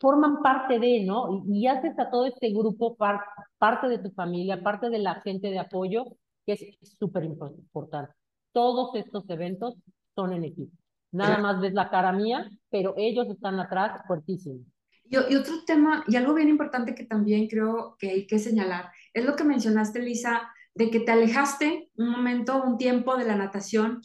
forman 0.00 0.42
parte 0.42 0.78
de, 0.78 1.04
¿no? 1.04 1.44
Y, 1.46 1.66
haces 1.66 1.98
a 1.98 2.10
todo 2.10 2.26
este 2.26 2.50
grupo 2.50 2.96
parte 2.96 3.88
de 3.88 3.98
tu 3.98 4.10
familia, 4.12 4.62
parte 4.62 4.88
de 4.88 4.98
la 4.98 5.20
gente 5.20 5.48
de 5.50 5.58
apoyo, 5.58 6.04
que 6.46 6.52
es 6.54 6.78
súper 6.98 7.24
importante. 7.24 8.12
Todos 8.52 8.94
estos 8.94 9.28
eventos 9.28 9.74
son 10.14 10.32
en 10.32 10.44
equipo. 10.44 10.76
Nada 11.10 11.38
más 11.38 11.60
ves 11.60 11.74
la 11.74 11.90
cara 11.90 12.12
mía, 12.12 12.50
pero 12.72 12.94
ellos 12.96 13.28
están 13.28 13.60
atrás 13.60 14.00
fuertísimos. 14.06 14.66
Y, 15.04 15.16
y, 15.16 15.36
otro 15.36 15.64
tema, 15.64 16.04
y 16.08 16.16
algo 16.16 16.34
bien 16.34 16.48
importante 16.48 16.94
que 16.94 17.04
también 17.04 17.46
creo 17.46 17.96
que 17.98 18.10
hay 18.10 18.26
que 18.26 18.38
señalar, 18.38 18.90
es 19.12 19.24
lo 19.24 19.36
que 19.36 19.44
mencionaste, 19.44 20.00
Lisa, 20.00 20.50
de 20.74 20.90
que 20.90 21.00
te 21.00 21.12
alejaste 21.12 21.90
un 21.96 22.10
momento, 22.10 22.62
un 22.62 22.78
tiempo 22.78 23.16
de 23.16 23.26
la 23.26 23.36
natación 23.36 24.00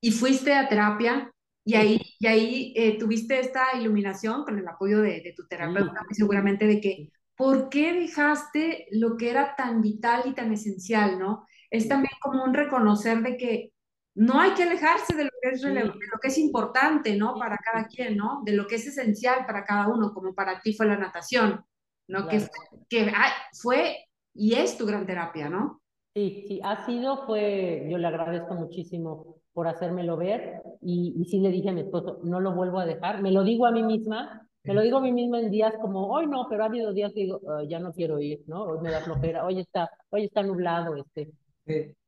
y 0.00 0.10
fuiste 0.10 0.52
a 0.54 0.68
terapia 0.68 1.32
y 1.64 1.74
ahí, 1.74 2.00
y 2.20 2.26
ahí 2.26 2.74
eh, 2.76 2.98
tuviste 2.98 3.40
esta 3.40 3.76
iluminación 3.76 4.44
con 4.44 4.58
el 4.58 4.68
apoyo 4.68 5.00
de, 5.00 5.32
tu 5.36 5.46
terapeuta, 5.48 6.06
seguramente 6.12 6.66
de 6.66 6.80
que, 6.80 7.10
¿por 7.34 7.68
qué 7.70 7.92
dejaste 7.92 8.86
lo 8.92 9.16
que 9.16 9.30
era 9.30 9.56
tan 9.56 9.82
vital 9.82 10.22
y 10.26 10.34
tan 10.34 10.52
esencial, 10.52 11.18
no? 11.18 11.44
Es 11.70 11.88
también 11.88 12.12
como 12.20 12.44
un 12.44 12.54
reconocer 12.54 13.20
de 13.22 13.36
que 13.36 13.72
no 14.16 14.40
hay 14.40 14.54
que 14.54 14.62
alejarse 14.62 15.14
de 15.14 15.24
lo 15.24 15.30
que 15.42 15.50
es 15.50 15.62
relevante, 15.62 15.98
de 15.98 16.10
lo 16.10 16.18
que 16.20 16.28
es 16.28 16.38
importante, 16.38 17.16
¿no? 17.16 17.34
Para 17.34 17.58
cada 17.58 17.86
quien, 17.86 18.16
¿no? 18.16 18.40
De 18.44 18.52
lo 18.52 18.66
que 18.66 18.76
es 18.76 18.86
esencial 18.86 19.44
para 19.46 19.64
cada 19.64 19.88
uno, 19.88 20.12
como 20.14 20.34
para 20.34 20.60
ti 20.60 20.72
fue 20.72 20.86
la 20.86 20.96
natación, 20.96 21.62
¿no? 22.08 22.26
Que, 22.26 22.40
que 22.88 23.12
fue 23.60 24.06
y 24.34 24.54
es 24.54 24.78
tu 24.78 24.86
gran 24.86 25.06
terapia, 25.06 25.50
¿no? 25.50 25.82
Sí, 26.14 26.44
sí, 26.48 26.60
ha 26.64 26.86
sido, 26.86 27.26
fue, 27.26 27.86
yo 27.90 27.98
le 27.98 28.06
agradezco 28.06 28.54
muchísimo 28.54 29.36
por 29.52 29.68
hacérmelo 29.68 30.16
ver 30.16 30.62
y, 30.80 31.14
y 31.18 31.26
sí 31.26 31.40
le 31.40 31.50
dije 31.50 31.68
a 31.68 31.72
mi 31.72 31.82
esposo, 31.82 32.20
no 32.24 32.40
lo 32.40 32.54
vuelvo 32.54 32.78
a 32.78 32.86
dejar, 32.86 33.20
me 33.20 33.30
lo 33.30 33.44
digo 33.44 33.66
a 33.66 33.70
mí 33.70 33.82
misma, 33.82 34.48
me 34.64 34.72
lo 34.72 34.80
digo 34.80 34.96
a 34.96 35.02
mí 35.02 35.12
misma 35.12 35.40
en 35.40 35.50
días 35.50 35.74
como, 35.78 36.08
hoy 36.08 36.26
no, 36.26 36.46
pero 36.48 36.62
ha 36.62 36.66
habido 36.66 36.94
días 36.94 37.12
que 37.12 37.20
digo, 37.20 37.40
ya 37.68 37.80
no 37.80 37.92
quiero 37.92 38.18
ir, 38.18 38.42
¿no? 38.46 38.64
Hoy 38.64 38.78
me 38.80 38.90
da 38.90 39.02
flojera, 39.02 39.44
hoy 39.44 39.60
está, 39.60 39.90
hoy 40.08 40.24
está 40.24 40.42
nublado, 40.42 40.96
este. 40.96 41.30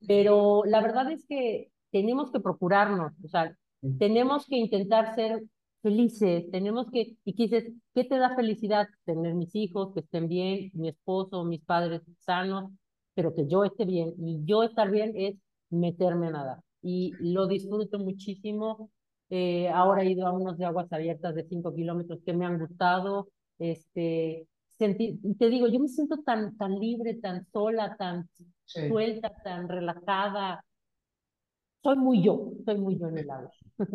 Pero 0.06 0.62
la 0.64 0.80
verdad 0.80 1.10
es 1.10 1.26
que 1.26 1.70
tenemos 1.90 2.30
que 2.30 2.40
procurarnos, 2.40 3.12
o 3.24 3.28
sea, 3.28 3.56
tenemos 3.98 4.46
que 4.46 4.56
intentar 4.56 5.14
ser 5.14 5.42
felices, 5.82 6.50
tenemos 6.50 6.90
que, 6.90 7.16
y 7.24 7.32
dices, 7.32 7.72
¿qué 7.94 8.04
te 8.04 8.18
da 8.18 8.34
felicidad? 8.34 8.88
Tener 9.04 9.34
mis 9.34 9.54
hijos, 9.54 9.92
que 9.94 10.00
estén 10.00 10.28
bien, 10.28 10.70
mi 10.74 10.88
esposo, 10.88 11.44
mis 11.44 11.62
padres 11.62 12.02
sanos, 12.18 12.70
pero 13.14 13.34
que 13.34 13.46
yo 13.46 13.64
esté 13.64 13.84
bien. 13.84 14.14
Y 14.18 14.44
yo 14.44 14.62
estar 14.64 14.90
bien 14.90 15.12
es 15.16 15.36
meterme 15.70 16.28
a 16.28 16.30
nadar. 16.30 16.58
Y 16.82 17.14
lo 17.20 17.46
disfruto 17.46 17.98
muchísimo. 17.98 18.90
Eh, 19.30 19.68
ahora 19.68 20.02
he 20.02 20.10
ido 20.10 20.26
a 20.26 20.32
unos 20.32 20.58
de 20.58 20.64
aguas 20.64 20.92
abiertas 20.92 21.34
de 21.34 21.44
5 21.44 21.74
kilómetros 21.74 22.20
que 22.24 22.32
me 22.32 22.46
han 22.46 22.58
gustado. 22.58 23.28
Este, 23.58 24.46
sentir, 24.78 25.18
y 25.22 25.34
te 25.34 25.48
digo, 25.48 25.68
yo 25.68 25.80
me 25.80 25.88
siento 25.88 26.18
tan, 26.18 26.56
tan 26.56 26.78
libre, 26.78 27.14
tan 27.14 27.46
sola, 27.52 27.96
tan 27.96 28.28
suelta, 28.64 29.32
tan 29.42 29.68
relajada 29.68 30.64
soy 31.88 31.96
muy 31.96 32.22
yo, 32.22 32.52
soy 32.66 32.78
muy 32.78 32.98
yo 32.98 33.08
en 33.08 33.18
el 33.18 33.30
agua. 33.30 33.50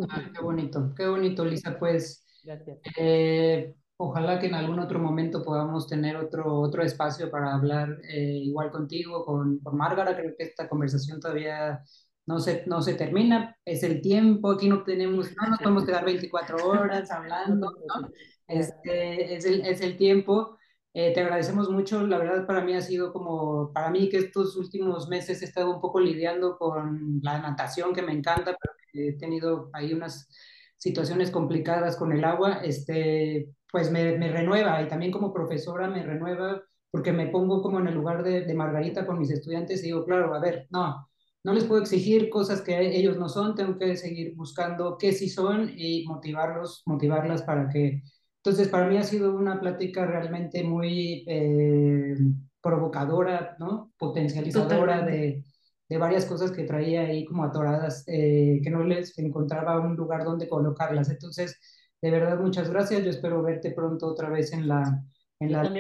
Ah, 0.09 0.23
qué 0.33 0.41
bonito, 0.41 0.93
qué 0.95 1.07
bonito, 1.07 1.45
Lisa. 1.45 1.77
Pues 1.77 2.25
Gracias. 2.43 2.79
Eh, 2.97 3.75
ojalá 3.97 4.39
que 4.39 4.47
en 4.47 4.55
algún 4.55 4.79
otro 4.79 4.99
momento 4.99 5.43
podamos 5.43 5.87
tener 5.87 6.17
otro, 6.17 6.59
otro 6.59 6.83
espacio 6.83 7.29
para 7.29 7.53
hablar 7.53 7.89
eh, 8.09 8.39
igual 8.43 8.71
contigo, 8.71 9.23
con, 9.23 9.59
con 9.59 9.77
Márgara. 9.77 10.15
Creo 10.15 10.33
que 10.35 10.43
esta 10.43 10.67
conversación 10.67 11.19
todavía 11.19 11.83
no 12.25 12.39
se, 12.39 12.63
no 12.65 12.81
se 12.81 12.95
termina, 12.95 13.55
es 13.63 13.83
el 13.83 14.01
tiempo, 14.01 14.51
aquí 14.51 14.67
no 14.67 14.83
tenemos, 14.83 15.29
no 15.39 15.49
nos 15.49 15.59
podemos 15.59 15.85
quedar 15.85 16.05
24 16.05 16.67
horas 16.67 17.11
hablando, 17.11 17.69
¿no? 17.69 18.09
Este, 18.45 19.35
es, 19.35 19.45
el, 19.45 19.61
es 19.61 19.79
el 19.79 19.97
tiempo. 19.97 20.57
Eh, 20.95 21.11
te 21.13 21.21
agradecemos 21.21 21.69
mucho, 21.71 22.05
la 22.05 22.19
verdad 22.19 22.45
para 22.45 22.61
mí 22.63 22.73
ha 22.75 22.81
sido 22.81 23.11
como, 23.11 23.71
para 23.73 23.89
mí 23.89 24.09
que 24.09 24.17
estos 24.17 24.55
últimos 24.55 25.09
meses 25.09 25.41
he 25.41 25.45
estado 25.45 25.73
un 25.73 25.81
poco 25.81 25.99
lidiando 25.99 26.55
con 26.57 27.19
la 27.23 27.39
natación 27.41 27.93
que 27.95 28.03
me 28.03 28.13
encanta, 28.13 28.55
pero 28.59 28.73
he 28.93 29.13
tenido 29.17 29.71
ahí 29.73 29.91
unas 29.93 30.29
situaciones 30.77 31.31
complicadas 31.31 31.95
con 31.97 32.11
el 32.13 32.23
agua, 32.23 32.59
este, 32.63 33.49
pues 33.71 33.89
me, 33.91 34.17
me 34.19 34.31
renueva 34.31 34.81
y 34.83 34.87
también 34.87 35.11
como 35.11 35.33
profesora 35.33 35.87
me 35.89 36.03
renueva 36.03 36.61
porque 36.91 37.11
me 37.11 37.27
pongo 37.27 37.61
como 37.63 37.79
en 37.79 37.87
el 37.87 37.95
lugar 37.95 38.21
de, 38.23 38.41
de 38.41 38.53
Margarita 38.53 39.05
con 39.07 39.17
mis 39.17 39.31
estudiantes 39.31 39.81
y 39.81 39.87
digo, 39.87 40.05
claro, 40.05 40.31
a 40.35 40.39
ver, 40.39 40.67
no, 40.69 41.09
no 41.43 41.53
les 41.53 41.63
puedo 41.63 41.81
exigir 41.81 42.29
cosas 42.29 42.61
que 42.61 42.95
ellos 42.95 43.17
no 43.17 43.29
son, 43.29 43.55
tengo 43.55 43.79
que 43.79 43.95
seguir 43.97 44.35
buscando 44.35 44.95
qué 44.99 45.11
sí 45.11 45.27
son 45.27 45.71
y 45.75 46.05
motivarlos, 46.05 46.83
motivarlas 46.85 47.41
para 47.41 47.67
que 47.69 48.03
entonces, 48.45 48.67
para 48.67 48.87
mí 48.87 48.97
ha 48.97 49.03
sido 49.03 49.33
una 49.33 49.57
plática 49.57 50.05
realmente 50.05 50.65
muy 50.65 51.23
eh, 51.29 52.13
provocadora, 52.61 53.55
¿no? 53.57 53.93
Potencializadora 53.97 55.01
de, 55.01 55.45
de, 55.87 55.97
varias 55.97 56.25
cosas 56.25 56.51
que 56.51 56.65
traía 56.65 57.03
ahí 57.03 57.23
como 57.23 57.45
atoradas, 57.45 58.03
eh, 58.05 58.59
que 58.61 58.69
no 58.69 58.83
les 58.83 59.17
encontraba 59.17 59.79
un 59.79 59.95
lugar 59.95 60.25
donde 60.25 60.49
colocarlas. 60.49 61.09
Entonces, 61.09 61.57
de 62.01 62.11
verdad, 62.11 62.37
muchas 62.37 62.69
gracias. 62.69 63.01
Yo 63.05 63.11
espero 63.11 63.41
verte 63.41 63.71
pronto 63.71 64.07
otra 64.07 64.27
vez 64.27 64.51
en 64.51 64.67
la... 64.67 65.01
En 65.39 65.51
la... 65.53 65.73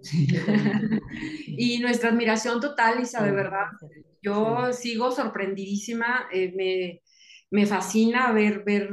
y 1.46 1.78
nuestra 1.80 2.08
admiración 2.08 2.58
total, 2.58 3.02
Isa, 3.02 3.22
de 3.22 3.32
verdad. 3.32 3.66
Yo 4.22 4.72
sigo 4.72 5.10
sorprendidísima. 5.10 6.26
Eh, 6.32 6.54
me, 6.56 7.02
me 7.50 7.66
fascina 7.66 8.32
ver... 8.32 8.64
ver 8.64 8.88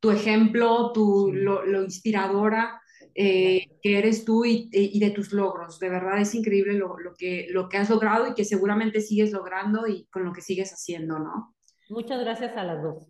tu 0.00 0.10
ejemplo, 0.10 0.92
tu, 0.92 1.32
lo, 1.32 1.82
inspiradora 1.82 2.80
eh, 3.14 3.66
que 3.82 3.98
eres 3.98 4.24
tú 4.24 4.44
y, 4.44 4.68
y, 4.72 4.98
de 5.00 5.10
tus 5.10 5.32
logros. 5.32 5.78
De 5.78 5.88
verdad 5.88 6.20
es 6.20 6.34
increíble 6.34 6.74
lo, 6.74 6.98
lo, 6.98 7.14
que, 7.14 7.46
lo 7.50 7.68
que 7.68 7.78
has 7.78 7.90
logrado 7.90 8.28
y 8.28 8.34
que 8.34 8.44
seguramente 8.44 9.00
sigues 9.00 9.32
logrando 9.32 9.86
y 9.86 10.06
con 10.06 10.24
lo 10.24 10.32
que 10.32 10.42
sigues 10.42 10.72
haciendo, 10.72 11.18
¿no? 11.18 11.54
Muchas 11.88 12.20
gracias 12.20 12.56
a 12.56 12.64
las 12.64 12.82
dos. 12.82 13.08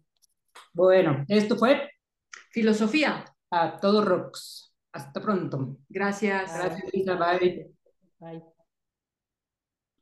Bueno, 0.72 1.24
esto 1.28 1.56
fue 1.56 1.90
Filosofía. 2.50 3.24
A 3.50 3.78
todos 3.78 4.04
rocks. 4.04 4.74
Hasta 4.92 5.20
pronto. 5.20 5.76
Gracias. 5.88 6.52
Gracias, 6.58 6.92
Lisa. 6.92 7.14
Bye. 7.14 7.70
Bye. 8.18 8.55